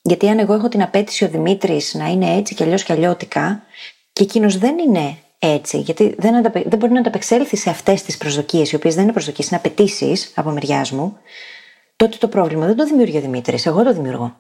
Γιατί 0.02 0.28
αν 0.30 0.40
εγώ 0.40 0.54
έχω 0.54 0.68
την 0.68 0.82
απέτηση 0.82 1.24
ο 1.24 1.28
Δημήτρης 1.30 1.94
να 1.94 2.08
είναι 2.08 2.36
έτσι 2.36 2.56
και 2.56 2.64
αλλιώς 2.64 2.84
και 2.84 2.94
αλλιώτικα, 2.94 3.64
και 4.14 4.24
εκείνος 4.24 4.58
δεν 4.58 4.78
είναι 4.78 5.18
έτσι, 5.40 5.80
γιατί 5.80 6.16
δεν, 6.18 6.36
ανταπε... 6.36 6.64
δεν 6.68 6.80
μπορεί 6.80 6.92
να 6.92 7.00
ανταπεξέλθει 7.00 7.58
σε 7.58 7.70
αυτές 7.70 8.02
τις 8.04 8.18
προσδοκίες, 8.18 8.72
οι 8.72 8.76
οποίες 8.76 8.94
δεν 8.94 9.04
είναι 9.04 9.12
προσδοκίες, 9.12 9.48
είναι 9.48 9.58
απαιτήσεις 9.58 10.32
από 10.36 10.50
μεριάς 10.50 10.92
μου, 10.92 11.18
τότε 11.96 12.18
το 12.18 12.28
πρόβλημα 12.28 12.66
δεν 12.66 12.76
το 12.76 12.86
δημιουργεί 12.86 13.18
ο 13.18 13.22
Δημήτρης, 13.22 13.66
εγώ 13.66 13.84
το 13.84 13.94
δημιουργώ. 13.94 14.38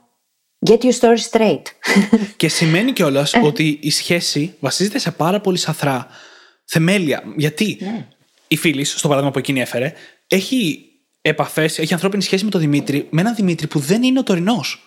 Get 0.70 0.78
your 0.78 1.00
story 1.00 1.18
straight. 1.32 1.62
Και 2.38 2.48
σημαίνει 2.48 2.94
κιόλας 2.94 3.34
Ε. 3.34 3.40
ότι 3.40 3.80
η 3.82 3.92
σχέση 3.92 4.56
βασίζεται 4.60 5.00
σε 5.00 5.12
πάρα 5.12 5.42
πολύ 5.42 5.58
σαθρά 5.58 6.08
θεμέλια. 6.66 7.24
Γιατί 7.36 7.78
Ναι. 7.82 8.08
η 8.48 8.56
φίλη, 8.58 8.84
στο 8.84 9.08
παράδειγμα 9.08 9.32
που 9.32 9.40
εκείνη 9.40 9.62
έφερε, 9.62 9.94
έχει 10.28 10.87
επαφές, 11.28 11.80
έχει 11.80 11.94
ανθρώπινη 11.94 12.24
σχέση 12.24 12.44
με 12.44 12.50
τον 12.50 12.62
Δημήτρη, 12.62 13.08
με 13.10 13.22
έναν 13.22 13.36
Δημήτρη 13.36 13.68
που 13.68 13.80
δεν 13.80 14.04
είναι 14.04 14.20
ο 14.20 14.24
τωρινός. 14.24 14.82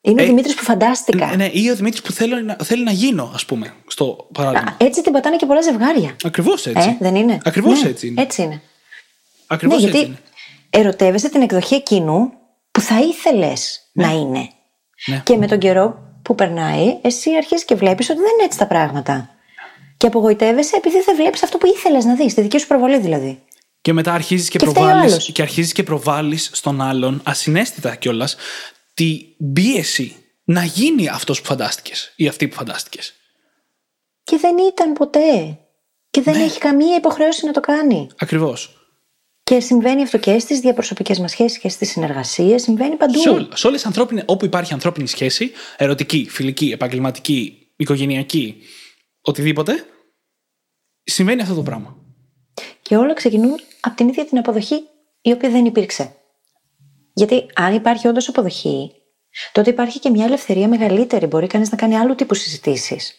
Είναι 0.00 0.20
Ε, 0.22 0.24
ο 0.24 0.28
Δημήτρης 0.28 0.54
που 0.54 0.62
φαντάστηκα. 0.62 1.36
Ναι, 1.36 1.50
ή 1.52 1.70
ο 1.70 1.74
Δημήτρης 1.76 2.02
που 2.02 2.12
θέλω 2.12 2.36
να, 2.40 2.56
θέλει 2.62 2.84
να 2.84 2.90
γίνω, 2.90 3.30
ας 3.34 3.44
πούμε, 3.44 3.74
στο 3.86 4.28
παράδειγμα. 4.32 4.70
Α, 4.70 4.74
Έτσι 4.78 5.02
την 5.02 5.12
πατάνε 5.12 5.36
και 5.36 5.46
πολλά 5.46 5.60
ζευγάρια. 5.62 6.16
Ακριβώς 6.24 6.66
έτσι. 6.66 6.88
Ε, 6.88 6.96
δεν 7.00 7.14
είναι; 7.14 7.38
Ακριβώς 7.44 7.82
Ναι, 7.82 7.88
έτσι 7.88 8.06
είναι. 8.06 8.22
Έτσι 8.22 8.42
είναι. 8.42 8.62
Ακριβώς 9.46 9.80
ναι, 9.82 9.86
έτσι 9.86 9.98
γιατί 9.98 10.10
είναι. 10.10 10.18
ερωτεύεσαι 10.70 11.28
την 11.28 11.42
εκδοχή 11.42 11.74
εκείνου 11.74 12.32
που 12.70 12.80
θα 12.80 13.00
ήθελες 13.00 13.80
να 13.92 14.10
είναι. 14.10 14.48
Ναι. 15.06 15.22
Και 15.24 15.36
με 15.36 15.46
τον 15.46 15.58
καιρό 15.58 15.98
που 16.22 16.34
περνάει, 16.34 16.98
εσύ 17.02 17.30
αρχίζεις 17.36 17.64
και 17.64 17.74
βλέπεις 17.74 18.10
ότι 18.10 18.18
δεν 18.18 18.28
είναι 18.34 18.44
έτσι 18.44 18.58
τα 18.58 18.66
πράγματα. 18.66 19.30
Και 19.96 20.06
απογοητεύεσαι 20.06 20.76
επειδή 20.76 21.02
δεν 21.02 21.16
βλέπεις 21.16 21.42
αυτό 21.42 21.58
που 21.58 21.66
ήθελες 21.66 22.04
να 22.04 22.14
δεις, 22.14 22.34
τη 22.34 22.40
δική 22.40 22.58
σου 22.58 22.66
προβολή 22.66 22.98
δηλαδή. 22.98 23.42
Και 23.86 23.92
μετά 23.92 24.12
αρχίζεις 24.12 24.48
και, 24.48 24.58
Και 24.58 24.66
φταίει 24.66 24.82
ο 24.82 24.86
προβάλλεις, 24.86 25.12
άλλος. 25.12 25.32
και 25.32 25.42
αρχίζεις 25.42 25.72
και 25.72 25.82
προβάλλεις 25.82 26.50
στον 26.52 26.80
άλλον, 26.80 27.20
ασυναίσθητα 27.24 27.94
κιόλας, 27.94 28.36
τη 28.94 29.18
πίεση 29.52 30.16
να 30.44 30.64
γίνει 30.64 31.08
αυτός 31.08 31.40
που 31.40 31.46
φαντάστηκες 31.46 32.12
ή 32.16 32.28
αυτή 32.28 32.48
που 32.48 32.54
φαντάστηκες. 32.54 33.14
Και 34.22 34.36
δεν 34.36 34.56
ήταν 34.58 34.92
ποτέ. 34.92 35.58
Και 36.10 36.22
Ναι. 36.24 36.32
δεν 36.32 36.42
έχει 36.42 36.58
καμία 36.58 36.96
υποχρέωση 36.96 37.46
να 37.46 37.52
το 37.52 37.60
κάνει. 37.60 38.06
Ακριβώς. 38.18 38.76
Και 39.42 39.60
συμβαίνει 39.60 40.02
αυτό 40.02 40.18
και 40.18 40.38
στις 40.38 40.60
διαπροσωπικές 40.60 41.18
μας 41.18 41.30
σχέσεις 41.30 41.58
και 41.58 41.68
στις 41.68 41.90
συνεργασίες, 41.90 42.62
συμβαίνει 42.62 42.96
παντού. 42.96 43.18
Σε, 43.20 43.28
όλα, 43.28 43.48
σε 43.54 43.66
όλες 43.66 43.78
τις 43.78 43.88
ανθρώπινες, 43.88 44.24
όπου 44.26 44.44
υπάρχει 44.44 44.72
ανθρώπινη 44.72 45.08
σχέση, 45.08 45.52
ερωτική, 45.76 46.26
φιλική, 46.30 46.70
επαγγελματική, 46.70 47.72
οικογενειακή, 47.76 48.56
οτιδήποτε, 49.20 49.84
συμβαίνει 51.02 51.42
αυτό 51.42 51.54
το 51.54 51.62
πράγμα. 51.62 51.96
Και 52.82 52.96
όλα 52.96 53.12
ξεκινούν 53.14 53.60
από 53.86 53.96
την 53.96 54.08
ίδια 54.08 54.24
την 54.26 54.38
αποδοχή 54.38 54.82
η 55.20 55.32
οποία 55.32 55.50
δεν 55.50 55.64
υπήρξε. 55.64 56.12
Γιατί 57.12 57.46
αν 57.54 57.74
υπάρχει 57.74 58.08
όντως 58.08 58.28
αποδοχή, 58.28 58.92
τότε 59.52 59.70
υπάρχει 59.70 59.98
και 59.98 60.10
μια 60.10 60.24
ελευθερία 60.24 60.68
μεγαλύτερη. 60.68 61.26
Μπορεί 61.26 61.46
κανείς 61.46 61.70
να 61.70 61.76
κάνει 61.76 61.96
άλλου 61.96 62.14
τύπου 62.14 62.34
συζητήσεις. 62.34 63.14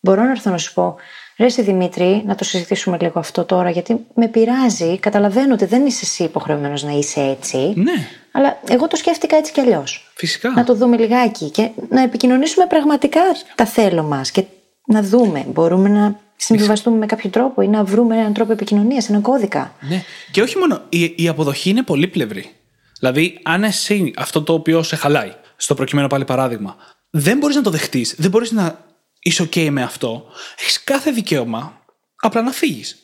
Μπορώ 0.00 0.22
να 0.22 0.30
έρθω 0.30 0.50
να 0.50 0.58
σου 0.58 0.74
πω, 0.74 0.96
ρε 1.38 1.44
εσύ 1.44 1.62
Δημήτρη, 1.62 2.22
να 2.26 2.34
το 2.34 2.44
συζητήσουμε 2.44 2.98
λίγο 3.00 3.18
αυτό 3.18 3.44
τώρα, 3.44 3.70
γιατί 3.70 4.06
με 4.14 4.28
πειράζει. 4.28 4.98
Καταλαβαίνω 4.98 5.54
ότι 5.54 5.64
δεν 5.64 5.86
είσαι 5.86 6.00
εσύ 6.02 6.24
υποχρεωμένος 6.24 6.82
να 6.82 6.90
είσαι 6.92 7.20
έτσι. 7.20 7.72
Ναι, 7.76 7.92
Αλλά 8.32 8.60
εγώ 8.68 8.88
το 8.88 8.96
σκέφτηκα 8.96 9.36
έτσι 9.36 9.52
κι 9.52 9.60
αλλιώς. 9.60 10.12
φυσικά. 10.14 10.50
Να 10.50 10.64
το 10.64 10.74
δούμε 10.74 10.96
λιγάκι 10.96 11.50
και 11.50 11.70
να 11.88 12.02
επικοινωνήσουμε 12.02 12.66
πραγματικά 12.66 13.20
τα 13.54 13.64
θέλω 13.66 14.02
μας 14.02 14.30
και 14.30 14.44
να 14.86 15.02
δούμε. 15.02 15.44
Μπορούμε 15.48 15.88
να 15.88 16.20
συμβιβαστούμε 16.44 16.96
με 16.96 17.06
κάποιο 17.06 17.30
τρόπο 17.30 17.62
ή 17.62 17.68
να 17.68 17.84
βρούμε 17.84 18.16
έναν 18.16 18.32
τρόπο 18.32 18.52
επικοινωνίας, 18.52 19.08
έναν 19.08 19.22
κώδικα. 19.22 19.74
Ναι. 19.80 20.04
Και 20.30 20.42
όχι 20.42 20.58
μόνο, 20.58 20.82
η, 20.88 21.14
η 21.16 21.28
αποδοχή 21.28 21.70
είναι 21.70 21.82
πολύπλευρη. 21.82 22.50
Δηλαδή, 22.98 23.40
αν 23.42 23.64
εσύ 23.64 24.12
αυτό 24.16 24.42
το 24.42 24.52
οποίο 24.52 24.82
σε 24.82 24.96
χαλάει, 24.96 25.32
στο 25.56 25.74
προκειμένο 25.74 26.06
πάλι 26.06 26.24
παράδειγμα, 26.24 26.76
δεν 27.10 27.38
μπορείς 27.38 27.56
να 27.56 27.62
το 27.62 27.70
δεχτείς, 27.70 28.14
δεν 28.18 28.30
μπορείς 28.30 28.50
να 28.50 28.84
είσαι 29.20 29.42
OK 29.42 29.68
με 29.70 29.82
αυτό, 29.82 30.26
έχεις 30.58 30.84
κάθε 30.84 31.10
δικαίωμα 31.10 31.80
απλά 32.16 32.42
να 32.42 32.50
φύγεις. 32.50 32.96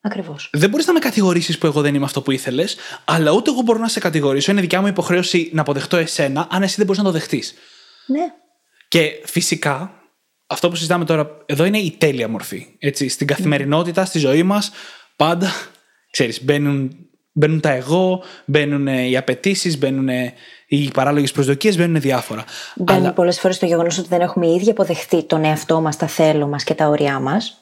Ακριβώς. 0.00 0.50
Δεν 0.52 0.70
μπορείς 0.70 0.86
να 0.86 0.92
με 0.92 0.98
κατηγορήσεις 0.98 1.58
που 1.58 1.66
εγώ 1.66 1.80
δεν 1.80 1.94
είμαι 1.94 2.04
αυτό 2.04 2.22
που 2.22 2.30
ήθελες, 2.30 2.76
αλλά 3.04 3.30
ούτε 3.30 3.50
εγώ 3.50 3.60
μπορώ 3.62 3.78
να 3.78 3.88
σε 3.88 4.00
κατηγορήσω. 4.00 4.52
Είναι 4.52 4.60
δικιά 4.60 4.80
μου 4.80 4.86
υποχρέωση 4.86 5.50
να 5.52 5.60
αποδεχτώ 5.60 5.96
εσένα, 5.96 6.46
αν 6.50 6.62
εσύ 6.62 6.74
δεν 6.76 6.86
μπορείς 6.86 7.00
να 7.00 7.06
το 7.06 7.12
δεχτείς. 7.12 7.54
Ναι. 8.06 8.32
Και 8.88 9.22
φυσικά, 9.24 9.99
αυτό 10.50 10.68
που 10.68 10.76
συζητάμε 10.76 11.04
τώρα 11.04 11.36
εδώ 11.46 11.64
είναι 11.64 11.78
η 11.78 11.90
τέλεια 11.98 12.28
μορφή. 12.28 12.66
Έτσι, 12.78 13.08
στην 13.08 13.26
καθημερινότητα, 13.26 14.04
στη 14.04 14.18
ζωή 14.18 14.42
μας, 14.42 14.70
πάντα, 15.16 15.50
ξέρεις, 16.10 16.44
μπαίνουν, 16.44 16.96
μπαίνουν 17.32 17.60
τα 17.60 17.70
εγώ, 17.70 18.22
μπαίνουν 18.44 18.88
ε, 18.88 19.08
οι 19.08 19.16
απαιτήσεις, 19.16 19.78
μπαίνουν 19.78 20.08
ε, 20.08 20.34
οι 20.66 20.90
παράλογες 20.90 21.32
προσδοκίες, 21.32 21.76
μπαίνουν 21.76 22.00
διάφορα. 22.00 22.44
Μπαίνει 22.76 22.98
Αλλά. 22.98 23.12
πολλές 23.12 23.40
φορές 23.40 23.58
το 23.58 23.66
γεγονός 23.66 23.98
ότι 23.98 24.08
δεν 24.08 24.20
έχουμε 24.20 24.46
οι 24.46 24.54
ίδιοι 24.54 24.70
αποδεχτεί 24.70 25.22
τον 25.22 25.44
εαυτό 25.44 25.80
μας, 25.80 25.96
τα 25.96 26.06
θέλω 26.06 26.46
μας 26.46 26.64
και 26.64 26.74
τα 26.74 26.88
όρια 26.88 27.20
μας. 27.20 27.54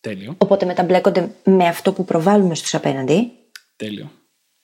Τέλειο. 0.00 0.34
Οπότε 0.38 0.66
μεταμπλέκονται 0.66 1.30
με 1.44 1.66
αυτό 1.66 1.92
που 1.92 2.04
προβάλλουμε 2.04 2.54
στους 2.54 2.74
απέναντι. 2.74 3.30
Τέλειο. 3.76 4.10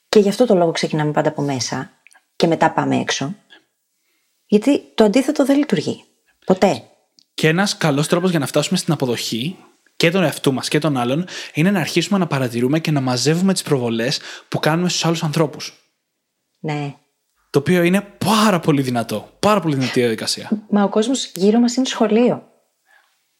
Και 0.08 0.18
γι' 0.18 0.28
αυτό 0.28 0.46
το 0.46 0.54
λόγο 0.54 0.70
ξεκινάμε 0.70 1.12
πάντα 1.12 1.28
από 1.28 1.42
μέσα 1.42 1.90
και 2.36 2.46
μετά 2.46 2.70
πάμε 2.70 2.96
έξω. 2.96 3.34
Γιατί 4.46 4.82
το 4.94 5.04
αντίθετο 5.04 5.44
δεν 5.44 5.58
λειτουργεί. 5.58 6.04
Ποτέ. 6.44 6.82
Και 7.34 7.48
ένας 7.48 7.76
καλός 7.76 8.08
τρόπος 8.08 8.30
για 8.30 8.38
να 8.38 8.46
φτάσουμε 8.46 8.78
στην 8.78 8.92
αποδοχή 8.92 9.56
και 9.96 10.10
τον 10.10 10.22
εαυτού 10.22 10.52
μας 10.52 10.68
και 10.68 10.78
των 10.78 10.96
άλλων 10.96 11.26
είναι 11.54 11.70
να 11.70 11.80
αρχίσουμε 11.80 12.18
να 12.18 12.26
παρατηρούμε 12.26 12.78
και 12.78 12.90
να 12.90 13.00
μαζεύουμε 13.00 13.52
τις 13.52 13.62
προβολές 13.62 14.20
που 14.48 14.58
κάνουμε 14.58 14.88
στους 14.88 15.04
άλλους 15.04 15.22
ανθρώπους. 15.22 15.74
Ναι. 16.60 16.94
Το 17.50 17.58
οποίο 17.58 17.82
είναι 17.82 18.00
πάρα 18.00 18.60
πολύ 18.60 18.82
δυνατό. 18.82 19.28
Πάρα 19.38 19.60
πολύ 19.60 19.74
δυνατή 19.74 20.00
διαδικασία. 20.00 20.50
Μα 20.70 20.82
ο 20.82 20.88
κόσμος 20.88 21.32
γύρω 21.34 21.58
μας 21.58 21.76
είναι 21.76 21.86
σχολείο. 21.86 22.42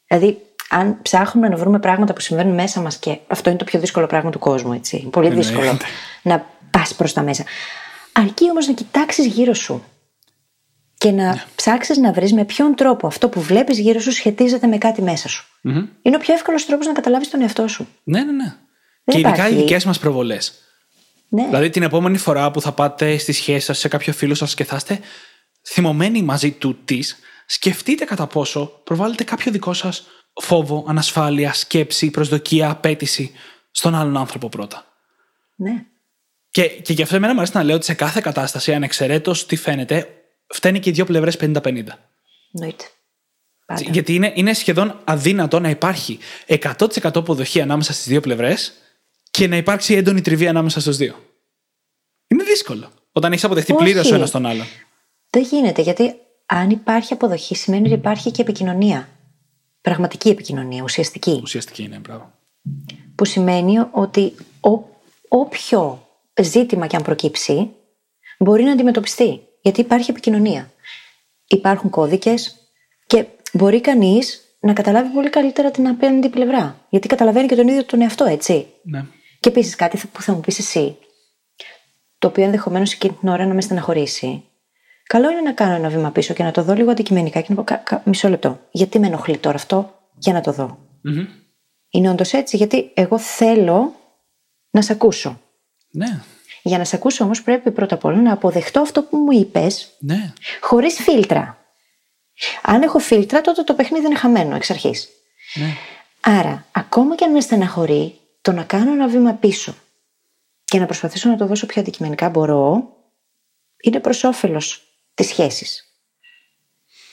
Δηλαδή, 0.07 0.37
αν 0.69 1.01
ψάχνουμε 1.01 1.47
να 1.47 1.55
βρούμε 1.55 1.79
πράγματα 1.79 2.13
που 2.13 2.19
συμβαίνουν 2.19 2.53
μέσα 2.53 2.81
μας 2.81 2.97
και 2.97 3.17
αυτό 3.27 3.49
είναι 3.49 3.59
το 3.59 3.65
πιο 3.65 3.79
δύσκολο 3.79 4.07
πράγμα 4.07 4.29
του 4.29 4.39
κόσμου, 4.39 4.73
έτσι. 4.73 5.07
Πολύ 5.11 5.27
Εννοείται. 5.27 5.49
δύσκολο 5.49 5.77
να 6.21 6.45
πας 6.71 6.95
προς 6.95 7.13
τα 7.13 7.21
μέσα. 7.21 7.43
Αρκεί 8.11 8.49
όμως 8.49 8.67
να 8.67 8.73
κοιτάξεις 8.73 9.25
γύρω 9.25 9.53
σου 9.53 9.83
και 11.05 11.11
να 11.11 11.23
Ναι. 11.33 11.43
ψάξεις 11.55 11.97
να 11.97 12.11
βρεις 12.13 12.33
με 12.33 12.45
ποιον 12.45 12.75
τρόπο 12.75 13.07
αυτό 13.07 13.29
που 13.29 13.41
βλέπεις 13.41 13.79
γύρω 13.79 13.99
σου 13.99 14.11
σχετίζεται 14.11 14.67
με 14.67 14.77
κάτι 14.77 15.01
μέσα 15.01 15.27
σου. 15.27 15.45
Είναι 16.01 16.15
ο 16.15 16.19
πιο 16.19 16.33
εύκολος 16.33 16.65
τρόπος 16.65 16.85
να 16.85 16.93
καταλάβεις 16.93 17.29
τον 17.29 17.41
εαυτό 17.41 17.67
σου. 17.67 17.87
Ναι, 18.03 18.23
ναι, 18.23 18.31
ναι. 18.31 18.55
και 19.05 19.17
ειδικά 19.17 19.33
υπάρχει. 19.33 19.53
οι 19.53 19.57
δικές 19.57 19.85
μας 19.85 19.99
προβολές. 19.99 20.53
Ναι. 21.29 21.45
Δηλαδή 21.45 21.69
την 21.69 21.83
επόμενη 21.83 22.17
φορά 22.17 22.51
που 22.51 22.61
θα 22.61 22.71
πάτε 22.71 23.17
στη 23.17 23.31
σχέση 23.31 23.65
σας 23.65 23.77
σε 23.77 23.87
κάποιο 23.87 24.13
φίλο 24.13 24.33
σας 24.33 24.53
και 24.53 24.63
θα 24.63 24.75
είστε 24.75 24.99
θυμωμένοι 25.63 26.21
μαζί 26.21 26.51
του 26.51 26.77
της, 26.85 27.15
σκεφτείτε 27.45 28.05
κατά 28.05 28.27
πόσο 28.27 28.81
προβάλλετε 28.83 29.23
κάποιο 29.23 29.51
δικό 29.51 29.73
σας 29.73 30.07
φόβο, 30.41 30.85
ανασφάλεια, 30.87 31.53
σκέψη, 31.53 32.09
προσδοκία, 32.11 32.69
απέτηση 32.69 33.31
στον 33.71 33.95
άλλον 33.95 34.17
άνθρωπο 34.17 34.49
πρώτα. 34.49 34.85
ναι. 35.55 35.85
Και, 36.49 36.63
και 36.67 36.93
γι' 36.93 37.01
αυτό 37.01 37.15
εμένα 37.15 37.33
μου 37.33 37.39
αρέσει 37.39 37.57
να 37.57 37.63
λέω 37.63 37.75
ότι 37.75 37.85
σε 37.85 37.93
κάθε 37.93 38.19
κατάσταση, 38.21 38.73
ανεξαιρέτως 38.73 39.45
τι 39.45 39.55
φαίνεται, 39.55 40.07
φταίνει 40.47 40.79
και 40.79 40.89
οι 40.89 40.93
δύο 40.93 41.05
πλευρές 41.05 41.37
50-50. 41.39 41.53
Εννοείται. 42.53 42.85
Πάντα. 43.65 43.89
Γιατί 43.91 44.15
είναι, 44.15 44.31
είναι 44.35 44.53
σχεδόν 44.53 44.99
αδύνατο 45.03 45.59
να 45.59 45.69
υπάρχει 45.69 46.19
100% 46.47 46.87
αποδοχή 47.03 47.61
ανάμεσα 47.61 47.93
στις 47.93 48.07
δύο 48.07 48.21
πλευρές 48.21 48.73
και 49.31 49.47
να 49.47 49.57
υπάρξει 49.57 49.93
έντονη 49.93 50.21
τριβή 50.21 50.47
ανάμεσα 50.47 50.79
στους 50.79 50.97
δύο. 50.97 51.15
Είναι 52.27 52.43
δύσκολο. 52.43 52.91
Όταν 53.11 53.31
έχεις 53.31 53.43
αποδεχτεί 53.43 53.73
Όχι. 53.73 53.83
πλήρως 53.83 54.11
ο 54.11 54.15
ένας 54.15 54.31
τον 54.31 54.45
άλλον. 54.45 54.65
Δεν 55.29 55.43
γίνεται, 55.43 55.81
γιατί 55.81 56.15
αν 56.45 56.69
υπάρχει 56.69 57.13
αποδοχή 57.13 57.55
σημαίνει 57.55 57.85
ότι 57.85 57.95
υπάρχει 57.95 58.31
και 58.31 58.41
επικοινωνία. 58.41 59.09
Πραγματική 59.81 60.29
επικοινωνία, 60.29 60.83
ουσιαστική. 60.83 61.39
Ουσιαστική 61.43 61.83
είναι, 61.83 61.97
μπράβο. 61.97 62.31
Που 63.15 63.25
σημαίνει 63.25 63.79
ότι 63.91 64.35
ο, 64.59 64.69
όποιο 65.27 66.07
ζήτημα 66.41 66.87
και 66.87 66.95
αν 66.95 67.03
προκύψει 67.03 67.69
μπορεί 68.37 68.63
να 68.63 68.71
αντιμετωπιστεί. 68.71 69.41
Γιατί 69.65 69.81
υπάρχει 69.81 70.11
επικοινωνία. 70.11 70.71
Υπάρχουν 71.47 71.89
κώδικες 71.89 72.55
και 73.07 73.25
μπορεί 73.53 73.81
κανείς 73.81 74.57
να 74.59 74.73
καταλάβει 74.73 75.09
πολύ 75.09 75.29
καλύτερα 75.29 75.71
την 75.71 75.87
απέναντι 75.87 76.29
πλευρά. 76.29 76.85
Γιατί 76.89 77.07
καταλαβαίνει 77.07 77.47
και 77.47 77.55
τον 77.55 77.67
ίδιο 77.67 77.85
τον 77.85 78.01
εαυτό, 78.01 78.25
έτσι. 78.25 78.67
Ναι. 78.83 79.05
Και 79.39 79.49
επίσης 79.49 79.75
κάτι 79.75 80.01
που 80.11 80.21
θα 80.21 80.33
μου 80.33 80.39
πεις 80.39 80.59
εσύ, 80.59 80.97
το 82.17 82.27
οποίο 82.27 82.43
ενδεχομένως 82.43 82.93
εκείνη 82.93 83.13
την 83.19 83.29
ώρα 83.29 83.45
να 83.45 83.53
με 83.53 83.61
στεναχωρήσει. 83.61 84.43
Καλό 85.07 85.31
είναι 85.31 85.41
να 85.41 85.51
κάνω 85.53 85.75
ένα 85.75 85.89
βήμα 85.89 86.11
πίσω 86.11 86.33
και 86.33 86.43
να 86.43 86.51
το 86.51 86.63
δω 86.63 86.73
λίγο 86.73 86.91
αντικειμενικά 86.91 87.41
και 87.41 87.47
να 87.49 87.55
πω 87.55 87.63
κα, 87.63 87.75
κα- 87.75 88.01
μισό 88.05 88.29
λεπτό. 88.29 88.59
Γιατί 88.71 88.99
με 88.99 89.07
ενοχλεί 89.07 89.37
τώρα 89.37 89.55
αυτό, 89.55 89.99
για 90.17 90.33
να 90.33 90.41
το 90.41 90.51
δω. 90.51 90.77
Μμμ. 91.01 91.25
Είναι 91.89 92.09
όντως 92.09 92.33
έτσι, 92.33 92.57
γιατί 92.57 92.91
εγώ 92.93 93.19
θέλω 93.19 93.93
να 94.69 94.81
σε 94.81 94.91
ακούσω. 94.91 95.39
Ναι. 95.91 96.21
Για 96.67 96.77
να 96.77 96.83
σε 96.83 96.95
ακούσω 96.95 97.23
όμως 97.23 97.41
πρέπει 97.41 97.71
πρώτα 97.71 97.95
απ' 97.95 98.05
όλα 98.05 98.21
να 98.21 98.33
αποδεχτώ 98.33 98.81
αυτό 98.81 99.03
που 99.03 99.17
μου 99.17 99.31
είπες 99.31 99.89
Ναι. 99.99 100.33
χωρίς 100.61 101.01
φίλτρα. 101.01 101.57
Αν 102.61 102.81
έχω 102.81 102.99
φίλτρα, 102.99 103.41
τότε 103.41 103.63
το 103.63 103.73
παιχνίδι 103.73 104.05
είναι 104.05 104.15
χαμένο 104.15 104.55
εξ 104.55 104.69
αρχής. 104.69 105.09
Ναι. 105.53 105.73
Άρα, 106.21 106.65
ακόμα 106.71 107.15
και 107.15 107.23
αν 107.25 107.31
με 107.31 107.39
στεναχωρεί, 107.41 108.19
το 108.41 108.51
να 108.51 108.63
κάνω 108.63 108.91
ένα 108.91 109.07
βήμα 109.07 109.33
πίσω 109.33 109.75
και 110.65 110.79
να 110.79 110.85
προσπαθήσω 110.85 111.29
να 111.29 111.37
το 111.37 111.45
δώσω 111.45 111.65
πιο 111.65 111.81
αντικειμενικά 111.81 112.29
μπορώ, 112.29 112.87
είναι 113.81 113.99
προς 113.99 114.23
όφελος 114.23 114.83
της 115.13 115.27
σχέσης. 115.27 115.83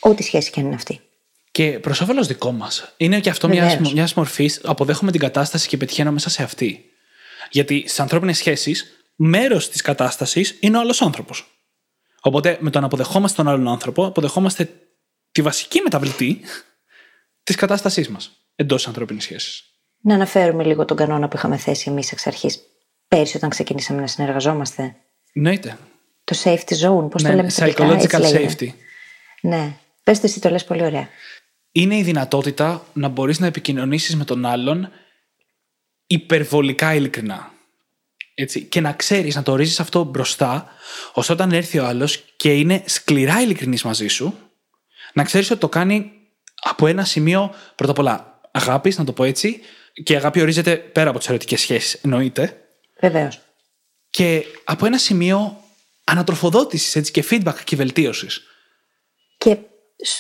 Ό,τι 0.01 0.23
σχέση 0.23 0.51
και 0.51 0.61
αν 0.61 0.67
είναι 0.67 0.75
αυτή. 0.75 1.01
Και 1.51 1.79
προς 1.79 2.01
όφελος 2.01 2.27
δικό 2.27 2.53
μας. 2.53 2.93
Είναι 2.97 3.21
και 3.21 3.31
αυτό 3.31 3.49
μιας 3.49 3.73
Βεβαίως. 3.73 3.93
μιας 3.93 4.15
μορφής. 4.15 4.61
Αποδέχομαι 4.65 5.11
την 5.11 5.21
κατάσταση 5.21 5.69
και 5.69 5.77
πετυχαίνω 5.77 6.13
μέσα 6.13 6.31
σε 6.31 6.43
αυτή. 6.43 6.85
Γιατί 7.51 7.85
στι 7.89 8.01
ανθρώπινες 8.01 8.37
σχέσεις, 8.37 8.97
μέρος 9.25 9.71
της 9.71 9.83
κατάστασης 9.83 10.57
είναι 10.61 10.77
ο 10.77 10.81
άλλος 10.81 11.03
άνθρωπος. 11.03 11.47
Οπότε 12.21 12.57
με 12.61 12.71
το 12.71 12.81
να 12.81 12.87
αποδεχόμαστε 12.87 13.43
τον 13.43 13.53
άλλον 13.53 13.69
άνθρωπο, 13.69 14.07
αποδεχόμαστε 14.07 14.71
τη 15.33 15.43
βασική 15.43 15.81
μεταβλητή 15.81 16.41
της 17.43 17.57
κατάστασής 17.57 18.09
μας 18.09 18.31
εντός 18.55 18.87
ανθρώπινης 18.87 19.23
σχέσης. 19.25 19.65
Να 20.01 20.15
αναφέρουμε 20.15 20.65
λίγο 20.65 20.85
τον 20.85 20.97
κανόνα 20.97 21.29
που 21.29 21.37
είχαμε 21.37 21.57
θέσει 21.57 21.91
εμείς 21.91 22.13
εξ 22.13 22.27
αρχής 22.27 22.61
πέρσι 23.09 23.37
όταν 23.37 23.51
ξεκινήσαμε 23.51 24.01
να 24.01 24.07
συνεργαζόμαστε. 24.07 24.97
Εννοείται. 25.33 25.79
Το 26.25 26.37
safety 26.45 26.75
zone, 26.87 27.11
πώς 27.11 27.23
το 27.23 27.29
Ναι, 27.29 27.35
λέμε 27.35 27.49
στα 27.49 27.65
αγγλικά, 27.65 27.93
έτσι 27.95 28.09
psychological 28.11 28.21
λέγεται. 28.21 28.55
safety. 28.59 28.75
Ναι. 29.41 29.77
Πες 30.05 30.21
το 30.21 30.27
εσύ, 30.27 30.41
το 30.41 30.51
λες 30.51 30.65
πολύ 30.65 30.83
ωραία. 30.85 31.09
είναι 31.73 31.97
η 31.97 32.03
δυνατότητα 32.03 32.87
να 32.93 33.09
μπορείς 33.09 33.39
να 33.39 33.47
επικοινωνήσεις 33.47 34.17
με 34.17 34.25
τον 34.25 34.47
άλλον 34.47 34.89
υπερβολικά 36.07 36.95
ειλικρινά. 36.95 37.52
Έτσι, 38.35 38.63
και 38.65 38.81
να 38.81 38.93
ξέρεις 38.93 39.35
να 39.35 39.43
το 39.43 39.53
ορίζεις 39.53 39.81
αυτό 39.81 40.05
μπροστά, 40.05 40.69
ώστε 41.13 41.33
όταν 41.33 41.53
έρθει 41.53 41.79
ο 41.79 41.87
άλλος 41.87 42.25
και 42.37 42.55
είναι 42.55 42.83
σκληρά 42.87 43.41
ειλικρινής 43.41 43.83
μαζί 43.83 44.07
σου, 44.07 44.39
να 45.13 45.25
ξέρεις 45.25 45.51
ότι 45.51 45.61
το 45.61 45.69
κάνει 45.69 46.11
από 46.63 46.87
ένα 46.87 47.05
σημείο, 47.05 47.55
πρώτα 47.77 47.93
απ' 47.93 47.99
όλα, 47.99 48.41
αγάπης, 48.53 48.99
να 48.99 49.05
το 49.05 49.13
πω 49.13 49.25
έτσι, 49.25 49.61
και 50.05 50.13
η 50.13 50.17
αγάπη 50.17 50.41
ορίζεται 50.41 50.77
πέρα 50.77 51.11
από 51.11 51.19
τις 51.19 51.29
ερωτικές 51.29 51.61
σχέσεις, 51.61 51.95
εννοείται, 51.95 52.57
Βεβαίως. 53.01 53.41
και 54.11 54.45
από 54.65 54.87
ένα 54.87 54.99
σημείο 54.99 55.57
ανατροφοδότησης 56.05 56.97
έτσι, 56.97 57.13
και 57.13 57.25
feedback 57.31 57.55
και 57.65 57.77
βελτίωσης. 57.77 58.43
Και 59.39 59.57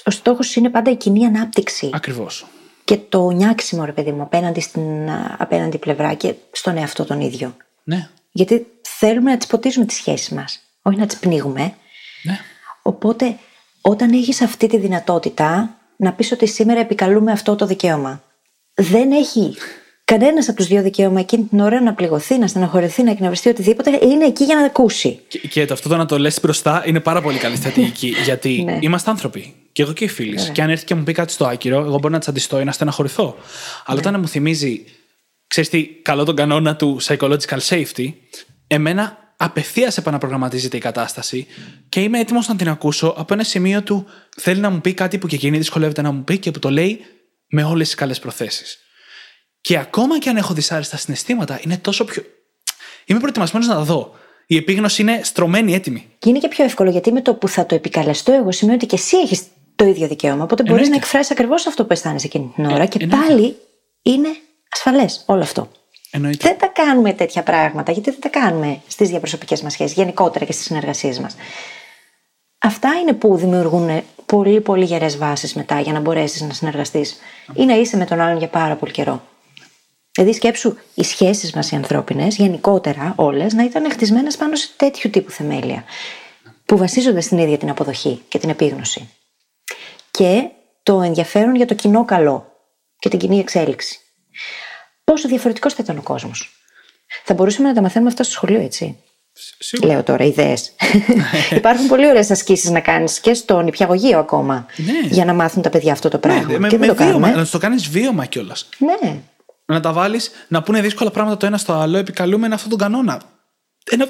ο 0.04 0.10
στόχος 0.10 0.54
είναι 0.54 0.70
πάντα 0.70 0.90
η 0.90 0.96
κοινή 0.96 1.24
ανάπτυξη. 1.26 1.90
Ακριβώς. 1.92 2.46
Και 2.84 2.96
το 2.96 3.30
νιάξιμο, 3.30 3.84
ρε 3.84 3.92
παιδί 3.92 4.12
μου, 4.12 4.22
απέναντι 4.22 4.60
στην 4.60 5.08
α, 5.10 5.36
απέναντι 5.38 5.78
πλευρά 5.78 6.14
και 6.14 6.34
στον 6.52 6.76
εαυτό 6.76 7.04
τον 7.04 7.20
ίδιο. 7.20 7.56
Ναι, 7.84 8.08
Γιατί 8.32 8.66
θέλουμε 8.98 9.30
να 9.30 9.36
τι 9.36 9.46
ποτίζουμε 9.46 9.84
τις 9.86 9.96
σχέσεις 9.96 10.28
μας, 10.28 10.60
όχι 10.82 10.96
να 10.98 11.06
τις 11.06 11.16
πνίγουμε. 11.16 11.62
ναι. 12.22 12.38
Οπότε, 12.82 13.36
όταν 13.80 14.12
έχεις 14.12 14.40
αυτή 14.40 14.66
τη 14.66 14.76
δυνατότητα 14.78 15.76
να 15.96 16.12
πεις 16.12 16.32
ότι 16.32 16.46
σήμερα 16.46 16.80
επικαλούμε 16.80 17.32
αυτό 17.32 17.56
το 17.56 17.66
δικαίωμα, 17.66 18.22
δεν 18.74 19.12
έχει 19.12 19.54
κανένας 20.04 20.48
από 20.48 20.56
τους 20.56 20.66
δύο 20.66 20.82
δικαίωμα 20.82 21.20
εκείνη 21.20 21.44
την 21.44 21.60
ώρα 21.60 21.80
να 21.80 21.94
πληγωθεί, 21.94 22.38
να 22.38 22.46
στεναχωρηθεί, 22.46 23.02
να 23.02 23.10
εκνευριστεί 23.10 23.48
οτιδήποτε. 23.48 23.98
Είναι 24.02 24.24
εκεί 24.24 24.44
για 24.44 24.56
να 24.56 24.64
ακούσει. 24.64 25.20
Και, 25.28 25.38
και 25.38 25.64
το 25.64 25.72
αυτό 25.74 25.88
το 25.88 25.96
να 25.96 26.06
το 26.06 26.18
λες 26.18 26.38
μπροστά 26.42 26.82
είναι 26.86 27.00
πάρα 27.00 27.20
πολύ 27.22 27.38
καλή 27.38 27.56
στρατηγική. 27.56 28.14
γιατί 28.24 28.62
Ναι. 28.64 28.78
είμαστε 28.80 29.10
άνθρωποι. 29.10 29.54
Και 29.72 29.82
εγώ 29.82 29.92
και 29.92 30.04
οι 30.04 30.08
φίλοι. 30.08 30.50
Και 30.52 30.62
αν 30.62 30.70
έρθει 30.70 30.84
και 30.84 30.94
μου 30.94 31.02
πει 31.02 31.12
κάτι 31.12 31.32
στο 31.32 31.46
άκυρο, 31.46 31.78
εγώ 31.78 31.98
μπορώ 31.98 32.14
να 32.14 32.18
τσαντιστώ 32.20 32.60
ή 32.60 32.64
να 32.64 32.72
στεναχωρηθώ. 32.72 33.36
Αλλά 33.86 33.98
όταν 33.98 34.20
μου 34.20 34.28
θυμίζει, 34.28 34.84
ξέρεις 35.52 35.70
τι, 35.70 35.84
καλό 36.02 36.24
τον 36.24 36.36
κανόνα 36.36 36.76
του 36.76 37.00
psychological 37.02 37.58
safety, 37.68 38.12
εμένα 38.66 39.34
απευθείας 39.36 39.96
επαναπρογραμματίζεται 39.96 40.76
η 40.76 40.80
κατάσταση 40.80 41.46
και 41.88 42.00
είμαι 42.00 42.18
έτοιμος 42.20 42.48
να 42.48 42.56
την 42.56 42.68
ακούσω 42.68 43.14
από 43.16 43.34
ένα 43.34 43.42
σημείο 43.44 43.82
του 43.82 44.06
θέλει 44.36 44.60
να 44.60 44.70
μου 44.70 44.80
πει 44.80 44.94
κάτι 44.94 45.18
που 45.18 45.26
και 45.26 45.34
εκείνη 45.34 45.56
δυσκολεύεται 45.56 46.02
να 46.02 46.12
μου 46.12 46.24
πει 46.24 46.38
και 46.38 46.50
που 46.50 46.58
το 46.58 46.70
λέει 46.70 47.00
με 47.48 47.64
όλες 47.64 47.86
τις 47.86 47.96
καλές 47.96 48.18
προθέσεις. 48.18 48.78
Και 49.60 49.78
ακόμα 49.78 50.18
και 50.18 50.28
αν 50.28 50.36
έχω 50.36 50.54
δυσάρεστα 50.54 50.96
συναισθήματα, 50.96 51.60
είναι 51.64 51.76
τόσο 51.76 52.04
πιο. 52.04 52.22
Είμαι 53.04 53.18
προετοιμασμένος 53.18 53.68
να 53.68 53.74
τα 53.74 53.80
δω. 53.82 54.14
Η 54.46 54.56
επίγνωση 54.56 55.02
είναι 55.02 55.20
στρωμένη, 55.24 55.74
έτοιμη. 55.74 56.06
Και 56.18 56.28
είναι 56.28 56.38
και 56.38 56.48
πιο 56.48 56.64
εύκολο 56.64 56.90
γιατί 56.90 57.12
με 57.12 57.20
το 57.22 57.34
που 57.34 57.48
θα 57.48 57.66
το 57.66 57.74
επικαλεστώ 57.74 58.32
εγώ 58.32 58.52
σημαίνει 58.52 58.76
ότι 58.76 58.86
και 58.86 58.94
εσύ 58.94 59.16
έχεις 59.16 59.42
το 59.76 59.84
ίδιο 59.84 60.08
δικαίωμα. 60.08 60.42
Οπότε 60.44 60.62
μπορείς 60.62 60.76
να 60.78 60.82
Εννοείται. 60.84 61.04
εκφράσεις 61.04 61.30
ακριβώς 61.30 61.66
αυτό 61.66 61.84
που 61.84 61.92
αισθάνεσαι 61.92 62.26
εκείνη 62.26 62.52
την 62.54 62.64
ώρα 62.64 62.82
Ε, 62.82 62.86
και 62.86 62.98
εννοείται. 63.00 63.26
πάλι 63.26 63.56
είναι 64.02 64.28
ασφαλές 64.72 65.22
όλο 65.26 65.42
αυτό. 65.42 65.68
Εννοείται. 66.10 66.48
Δεν 66.48 66.58
τα 66.58 66.66
κάνουμε 66.66 67.12
τέτοια 67.12 67.42
πράγματα, 67.42 67.92
γιατί 67.92 68.10
δεν 68.10 68.20
τα 68.20 68.28
κάνουμε 68.28 68.80
στις 68.86 69.08
διαπροσωπικές 69.08 69.62
μας 69.62 69.72
σχέσεις, 69.72 69.96
γενικότερα 69.96 70.44
και 70.44 70.52
στις 70.52 70.64
συνεργασίες 70.64 71.18
μας. 71.18 71.36
Αυτά 72.58 72.88
είναι 73.00 73.12
που 73.12 73.36
δημιουργούν 73.36 74.02
πολύ 74.26 74.60
πολύ 74.60 74.84
γερές 74.84 75.16
βάσεις 75.16 75.54
μετά 75.54 75.80
για 75.80 75.92
να 75.92 76.00
μπορέσεις 76.00 76.40
να 76.40 76.52
συνεργαστείς 76.52 77.16
ή 77.54 77.64
να 77.64 77.74
είσαι 77.74 77.96
με 77.96 78.04
τον 78.04 78.20
άλλον 78.20 78.38
για 78.38 78.48
πάρα 78.48 78.76
πολύ 78.76 78.92
καιρό. 78.92 79.22
Δηλαδή, 80.12 80.32
σκέψου 80.34 80.76
οι 80.94 81.02
σχέσεις 81.02 81.52
μας 81.52 81.70
οι 81.70 81.76
ανθρώπινες, 81.76 82.36
γενικότερα 82.36 83.12
όλες, 83.16 83.52
να 83.52 83.64
ήταν 83.64 83.90
χτισμένες 83.90 84.36
πάνω 84.36 84.56
σε 84.56 84.68
τέτοιου 84.76 85.10
τύπου 85.10 85.30
θεμέλια. 85.30 85.84
Που 86.64 86.76
βασίζονται 86.76 87.20
στην 87.20 87.38
ίδια 87.38 87.58
την 87.58 87.70
αποδοχή 87.70 88.22
και 88.28 88.38
την 88.38 88.50
επίγνωση. 88.50 89.08
Και 90.10 90.48
το 90.82 91.00
ενδιαφέρον 91.00 91.54
για 91.54 91.66
το 91.66 91.74
κοινό 91.74 92.04
καλό 92.04 92.52
και 92.98 93.08
την 93.08 93.18
κοινή 93.18 93.38
εξέλιξη. 93.38 94.01
Πόσο 95.04 95.28
διαφορετικός 95.28 95.74
θα 95.74 95.82
ήταν 95.84 95.98
ο 95.98 96.02
κόσμος. 96.02 96.50
Θα 97.24 97.34
μπορούσαμε 97.34 97.68
να 97.68 97.74
τα 97.74 97.82
μαθαίνουμε 97.82 98.10
αυτά 98.10 98.22
στο 98.22 98.32
σχολείο, 98.32 98.60
έτσι. 98.60 98.96
Σίγουρα. 99.58 99.92
Λέω 99.92 100.02
τώρα, 100.02 100.24
ιδέες. 100.24 100.72
Υπάρχουν 101.56 101.86
πολύ 101.86 102.06
ωραίες 102.06 102.30
ασκήσεις 102.30 102.70
να 102.70 102.80
κάνεις 102.80 103.20
και 103.20 103.34
στο 103.34 103.60
νηπιαγωγείο 103.60 104.18
ακόμα. 104.18 104.66
Ναι. 104.76 105.08
Για 105.08 105.24
να 105.24 105.32
μάθουν 105.32 105.62
τα 105.62 105.70
παιδιά 105.70 105.92
αυτό 105.92 106.08
το 106.08 106.18
πράγμα. 106.18 106.52
Ναι, 106.52 106.58
με, 106.58 106.68
και 106.68 106.78
δεν 106.78 106.88
με 106.88 106.94
το 106.94 107.04
βίωμα, 107.04 107.12
κάνουμε. 107.12 107.40
να 107.40 107.44
του 107.44 107.50
το 107.50 107.58
κάνεις 107.58 107.88
βίωμα 107.88 108.24
κιόλας. 108.24 108.68
Ναι. 108.78 109.20
Να 109.64 109.80
τα 109.80 109.92
βάλεις 109.92 110.30
να 110.48 110.62
πούνε 110.62 110.80
δύσκολα 110.80 111.10
πράγματα 111.10 111.36
το 111.36 111.46
ένα 111.46 111.58
στο 111.58 111.72
άλλο, 111.72 111.96
επικαλούμενο 111.96 112.54
αυτόν 112.54 112.70
τον 112.70 112.78
κανόνα. 112.78 113.22
Ένα, 113.90 114.04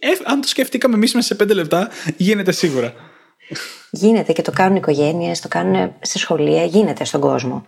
ε, 0.00 0.08
αν 0.24 0.40
το 0.40 0.48
σκεφτήκαμε 0.48 0.94
εμείς 0.94 1.14
μέσα 1.14 1.26
σε 1.26 1.34
πέντε 1.34 1.54
λεπτά, 1.54 1.88
γίνεται 2.16 2.52
σίγουρα. 2.52 2.94
Γίνεται 3.90 4.32
και 4.32 4.42
το 4.42 4.50
κάνουν 4.50 4.74
οι 4.74 4.78
οικογένειες, 4.82 5.40
το 5.40 5.48
κάνουν 5.48 5.94
σε 6.00 6.18
σχολεία, 6.18 6.64
γίνεται 6.64 7.04
στον 7.04 7.20
κόσμο. 7.20 7.66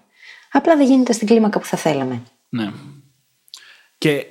Απλά 0.56 0.76
δεν 0.76 0.86
γίνεται 0.86 1.12
στην 1.12 1.26
κλίμακα 1.26 1.58
που 1.58 1.64
θα 1.64 1.76
θέλαμε. 1.76 2.22
Ναι. 2.48 2.72
Και 3.98 4.26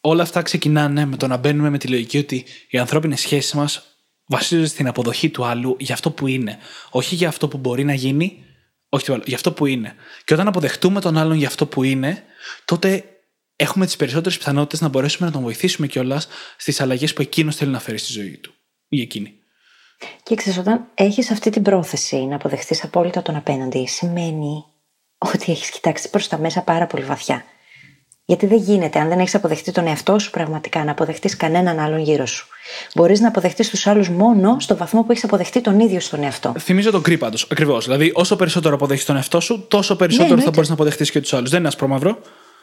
όλα 0.00 0.22
αυτά 0.22 0.42
ξεκινάνε 0.42 1.04
με 1.04 1.16
το 1.16 1.26
να 1.26 1.36
μπαίνουμε 1.36 1.70
με 1.70 1.78
τη 1.78 1.88
λογική 1.88 2.18
ότι 2.18 2.44
οι 2.70 2.78
ανθρώπινες 2.78 3.20
σχέσεις 3.20 3.52
μας 3.52 3.82
βασίζονται 4.26 4.66
στην 4.66 4.86
αποδοχή 4.86 5.30
του 5.30 5.44
άλλου 5.44 5.76
για 5.78 5.94
αυτό 5.94 6.10
που 6.10 6.26
είναι. 6.26 6.58
Όχι 6.90 7.14
για 7.14 7.28
αυτό 7.28 7.48
που 7.48 7.58
μπορεί 7.58 7.84
να 7.84 7.94
γίνει, 7.94 8.44
όχι 8.88 9.04
το 9.04 9.12
άλλο, 9.12 9.22
για 9.26 9.36
αυτό 9.36 9.52
που 9.52 9.66
είναι. 9.66 9.94
Και 10.24 10.34
όταν 10.34 10.48
αποδεχτούμε 10.48 11.00
τον 11.00 11.18
άλλον 11.18 11.36
για 11.36 11.46
αυτό 11.46 11.66
που 11.66 11.82
είναι, 11.82 12.22
τότε 12.64 13.04
έχουμε 13.56 13.86
τις 13.86 13.96
περισσότερες 13.96 14.38
πιθανότητες 14.38 14.80
να 14.80 14.88
μπορέσουμε 14.88 15.26
να 15.26 15.32
τον 15.32 15.42
βοηθήσουμε 15.42 15.86
κιόλας 15.86 16.28
στις 16.56 16.80
αλλαγές 16.80 17.12
που 17.12 17.22
εκείνος 17.22 17.56
θέλει 17.56 17.70
να 17.70 17.80
φέρει 17.80 17.98
στη 17.98 18.12
ζωή 18.12 18.36
του. 18.36 18.54
Ή 18.88 19.00
εκείνη. 19.00 19.34
Και 20.22 20.34
ξέρεις, 20.34 20.58
όταν 20.58 20.86
έχεις 20.94 21.30
αυτή 21.30 21.50
την 21.50 21.62
πρόθεση 21.62 22.16
να 22.16 22.34
αποδεχτείς 22.34 22.84
απόλυτα 22.84 23.22
τον 23.22 23.36
απέναντι, 23.36 23.86
σημαίνει 23.86 24.64
ότι 25.34 25.52
έχεις 25.52 25.70
κοιτάξει 25.70 26.10
προς 26.10 26.28
τα 26.28 26.38
μέσα 26.38 26.60
πάρα 26.60 26.86
πολύ 26.86 27.04
βαθιά. 27.04 27.44
Γιατί 28.26 28.46
δεν 28.46 28.58
γίνεται, 28.58 28.98
αν 28.98 29.08
δεν 29.08 29.18
έχεις 29.18 29.34
αποδεχτεί 29.34 29.72
τον 29.72 29.86
εαυτό 29.86 30.18
σου 30.18 30.30
πραγματικά, 30.30 30.84
να 30.84 30.90
αποδεχτείς 30.90 31.36
κανέναν 31.36 31.78
άλλον 31.78 31.98
γύρω 31.98 32.26
σου. 32.26 32.46
Μπορείς 32.94 33.20
να 33.20 33.28
αποδεχτείς 33.28 33.68
τους 33.70 33.86
άλλους 33.86 34.08
μόνο 34.08 34.56
στο 34.60 34.76
βαθμό 34.76 35.02
που 35.02 35.10
έχεις 35.10 35.24
αποδεχτεί 35.24 35.60
τον 35.60 35.80
ίδιο 35.80 36.00
στον 36.00 36.22
εαυτό. 36.22 36.54
Θυμίζω 36.58 36.90
τον 36.90 37.02
κρύ 37.02 37.18
πάντω. 37.18 37.36
Ακριβώς. 37.50 37.84
Δηλαδή, 37.84 38.12
όσο 38.14 38.36
περισσότερο 38.36 38.74
αποδέχεις 38.74 39.04
τον 39.04 39.16
εαυτό 39.16 39.40
σου, 39.40 39.66
τόσο 39.68 39.96
περισσότερο 39.96 40.28
θα 40.28 40.34
εννοείται. 40.34 40.54
μπορείς 40.54 40.68
να 40.68 40.74
αποδεχτείς 40.74 41.10
και 41.10 41.20
τους 41.20 41.32
άλλους. 41.34 41.50
Δεν 41.50 41.58
είναι 41.58 41.68
ασπρόμαυρο. 41.68 42.18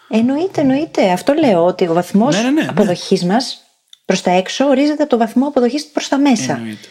Εννοείται, 0.09 0.61
εννοείται. 0.61 1.11
Αυτό 1.11 1.33
λέω 1.33 1.65
ότι 1.65 1.87
ο 1.87 1.93
βαθμός 1.93 2.35
Ναι, 2.35 2.41
ναι, 2.41 2.49
ναι, 2.49 2.61
ναι. 2.61 2.67
αποδοχής 2.69 3.23
μας 3.25 3.61
προς 4.05 4.21
τα 4.21 4.31
έξω 4.31 4.65
ορίζεται 4.65 5.01
από 5.01 5.11
το 5.11 5.17
βαθμό 5.17 5.47
αποδοχής 5.47 5.85
προς 5.85 6.07
τα 6.07 6.17
μέσα. 6.17 6.53
Εννοείται. 6.53 6.87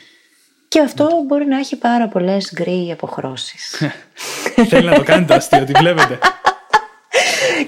Και 0.70 0.80
αυτό 0.80 1.08
μπορεί 1.26 1.46
να 1.46 1.58
έχει 1.58 1.76
πάρα 1.76 2.08
πολλές 2.08 2.52
γκρι 2.54 2.90
αποχρώσεις. 2.92 3.82
Θέλει 4.68 4.86
να 4.86 4.94
το 4.94 5.02
κάνει 5.02 5.24
το 5.24 5.34
αστείο, 5.34 5.64
τη 5.64 5.72
βλέπετε. 5.72 6.18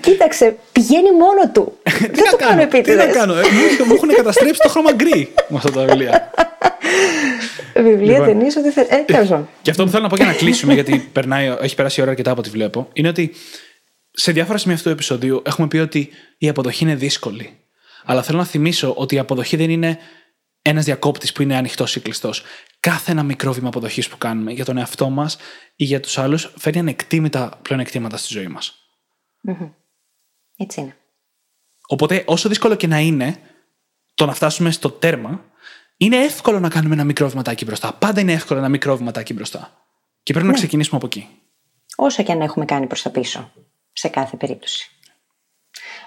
Κοίταξε, 0.01 0.57
πηγαίνει 0.73 1.13
μόνο 1.13 1.51
του. 1.53 1.79
Δεν 2.17 2.31
το 2.31 2.37
κάνω 2.37 2.57
τι 2.57 2.63
επίτηδες. 2.63 3.07
να 3.07 3.13
κάνω. 3.13 3.33
Ε, 3.35 3.43
μου, 3.43 3.87
μου 3.87 3.95
έχουν 3.95 4.09
καταστρέψει 4.09 4.61
το 4.63 4.69
χρώμα 4.69 4.93
γκρι 4.93 5.35
με 5.49 5.57
αυτά 5.57 5.71
τα 5.71 5.85
βιβλία. 5.85 6.31
Βιβλία, 7.89 8.13
Λοιπόν. 8.13 8.27
ταινίες, 8.27 8.57
ό,τι 8.57 8.71
θέλεις. 8.71 8.91
Ε, 8.91 8.97
τέλος 8.97 9.29
πάντων. 9.29 9.49
Και 9.63 9.71
αυτό 9.71 9.85
που 9.85 9.91
θέλω 9.91 10.03
να 10.03 10.09
πω 10.09 10.17
για 10.17 10.27
να 10.27 10.33
κλείσουμε, 10.33 10.75
γιατί 10.75 11.09
περνάει, 11.13 11.57
έχει 11.61 11.75
περάσει 11.75 12.01
η 12.01 12.03
ώρα 12.03 12.11
αρκετά 12.11 12.31
από 12.31 12.41
ό,τι 12.41 12.51
βλέπω, 12.51 12.89
είναι 12.93 13.09
ότι 13.09 13.33
σε 14.13 14.33
διάφορα 14.33 14.59
σημεία 14.59 14.77
αυτού 14.77 14.89
του 14.89 14.95
επεισοδίου 14.95 15.43
έχουμε 15.47 15.69
πει 15.69 15.79
ότι 15.79 16.09
η 16.39 16.49
αποδοχή 16.49 16.85
είναι 16.85 16.95
δύσκολη. 16.95 17.57
Αλλά 18.05 18.23
θέλω 18.23 18.39
να 18.39 18.45
θυμίσω 18.45 18.95
ότι 18.97 19.15
η 19.15 19.19
αποδοχή 19.19 19.57
δεν 19.57 19.71
είναι 19.71 19.99
ένας 20.63 20.85
διακόπτης 20.85 21.33
που 21.33 21.43
είναι 21.43 21.57
ανοιχτός 21.57 21.97
ή 21.97 22.01
κλειστός. 22.01 22.43
Κάθε 22.81 23.11
ένα 23.11 23.23
μικρό 23.23 23.53
βήμα 23.53 23.69
αποδοχής 23.69 24.09
που 24.09 24.19
κάνουμε 24.19 24.53
για 24.53 24.65
τον 24.65 24.77
εαυτό 24.77 25.11
μας 25.11 25.37
ή 25.77 25.85
για 25.85 26.01
τους 26.01 26.19
άλλους 26.19 26.53
φέρνει 26.59 26.79
ανεκτήμητα 26.79 27.59
πλεονεκτήματα 27.63 28.17
στη 28.17 28.33
ζωή 28.33 28.49
μας. 28.49 28.75
Έτσι 30.57 30.81
είναι. 30.81 30.97
Οπότε, 31.87 32.25
όσο 32.27 32.49
δύσκολο 32.49 32.75
και 32.75 32.87
να 32.87 32.99
είναι 32.99 33.41
το 34.15 34.27
να 34.27 34.35
φτάσουμε 34.35 34.71
στο 34.71 34.91
τέρμα, 34.91 35.45
είναι 35.97 36.17
εύκολο 36.17 36.61
να 36.61 36.69
κάνουμε 36.69 36.95
ένα 36.95 37.05
μικρό 37.05 37.29
βηματάκι 37.29 37.65
μπροστά. 37.65 37.93
Πάντα 37.93 38.21
είναι 38.21 38.33
εύκολο 38.33 38.59
ένα 38.59 38.69
μικρό 38.69 38.97
βηματάκι 38.97 39.33
μπροστά. 39.33 39.87
Και 40.23 40.33
πρέπει 40.33 40.49
να 40.49 40.55
ξεκινήσουμε 40.55 40.97
από 40.97 41.07
εκεί. 41.07 41.29
Όσα 41.97 42.23
και 42.23 42.33
αν 42.33 42.41
έχουμε 42.41 42.65
κάνει 42.65 42.87
προς 42.87 43.03
τα 43.03 43.11
πίσω. 43.11 43.53
Σε 43.93 44.09
κάθε 44.09 44.37
περίπτωση. 44.37 44.91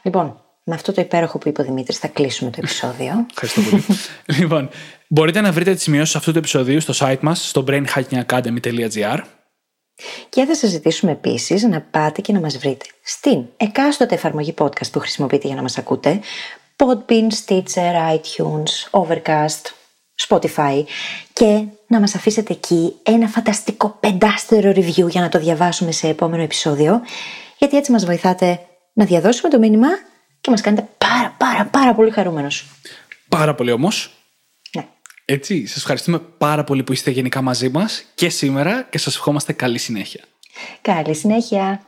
Λοιπόν, 0.03 0.44
με 0.67 0.75
αυτό 0.75 0.91
το 0.91 1.01
υπέροχο 1.01 1.37
που 1.37 1.47
είπε 1.47 1.61
ο 1.61 1.63
Δημήτρης, 1.63 1.97
θα 1.97 2.07
κλείσουμε 2.07 2.51
το 2.51 2.57
επεισόδιο. 2.59 3.25
Ευχαριστώ 3.31 3.61
πολύ. 3.61 3.83
λοιπόν, 4.39 4.69
μπορείτε 5.07 5.41
να 5.41 5.51
βρείτε 5.51 5.73
τις 5.73 5.83
σημειώσεις 5.83 6.15
αυτού 6.15 6.31
του 6.31 6.37
επεισοδίου 6.37 6.79
στο 6.79 6.93
site 6.97 7.19
μας, 7.21 7.47
στο 7.47 7.63
brainhackingacademy.gr. 7.67 9.19
Και 10.29 10.45
θα 10.45 10.55
σας 10.55 10.69
ζητήσουμε 10.69 11.11
επίσης 11.11 11.63
να 11.63 11.81
πάτε 11.81 12.21
και 12.21 12.33
να 12.33 12.39
μας 12.39 12.57
βρείτε 12.57 12.85
στην 13.03 13.43
εκάστοτε 13.57 14.15
εφαρμογή 14.15 14.53
podcast 14.57 14.91
που 14.91 14.99
χρησιμοποιείτε 14.99 15.47
για 15.47 15.55
να 15.55 15.61
μας 15.61 15.77
ακούτε. 15.77 16.19
Podbean, 16.75 17.27
Stitcher, 17.45 18.15
iTunes, 18.15 19.01
Overcast, 19.01 19.73
Spotify 20.27 20.83
και 21.33 21.63
να 21.87 21.99
μας 21.99 22.15
αφήσετε 22.15 22.53
εκεί 22.53 22.93
ένα 23.03 23.27
φανταστικό 23.27 23.97
πεντάστερο 23.99 24.71
review 24.71 25.09
για 25.09 25.21
να 25.21 25.29
το 25.29 25.39
διαβάσουμε 25.39 25.91
σε 25.91 26.07
επόμενο 26.07 26.43
επεισόδιο 26.43 27.01
γιατί 27.57 27.77
έτσι 27.77 27.91
μας 27.91 28.05
βοηθάτε 28.05 28.59
να 28.93 29.05
διαδώσουμε 29.05 29.49
το 29.49 29.59
μήνυμα 29.59 29.87
και 30.45 30.51
μας 30.51 30.61
κάνετε 30.61 30.87
πάρα 30.97 31.35
πάρα 31.37 31.65
πάρα 31.65 31.93
πολύ 31.93 32.11
χαρούμενος. 32.11 32.65
Πάρα 33.29 33.55
πολύ 33.55 33.71
όμως. 33.71 34.09
Ναι. 34.75 34.87
Έτσι, 35.25 35.65
σας 35.65 35.77
ευχαριστούμε 35.77 36.19
πάρα 36.19 36.63
πολύ 36.63 36.83
που 36.83 36.93
είστε 36.93 37.11
γενικά 37.11 37.41
μαζί 37.41 37.69
μας 37.69 38.03
και 38.15 38.29
σήμερα 38.29 38.87
και 38.89 38.97
σας 38.97 39.15
ευχόμαστε 39.15 39.53
καλή 39.53 39.77
συνέχεια. 39.77 40.23
Καλή 40.81 41.15
συνέχεια! 41.15 41.81